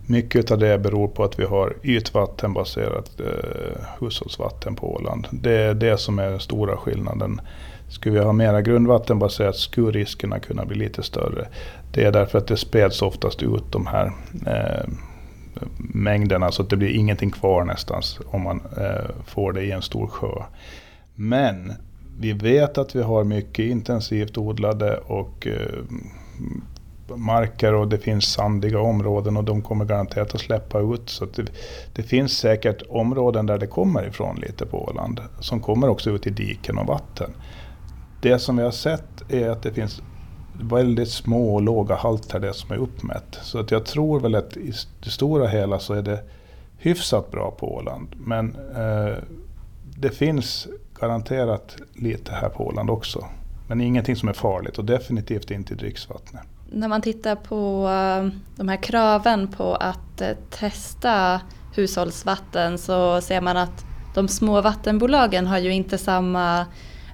Mycket 0.07 0.50
av 0.50 0.59
det 0.59 0.78
beror 0.78 1.09
på 1.09 1.24
att 1.24 1.38
vi 1.38 1.44
har 1.44 1.76
ytvattenbaserat 1.82 3.20
eh, 3.20 3.86
hushållsvatten 4.00 4.76
på 4.76 4.94
Åland. 4.94 5.26
Det 5.30 5.52
är 5.52 5.74
det 5.74 5.98
som 5.98 6.18
är 6.18 6.30
den 6.30 6.40
stora 6.40 6.76
skillnaden. 6.76 7.40
Skulle 7.88 8.18
vi 8.18 8.24
ha 8.24 8.32
mera 8.32 8.62
grundvattenbaserat 8.62 9.57
skulle 9.57 9.98
riskerna 9.98 10.38
kunna 10.38 10.64
bli 10.64 10.76
lite 10.76 11.02
större. 11.02 11.48
Det 11.92 12.05
är 12.05 12.12
därför 12.12 12.38
att 12.38 12.46
det 12.46 12.57
späds 12.57 13.02
oftast 13.02 13.42
ut 13.42 13.72
de 13.72 13.86
här 13.86 14.12
eh, 14.46 14.88
mängderna 15.78 16.52
så 16.52 16.62
att 16.62 16.70
det 16.70 16.76
blir 16.76 16.96
ingenting 16.96 17.30
kvar 17.30 17.64
nästan 17.64 18.02
om 18.26 18.42
man 18.42 18.61
eh, 18.76 19.11
får 19.26 19.52
det 19.52 19.62
i 19.62 19.70
en 19.70 19.82
stor 19.82 20.07
sjö. 20.07 20.42
Men 21.14 21.72
vi 22.18 22.32
vet 22.32 22.78
att 22.78 22.96
vi 22.96 23.02
har 23.02 23.24
mycket 23.24 23.64
intensivt 23.64 24.38
odlade 24.38 24.98
och 24.98 25.46
eh, 25.46 25.84
marker 27.09 27.74
och 27.74 27.88
det 27.88 27.98
finns 27.98 28.24
sandiga 28.24 28.80
områden 28.80 29.36
och 29.36 29.44
de 29.44 29.62
kommer 29.62 29.84
garanterat 29.84 30.34
att 30.34 30.40
släppa 30.40 30.80
ut. 30.80 31.11
Så 31.11 31.24
det, 31.24 31.52
det, 31.92 32.02
finns 32.02 32.38
säkert 32.38 32.82
områden 32.88 33.46
där 33.46 33.59
det 33.59 33.66
kommer 33.66 34.07
ifrån 34.07 34.36
lite 34.36 34.66
på 34.66 34.88
Åland 34.88 35.20
som 35.40 35.61
kommer 35.61 35.88
också 35.88 36.11
ut 36.11 36.26
i 36.26 36.30
diken 36.30 36.78
och 36.78 36.86
vatten. 36.86 37.30
Det 38.20 38.38
som 38.38 38.57
vi 38.57 38.62
har 38.62 38.70
sett 38.70 39.32
är 39.32 39.50
att 39.50 39.62
det 39.62 39.72
finns 39.72 40.02
väldigt 40.62 41.11
små 41.11 41.55
och 41.55 41.62
låga 41.62 41.94
halter 41.94 42.40
det 42.40 42.55
som 42.55 42.70
är 42.70 42.76
uppmätt. 42.76 43.38
Så 43.42 43.59
att 43.59 43.70
jag 43.70 43.86
tror 43.86 44.20
väl 44.20 44.34
att 44.34 44.57
i 44.57 44.72
det 45.05 45.11
stora 45.11 45.48
hela 45.48 45.78
så 45.78 45.94
är 45.94 46.02
det 46.02 46.22
hyfsat 46.78 47.30
bra 47.30 47.50
på 47.50 47.74
Åland. 47.74 48.09
Men 48.16 48.57
eh, 48.76 49.16
det 49.98 50.11
finns 50.11 50.68
garanterat 51.00 51.76
lite 51.94 52.32
här 52.32 52.48
på 52.48 52.66
Åland 52.66 52.90
också. 52.90 53.24
Men 53.68 53.80
ingenting 53.80 54.16
som 54.16 54.28
är 54.28 54.32
farligt 54.32 54.78
och 54.78 54.84
definitivt 54.84 55.50
inte 55.50 55.74
i 55.74 55.76
dricksvattnet 55.76 56.42
när 56.75 56.89
man 56.89 57.03
tittar 57.03 57.37
på 57.37 57.89
eh, 57.89 58.39
de 58.57 58.68
här 58.68 58.83
kraven 58.83 59.49
på 59.49 59.75
att 59.75 60.20
eh, 60.20 60.31
testa 60.51 61.41
hushållsvatten 61.75 62.79
så 62.79 63.20
ser 63.20 63.41
man 63.41 63.57
att 63.57 63.85
de 64.14 64.29
små 64.29 64.61
vattenbolagen 64.61 65.47
har 65.47 65.59
ju 65.59 65.72
inte 65.72 65.99
samma 65.99 66.66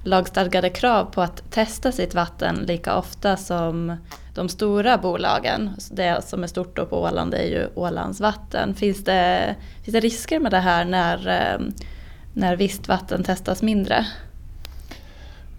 lagstadgade 0.04 0.70
krav 0.70 1.04
på 1.04 1.22
att 1.22 1.50
testa 1.50 1.92
sitt 1.92 2.14
vatten 2.14 2.56
lika 2.56 2.96
ofta 2.96 3.36
som 3.36 3.96
de 4.34 4.48
stora 4.48 4.98
bolagen. 4.98 5.70
Det 5.90 6.24
som 6.24 6.42
är 6.42 6.46
stort 6.46 6.76
då 6.76 6.86
på 6.86 7.02
Åland 7.02 7.34
är 7.34 7.44
ju 7.44 7.68
Ålands 7.74 8.20
vatten. 8.20 8.74
Finns 8.74 9.04
det, 9.04 9.54
finns 9.84 9.92
det 9.92 10.00
risker 10.00 10.40
med 10.40 10.52
det 10.52 10.58
här 10.58 10.84
när, 10.84 11.28
eh, 11.28 11.60
när 12.34 12.56
visst 12.56 12.88
vatten 12.88 13.24
testas 13.24 13.62
mindre? 13.62 14.06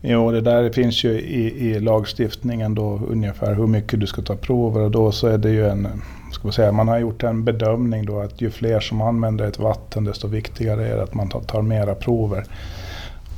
Jo, 0.03 0.31
det 0.31 0.41
där 0.41 0.69
finns 0.69 1.03
ju 1.03 1.11
i, 1.19 1.69
i 1.69 1.79
lagstiftningen 1.79 2.75
då 2.75 3.01
ungefär 3.09 3.55
hur 3.55 3.67
mycket 3.67 3.99
du 3.99 4.07
ska 4.07 4.21
ta 4.21 4.35
prover 4.35 4.81
och 4.81 4.91
då 4.91 5.11
så 5.11 5.27
är 5.27 5.37
det 5.37 5.49
ju 5.49 5.67
en, 5.67 5.87
ska 6.31 6.43
man 6.43 6.53
säga, 6.53 6.71
man 6.71 6.87
har 6.87 6.99
gjort 6.99 7.23
en 7.23 7.43
bedömning 7.43 8.05
då 8.05 8.19
att 8.19 8.41
ju 8.41 8.49
fler 8.49 8.79
som 8.79 9.01
använder 9.01 9.45
ett 9.45 9.59
vatten 9.59 10.03
desto 10.03 10.27
viktigare 10.27 10.87
är 10.87 10.95
det 10.95 11.03
att 11.03 11.13
man 11.13 11.29
tar, 11.29 11.41
tar 11.41 11.61
mera 11.61 11.95
prover. 11.95 12.45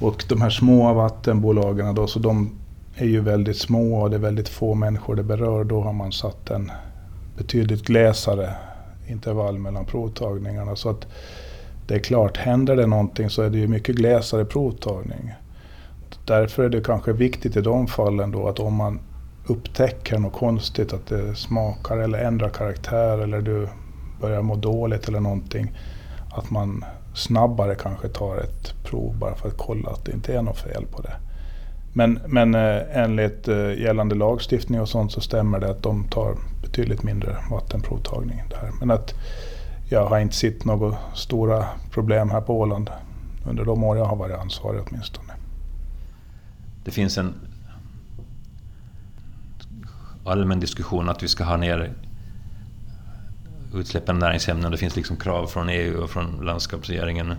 Och 0.02 0.26
de 0.30 0.42
här 0.42 0.50
små 0.50 0.94
vattenbolagen 0.94 1.96
då, 1.96 2.08
så 2.08 2.20
de 2.20 2.52
är 2.96 3.06
ju 3.06 3.20
väldigt 3.20 3.58
små 3.58 4.02
och 4.02 4.10
det 4.10 4.16
är 4.16 4.20
väldigt 4.20 4.50
få 4.50 4.74
människor 4.74 5.16
det 5.16 5.24
berör. 5.24 5.64
Då 5.64 5.82
har 5.82 5.94
man 5.94 6.12
satt 6.12 6.50
en 6.50 6.72
betydligt 7.38 7.86
glesare 7.86 8.50
intervall 9.08 9.58
mellan 9.60 9.86
provtagningarna. 9.86 10.76
Så 10.76 10.90
att 10.90 11.08
det 11.88 11.96
är 11.96 12.00
klart, 12.00 12.38
händer 12.38 12.76
det 12.76 12.88
någonting 12.88 13.30
så 13.30 13.42
är 13.42 13.50
det 13.50 13.58
ju 13.58 13.68
mycket 13.68 13.96
glesare 13.96 14.46
provtagning. 14.46 15.34
Därför 16.26 16.64
är 16.64 16.70
det 16.70 16.82
kanske 16.82 17.14
viktigt 17.14 17.56
i 17.56 17.62
de 17.62 17.88
fallen 17.88 18.32
då 18.32 18.48
att 18.48 18.60
om 18.60 18.74
man 18.74 19.00
upptäcker 19.48 20.18
något 20.18 20.34
konstigt, 20.34 20.94
att 20.94 21.08
det 21.08 21.36
smakar 21.36 21.98
eller 21.98 22.20
ändrar 22.20 22.50
karaktär 22.50 23.18
eller 23.18 23.42
du 23.42 23.68
börjar 24.22 24.42
må 24.42 24.56
dåligt 24.56 25.08
eller 25.08 25.20
någonting, 25.20 25.72
att 26.32 26.50
man 26.50 26.86
snabbare 27.14 27.76
kanske 27.76 28.08
tar 28.08 28.38
ett 28.38 28.74
prov 28.84 29.16
bara 29.18 29.36
för 29.36 29.48
att 29.48 29.58
kolla 29.58 29.90
att 29.90 30.06
det 30.06 30.12
inte 30.12 30.34
är 30.34 30.42
något 30.42 30.58
fel 30.58 30.86
på 30.92 31.02
det. 31.02 31.14
Men, 31.94 32.20
men 32.28 32.56
eh, 32.56 32.82
enligt 32.92 33.48
eh, 33.48 33.82
gällande 33.82 34.16
lagstiftning 34.16 34.82
och 34.82 34.90
sånt 34.90 35.12
så 35.12 35.22
stämmer 35.22 35.60
det 35.60 35.70
att 35.70 35.84
de 35.84 36.04
tar 36.04 36.36
betydligt 36.62 37.04
mindre 37.04 37.38
vattenprovtagning. 37.52 38.44
Där. 38.50 38.72
Men 38.80 38.92
att 38.92 39.14
jag 39.90 40.06
har 40.06 40.20
inte 40.20 40.36
sett 40.36 40.66
några 40.66 40.98
stora 41.16 41.66
problem 41.92 42.30
här 42.30 42.42
på 42.42 42.60
Åland 42.60 42.90
under 43.50 43.66
de 43.66 43.84
år 43.84 43.98
jag 43.98 44.06
har 44.06 44.16
varit 44.16 44.38
ansvarig 44.38 44.82
åtminstone. 44.88 45.33
Det 46.84 46.92
finns 46.92 47.18
en 47.18 47.34
allmän 50.26 50.60
diskussion 50.60 51.10
att 51.10 51.24
vi 51.24 51.28
ska 51.28 51.44
ha 51.44 51.58
ner 51.58 51.94
utsläppen 53.74 54.16
av 54.16 54.20
näringsämnen. 54.20 54.72
Det 54.72 54.78
finns 54.78 54.96
liksom 54.96 55.18
krav 55.18 55.48
från 55.48 55.70
EU 55.70 56.04
och 56.04 56.10
från 56.10 56.46
landskapsregeringen. 56.46 57.34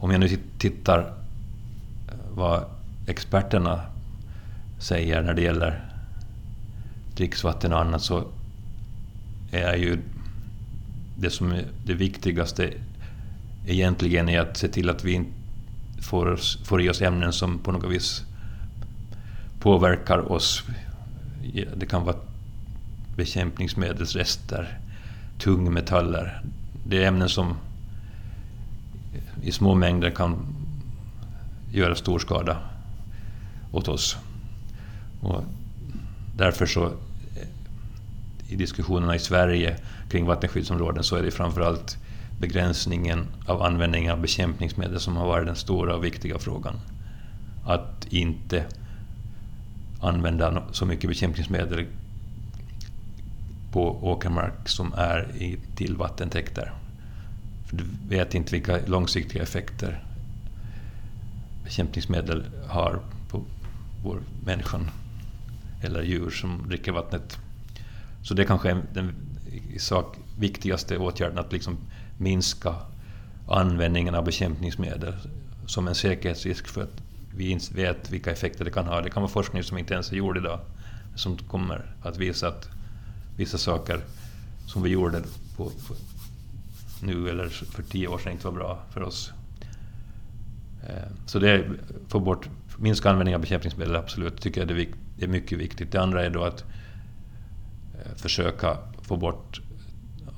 Om 0.00 0.10
jag 0.10 0.20
nu 0.20 0.38
tittar 0.58 0.98
eh, 0.98 2.14
vad 2.34 2.64
experterna 3.06 3.80
säger 4.78 5.22
när 5.22 5.34
det 5.34 5.42
gäller 5.42 5.84
dricksvatten 7.16 7.72
och 7.72 7.80
annat 7.80 8.02
så 8.02 8.24
är 9.52 9.76
ju 9.76 9.98
det 11.18 11.30
som 11.30 11.52
är 11.52 11.64
det 11.84 11.94
viktigaste 11.94 12.72
egentligen 13.66 14.28
är 14.28 14.40
att 14.40 14.56
se 14.56 14.68
till 14.68 14.90
att 14.90 15.04
vi 15.04 15.12
inte 15.12 15.30
får, 16.02 16.38
får 16.64 16.82
i 16.82 16.90
oss 16.90 17.02
ämnen 17.02 17.32
som 17.32 17.58
på 17.58 17.72
något 17.72 17.90
vis 17.90 18.24
påverkar 19.60 20.32
oss. 20.32 20.62
Det 21.76 21.86
kan 21.86 22.04
vara 22.04 22.16
bekämpningsmedelsrester, 23.16 24.78
tungmetaller. 25.38 26.42
Det 26.86 27.04
är 27.04 27.08
ämnen 27.08 27.28
som 27.28 27.56
i 29.42 29.52
små 29.52 29.74
mängder 29.74 30.10
kan 30.10 30.46
göra 31.72 31.94
stor 31.94 32.18
skada 32.18 32.56
åt 33.72 33.88
oss. 33.88 34.16
Och 35.22 35.44
därför 36.36 36.66
så 36.66 36.92
i 38.48 38.56
diskussionerna 38.56 39.14
i 39.14 39.18
Sverige 39.18 39.76
kring 40.10 40.26
vattenskyddsområden 40.26 41.04
så 41.04 41.16
är 41.16 41.22
det 41.22 41.30
framförallt 41.30 41.98
begränsningen 42.40 43.26
av 43.46 43.62
användningen 43.62 44.12
av 44.12 44.20
bekämpningsmedel 44.20 45.00
som 45.00 45.16
har 45.16 45.26
varit 45.26 45.46
den 45.46 45.56
stora 45.56 45.96
och 45.96 46.04
viktiga 46.04 46.38
frågan. 46.38 46.74
Att 47.64 48.06
inte 48.10 48.64
använda 50.00 50.62
så 50.72 50.86
mycket 50.86 51.10
bekämpningsmedel 51.10 51.86
på 53.72 54.10
åkermark 54.10 54.68
som 54.68 54.92
är 54.96 55.36
i, 55.36 55.58
till 55.76 55.96
vattentäkter. 55.96 56.72
För 57.66 57.76
du 57.76 57.84
vet 58.08 58.34
inte 58.34 58.52
vilka 58.52 58.78
långsiktiga 58.86 59.42
effekter 59.42 60.04
bekämpningsmedel 61.64 62.44
har 62.68 63.00
på 63.28 63.44
vår 64.04 64.20
människan 64.44 64.90
eller 65.82 66.02
djur 66.02 66.30
som 66.30 66.68
dricker 66.68 66.92
vattnet. 66.92 67.38
Så 68.22 68.34
det 68.34 68.44
kanske 68.44 68.70
är 68.70 68.82
den 68.92 69.12
i 69.72 69.78
sak 69.78 70.16
viktigaste 70.38 70.98
åtgärden, 70.98 71.38
att 71.38 71.52
liksom 71.52 71.78
minska 72.18 72.74
användningen 73.48 74.14
av 74.14 74.24
bekämpningsmedel 74.24 75.14
som 75.66 75.88
en 75.88 75.94
säkerhetsrisk 75.94 76.68
för 76.68 76.82
att 76.82 77.02
vi 77.36 77.50
inte 77.50 77.74
vet 77.74 78.10
vilka 78.10 78.30
effekter 78.30 78.64
det 78.64 78.70
kan 78.70 78.86
ha. 78.86 79.00
Det 79.00 79.10
kan 79.10 79.22
vara 79.22 79.32
forskning 79.32 79.62
som 79.62 79.78
inte 79.78 79.94
ens 79.94 80.12
är 80.12 80.16
gjord 80.16 80.36
idag, 80.36 80.60
som 81.14 81.36
kommer 81.36 81.94
att 82.02 82.18
visa 82.18 82.48
att 82.48 82.68
vissa 83.36 83.58
saker 83.58 84.00
som 84.66 84.82
vi 84.82 84.90
gjorde 84.90 85.22
på, 85.56 85.64
på 85.64 85.94
nu 87.02 87.28
eller 87.28 87.48
för 87.48 87.82
tio 87.82 88.08
år 88.08 88.18
sedan 88.18 88.32
inte 88.32 88.46
var 88.46 88.54
bra 88.54 88.78
för 88.90 89.02
oss. 89.02 89.32
Eh, 90.88 91.08
så 91.26 91.38
det 91.38 91.64
få 92.08 92.20
bort, 92.20 92.48
minska 92.78 93.10
användningen 93.10 93.38
av 93.38 93.40
bekämpningsmedel, 93.40 93.96
absolut, 93.96 94.40
tycker 94.40 94.60
jag 94.60 94.68
det 94.68 95.24
är 95.24 95.28
mycket 95.28 95.58
viktigt. 95.58 95.92
Det 95.92 95.98
andra 96.00 96.24
är 96.24 96.30
då 96.30 96.44
att 96.44 96.64
eh, 97.94 98.16
försöka 98.16 98.78
få 99.02 99.16
bort 99.16 99.60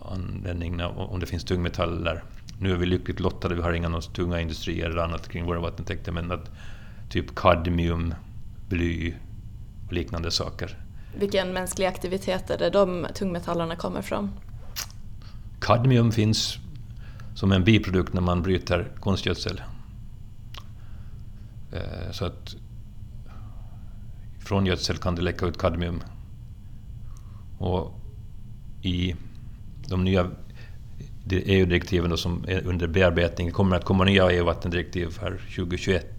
användningen 0.04 0.80
av, 0.80 0.98
om 0.98 1.20
det 1.20 1.26
finns 1.26 1.44
tungmetaller. 1.44 2.22
Nu 2.58 2.72
är 2.72 2.76
vi 2.76 2.86
lyckligt 2.86 3.20
lottade, 3.20 3.54
vi 3.54 3.62
har 3.62 3.72
inga 3.72 4.00
tunga 4.00 4.40
industrier 4.40 4.90
eller 4.90 5.02
annat 5.02 5.28
kring 5.28 5.44
våra 5.44 5.60
vattentäkter, 5.60 6.12
men 6.12 6.32
att 6.32 6.50
typ 7.12 7.34
kadmium, 7.34 8.14
bly 8.68 9.14
och 9.86 9.92
liknande 9.92 10.30
saker. 10.30 10.78
Vilken 11.18 11.52
mänsklig 11.52 11.86
aktivitet 11.86 12.50
är 12.50 12.58
det 12.58 12.70
de 12.70 13.06
tungmetallerna 13.14 13.76
kommer 13.76 14.02
från? 14.02 14.30
Kadmium 15.60 16.12
finns 16.12 16.58
som 17.34 17.52
en 17.52 17.64
biprodukt 17.64 18.12
när 18.12 18.20
man 18.20 18.42
bryter 18.42 18.88
konstgödsel. 19.00 19.62
Eh, 21.72 22.10
så 22.12 22.24
att 22.24 22.56
från 24.38 24.66
gödsel 24.66 24.96
kan 24.96 25.14
det 25.14 25.22
läcka 25.22 25.46
ut 25.46 25.58
kadmium. 25.58 26.02
Och 27.58 28.00
i 28.82 29.14
de 29.88 30.04
nya 30.04 30.30
EU-direktiven 31.30 32.16
som 32.16 32.44
är 32.48 32.66
under 32.66 32.86
bearbetning, 32.86 33.46
det 33.46 33.52
kommer 33.52 33.76
att 33.76 33.84
komma 33.84 34.04
nya 34.04 34.30
EU-vattendirektiv 34.30 35.06
för 35.06 35.30
2021. 35.56 36.11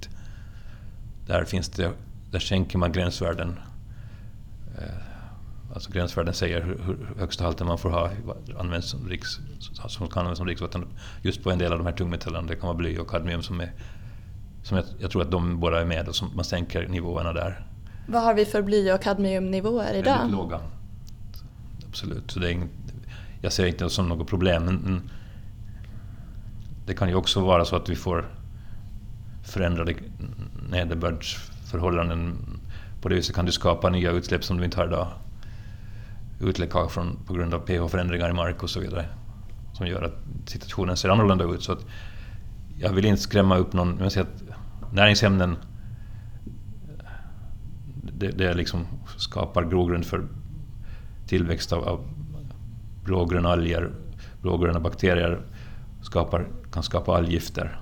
Där, 1.28 1.46
finns 1.46 1.70
det, 1.70 1.92
där 2.32 2.40
sänker 2.40 2.78
man 2.78 2.92
gränsvärden. 2.92 3.60
Eh, 4.78 5.74
alltså 5.74 5.92
gränsvärden 5.92 6.34
säger 6.34 6.62
hur 6.62 7.10
högsta 7.20 7.44
halten 7.44 7.68
man 7.68 7.78
får 7.78 7.90
ha 7.90 8.10
används 8.60 8.90
som, 8.90 9.10
riks, 9.10 9.40
som 9.88 10.08
kan 10.08 10.20
användas 10.20 10.38
som 10.38 10.48
dricksvatten. 10.48 10.86
Just 11.22 11.44
på 11.44 11.52
en 11.52 11.60
del 11.60 11.72
av 11.72 11.78
de 11.78 11.86
här 11.86 11.94
tungmetallerna, 11.94 12.48
det 12.48 12.56
kan 12.56 12.68
vara 12.68 12.78
bly 12.78 12.98
och 12.98 13.10
kadmium 13.10 13.42
som 13.42 13.62
är 13.62 13.72
som 14.64 14.78
jag, 14.78 14.86
jag, 15.00 15.12
tror 15.12 15.22
att 15.22 15.32
de 15.32 15.60
båda 15.60 15.82
är 15.82 15.86
med 15.86 16.08
och 16.08 16.16
som 16.16 16.32
man 16.36 16.46
sänker 16.46 16.88
nivåerna 16.88 17.34
där. 17.34 17.68
Vad 18.08 18.24
har 18.24 18.34
vi 18.34 18.46
för 18.46 18.62
bly 18.62 18.92
och 18.92 19.02
kadmiumnivåer 19.02 19.94
idag? 19.94 20.18
Väldigt 20.18 20.32
låga. 20.32 20.60
Absolut. 21.90 22.32
Så 22.32 22.40
det 22.40 22.48
är 22.48 22.52
inget, 22.52 22.70
jag 23.42 23.54
ser 23.54 23.66
inte 23.66 23.84
det 23.84 23.90
som 23.90 24.10
något 24.10 24.28
problem. 24.28 24.66
Men 24.66 25.10
det 26.86 26.94
kan 26.94 27.10
ju 27.10 27.16
också 27.16 27.42
vara 27.42 27.66
så 27.66 27.76
att 27.76 27.90
vi 27.90 27.96
får 27.96 28.26
förändrade 29.44 29.94
nederbördsförhållanden. 30.74 32.38
På 33.02 33.10
det 33.10 33.16
viset 33.16 33.36
kan 33.36 33.46
du 33.46 33.52
skapa 33.52 33.90
nya 33.90 34.12
utsläpp 34.12 34.44
som 34.44 34.58
du 34.58 34.66
inte 34.66 34.78
har 34.78 34.88
idag. 34.88 35.08
Utläckage 36.40 36.92
från, 36.92 37.18
på 37.26 37.34
grund 37.34 37.54
av 37.54 37.60
pH-förändringar 37.60 38.30
i 38.30 38.34
mark 38.34 38.64
och 38.64 38.70
så 38.70 38.80
vidare. 38.80 39.06
Som 39.74 39.88
gör 39.88 40.02
att 40.02 40.18
situationen 40.46 40.98
ser 40.98 41.10
annorlunda 41.10 41.46
ut. 41.46 41.64
Så 41.64 41.72
att 41.72 41.86
jag 42.80 42.94
vill 42.94 43.06
inte 43.06 43.22
skrämma 43.22 43.58
upp 43.58 43.74
någon. 43.74 43.98
Jag 44.00 44.12
säger 44.12 44.28
att 44.28 44.94
näringsämnen 44.94 45.58
det, 48.24 48.28
det 48.28 48.54
liksom 48.54 48.88
skapar 49.18 49.64
grogrund 49.64 50.06
för 50.06 50.28
tillväxt 51.28 51.74
av, 51.74 51.84
av 51.84 52.10
blågröna 53.04 53.50
alger, 53.50 53.92
blågröna 54.42 54.80
bakterier 54.80 55.42
skapar, 56.02 56.48
kan 56.72 56.84
skapa 56.84 57.18
alggifter. 57.18 57.80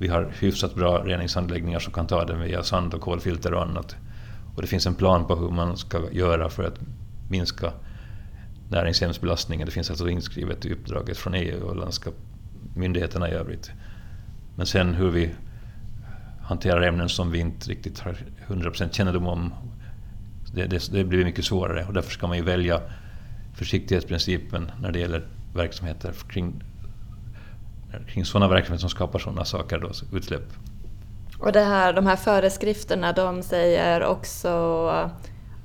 Vi 0.00 0.08
har 0.08 0.32
hyfsat 0.38 0.74
bra 0.74 0.98
reningsanläggningar 1.04 1.78
som 1.78 1.92
kan 1.92 2.06
ta 2.06 2.24
den 2.24 2.40
via 2.40 2.62
sand 2.62 2.94
och 2.94 3.00
kolfilter 3.00 3.54
och 3.54 3.62
annat. 3.62 3.96
Och 4.56 4.62
det 4.62 4.68
finns 4.68 4.86
en 4.86 4.94
plan 4.94 5.26
på 5.26 5.36
hur 5.36 5.50
man 5.50 5.76
ska 5.76 6.10
göra 6.12 6.48
för 6.48 6.64
att 6.64 6.80
minska 7.30 7.72
näringshemsbelastningen. 8.68 9.66
Det 9.66 9.72
finns 9.72 9.90
alltså 9.90 10.08
inskrivet 10.08 10.64
i 10.66 10.72
uppdraget 10.72 11.18
från 11.18 11.34
EU 11.34 11.62
och 11.62 12.14
myndigheterna 12.76 13.28
i 13.28 13.32
övrigt. 13.32 13.70
Men 14.56 14.66
sen 14.66 14.94
hur 14.94 15.10
vi 15.10 15.30
hanterar 16.42 16.82
ämnen 16.82 17.08
som 17.08 17.30
vi 17.30 17.38
inte 17.38 17.70
riktigt 17.70 17.98
har 17.98 18.16
100% 18.46 18.92
kännedom 18.92 19.26
om 19.26 19.52
Det, 20.54 20.66
det, 20.66 20.92
det 20.92 21.04
blir 21.04 21.24
mycket 21.24 21.44
svårare 21.44 21.84
och 21.84 21.94
därför 21.94 22.10
ska 22.10 22.26
man 22.26 22.36
ju 22.36 22.42
välja 22.42 22.80
försiktighetsprincipen 23.54 24.70
när 24.80 24.92
det 24.92 24.98
gäller 24.98 25.26
verksamheter 25.54 26.12
kring, 26.28 26.62
kring 28.08 28.24
sådana 28.24 28.48
verksamheter 28.48 28.80
som 28.80 28.90
skapar 28.90 29.18
sådana 29.18 29.44
saker, 29.44 29.78
då, 29.78 30.16
utsläpp. 30.16 30.52
Och 31.38 31.52
det 31.52 31.60
här, 31.60 31.92
de 31.92 32.06
här 32.06 32.16
föreskrifterna 32.16 33.12
de 33.12 33.42
säger 33.42 34.04
också 34.04 35.10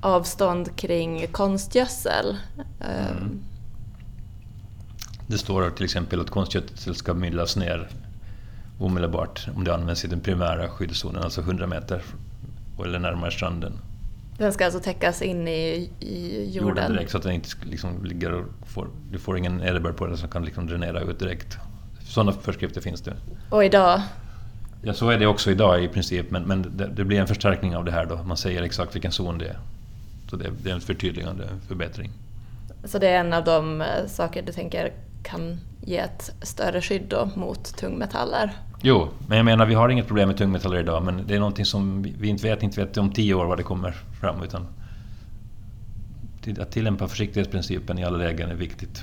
avstånd 0.00 0.76
kring 0.76 1.26
konstgödsel. 1.26 2.36
Mm. 2.80 3.40
Det 5.26 5.38
står 5.38 5.70
till 5.70 5.84
exempel 5.84 6.20
att 6.20 6.30
konstgödsel 6.30 6.94
ska 6.94 7.14
myllas 7.14 7.56
ner 7.56 7.88
omedelbart 8.78 9.46
om 9.56 9.64
det 9.64 9.74
används 9.74 10.04
i 10.04 10.08
den 10.08 10.20
primära 10.20 10.68
skyddszonen, 10.68 11.22
alltså 11.22 11.40
100 11.40 11.66
meter 11.66 12.02
eller 12.84 12.98
närmare 12.98 13.30
stranden. 13.30 13.72
Den 14.38 14.52
ska 14.52 14.64
alltså 14.64 14.80
täckas 14.80 15.22
in 15.22 15.48
i, 15.48 15.90
i 16.00 16.50
jorden? 16.52 16.68
Jorden 16.68 16.92
direkt 16.92 17.10
så 17.10 17.16
att 17.16 17.22
den 17.22 17.32
inte 17.32 17.48
liksom 17.62 18.04
ligger 18.04 18.32
och 18.32 18.44
får, 18.66 18.88
du 19.10 19.18
får 19.18 19.38
ingen 19.38 19.56
nederbörd 19.56 19.96
på 19.96 20.06
den 20.06 20.16
som 20.16 20.28
kan 20.28 20.44
liksom 20.44 20.66
dränera 20.66 21.00
ut 21.00 21.18
direkt. 21.18 21.58
Sådana 22.06 22.32
föreskrifter 22.32 22.80
finns 22.80 23.00
det. 23.00 23.14
Och 23.50 23.64
idag? 23.64 24.00
Ja, 24.82 24.94
så 24.94 25.10
är 25.10 25.18
det 25.18 25.26
också 25.26 25.50
idag 25.50 25.84
i 25.84 25.88
princip, 25.88 26.30
men, 26.30 26.42
men 26.42 26.76
det, 26.76 26.86
det, 26.86 27.04
blir 27.04 27.20
en 27.20 27.26
förstärkning 27.26 27.76
av 27.76 27.84
det 27.84 27.92
här 27.92 28.06
då. 28.06 28.22
Man 28.22 28.36
säger 28.36 28.62
exakt 28.62 28.94
vilken 28.94 29.12
zon 29.12 29.38
det 29.38 29.48
är. 29.48 29.58
Så 30.30 30.36
det, 30.36 30.50
det 30.62 30.70
är 30.70 30.74
en 30.74 30.80
förtydligande 30.80 31.44
förbättring. 31.68 32.10
Så 32.84 32.98
det 32.98 33.08
är 33.08 33.20
en 33.20 33.32
av 33.32 33.44
de 33.44 33.80
eh, 33.80 33.86
saker 34.06 34.42
du 34.42 34.52
tänker 34.52 34.92
kan 35.22 35.60
ge 35.80 35.98
ett 35.98 36.32
större 36.42 36.80
skydd 36.80 37.06
då 37.08 37.30
mot 37.34 37.76
tungmetaller? 37.76 38.50
Jo, 38.82 39.08
men 39.28 39.36
jag 39.36 39.44
menar 39.44 39.66
vi 39.66 39.74
har 39.74 39.88
inget 39.88 40.06
problem 40.06 40.28
med 40.28 40.36
tungmetaller 40.36 40.78
idag 40.78 41.04
men 41.04 41.26
det 41.26 41.34
är 41.34 41.38
någonting 41.38 41.64
som 41.64 42.02
vi 42.02 42.28
inte 42.28 42.48
vet, 42.48 42.62
inte 42.62 42.84
vet 42.84 42.96
om 42.96 43.12
tio 43.12 43.34
år 43.34 43.46
vad 43.46 43.58
det 43.58 43.62
kommer 43.62 43.94
fram 44.20 44.42
utan 44.42 44.66
att 46.60 46.72
tillämpa 46.72 47.08
försiktighetsprincipen 47.08 47.98
i 47.98 48.04
alla 48.04 48.16
lägen 48.16 48.50
är 48.50 48.54
viktigt. 48.54 49.02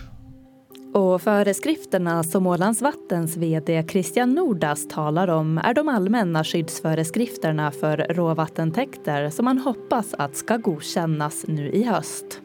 Och 0.93 1.21
föreskrifterna 1.21 2.23
som 2.23 2.47
Ålands 2.47 2.81
Vattens 2.81 3.37
VD 3.37 3.85
Christian 3.89 4.35
Nordas 4.35 4.87
talar 4.87 5.27
om 5.27 5.57
är 5.57 5.73
de 5.73 5.89
allmänna 5.89 6.43
skyddsföreskrifterna 6.43 7.71
för 7.71 7.97
råvattentäkter 8.09 9.29
som 9.29 9.45
man 9.45 9.57
hoppas 9.57 10.13
att 10.13 10.35
ska 10.35 10.57
godkännas 10.57 11.45
nu 11.47 11.69
i 11.69 11.83
höst. 11.83 12.41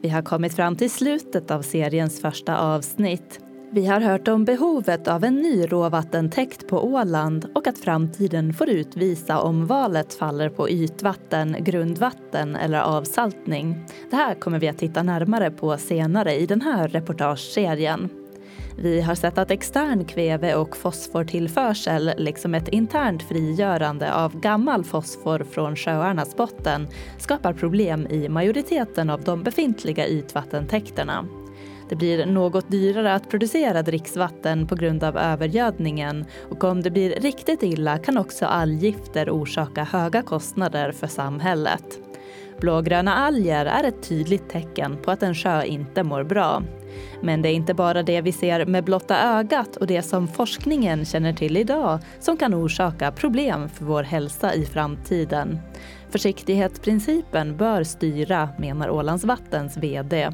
Vi 0.00 0.08
har 0.08 0.22
kommit 0.22 0.56
fram 0.56 0.76
till 0.76 0.90
slutet 0.90 1.50
av 1.50 1.62
seriens 1.62 2.20
första 2.20 2.58
avsnitt. 2.58 3.45
Vi 3.76 3.86
har 3.86 4.00
hört 4.00 4.28
om 4.28 4.44
behovet 4.44 5.08
av 5.08 5.24
en 5.24 5.34
ny 5.34 5.66
råvattentäkt 5.66 6.68
på 6.68 6.84
Åland 6.84 7.46
och 7.54 7.66
att 7.66 7.78
framtiden 7.78 8.54
får 8.54 8.68
utvisa 8.68 9.40
om 9.40 9.66
valet 9.66 10.14
faller 10.14 10.48
på 10.48 10.70
ytvatten, 10.70 11.56
grundvatten 11.60 12.56
eller 12.56 12.80
avsaltning. 12.80 13.86
Det 14.10 14.16
här 14.16 14.34
kommer 14.34 14.58
vi 14.58 14.68
att 14.68 14.78
titta 14.78 15.02
närmare 15.02 15.50
på 15.50 15.78
senare 15.78 16.34
i 16.34 16.46
den 16.46 16.60
här 16.60 16.88
reportageserien. 16.88 18.08
Vi 18.78 19.00
har 19.00 19.14
sett 19.14 19.38
att 19.38 19.50
extern 19.50 20.04
kväve 20.04 20.54
och 20.54 20.76
fosfortillförsel 20.76 22.12
liksom 22.16 22.54
ett 22.54 22.68
internt 22.68 23.22
frigörande 23.22 24.14
av 24.14 24.40
gammal 24.40 24.84
fosfor 24.84 25.46
från 25.50 25.76
sjöarnas 25.76 26.36
botten 26.36 26.88
skapar 27.18 27.52
problem 27.52 28.06
i 28.06 28.28
majoriteten 28.28 29.10
av 29.10 29.22
de 29.22 29.42
befintliga 29.42 30.08
ytvattentäkterna. 30.08 31.26
Det 31.88 31.96
blir 31.96 32.26
något 32.26 32.70
dyrare 32.70 33.14
att 33.14 33.30
producera 33.30 33.82
dricksvatten 33.82 34.66
på 34.66 34.74
grund 34.74 35.04
av 35.04 35.16
övergödningen 35.16 36.24
och 36.50 36.64
om 36.64 36.82
det 36.82 36.90
blir 36.90 37.20
riktigt 37.20 37.62
illa 37.62 37.98
kan 37.98 38.18
också 38.18 38.46
alggifter 38.46 39.30
orsaka 39.30 39.84
höga 39.84 40.22
kostnader 40.22 40.92
för 40.92 41.06
samhället. 41.06 42.00
Blågröna 42.60 43.14
alger 43.14 43.66
är 43.66 43.84
ett 43.84 44.02
tydligt 44.02 44.48
tecken 44.48 44.96
på 45.02 45.10
att 45.10 45.22
en 45.22 45.34
sjö 45.34 45.64
inte 45.64 46.02
mår 46.02 46.24
bra. 46.24 46.62
Men 47.22 47.42
det 47.42 47.48
är 47.48 47.52
inte 47.52 47.74
bara 47.74 48.02
det 48.02 48.20
vi 48.20 48.32
ser 48.32 48.66
med 48.66 48.84
blotta 48.84 49.38
ögat 49.38 49.76
och 49.76 49.86
det 49.86 50.02
som 50.02 50.28
forskningen 50.28 51.04
känner 51.04 51.32
till 51.32 51.56
idag 51.56 51.98
som 52.20 52.36
kan 52.36 52.54
orsaka 52.54 53.12
problem 53.12 53.68
för 53.68 53.84
vår 53.84 54.02
hälsa 54.02 54.54
i 54.54 54.64
framtiden. 54.64 55.58
Försiktighetsprincipen 56.10 57.56
bör 57.56 57.84
styra, 57.84 58.48
menar 58.58 58.90
Ålands 58.90 59.24
Vattens 59.24 59.76
VD. 59.76 60.30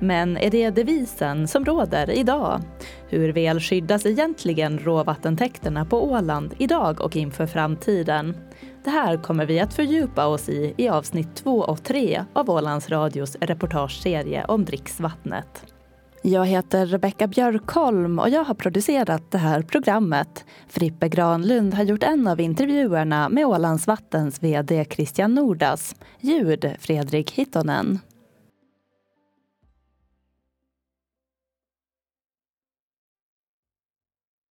Men 0.00 0.36
är 0.36 0.50
det 0.50 0.70
devisen 0.70 1.48
som 1.48 1.64
råder 1.64 2.10
idag? 2.10 2.60
Hur 3.08 3.32
väl 3.32 3.60
skyddas 3.60 4.06
egentligen 4.06 4.78
råvattentäkterna 4.78 5.84
på 5.84 6.10
Åland 6.10 6.54
idag 6.58 7.00
och 7.00 7.16
inför 7.16 7.46
framtiden? 7.46 8.36
Det 8.84 8.90
här 8.90 9.16
kommer 9.16 9.46
vi 9.46 9.60
att 9.60 9.74
fördjupa 9.74 10.26
oss 10.26 10.48
i 10.48 10.74
i 10.76 10.88
avsnitt 10.88 11.34
2 11.34 11.58
och 11.58 11.82
3 11.82 12.24
av 12.32 12.50
Ålands 12.50 12.90
Radios 12.90 13.36
reportageserie 13.40 14.44
om 14.44 14.64
dricksvattnet. 14.64 15.64
Jag 16.22 16.46
heter 16.46 16.86
Rebecka 16.86 17.26
Björkholm 17.26 18.18
och 18.18 18.28
jag 18.28 18.44
har 18.44 18.54
producerat 18.54 19.30
det 19.30 19.38
här 19.38 19.62
programmet. 19.62 20.44
Frippe 20.68 21.08
Granlund 21.08 21.74
har 21.74 21.84
gjort 21.84 22.02
en 22.02 22.26
av 22.26 22.40
intervjuerna 22.40 23.28
med 23.28 23.46
Ålands 23.46 23.86
Vattens 23.86 24.42
VD 24.42 24.86
Christian 24.90 25.34
Nordas. 25.34 25.94
Ljud 26.20 26.74
Fredrik 26.78 27.30
Hittonen. 27.30 27.98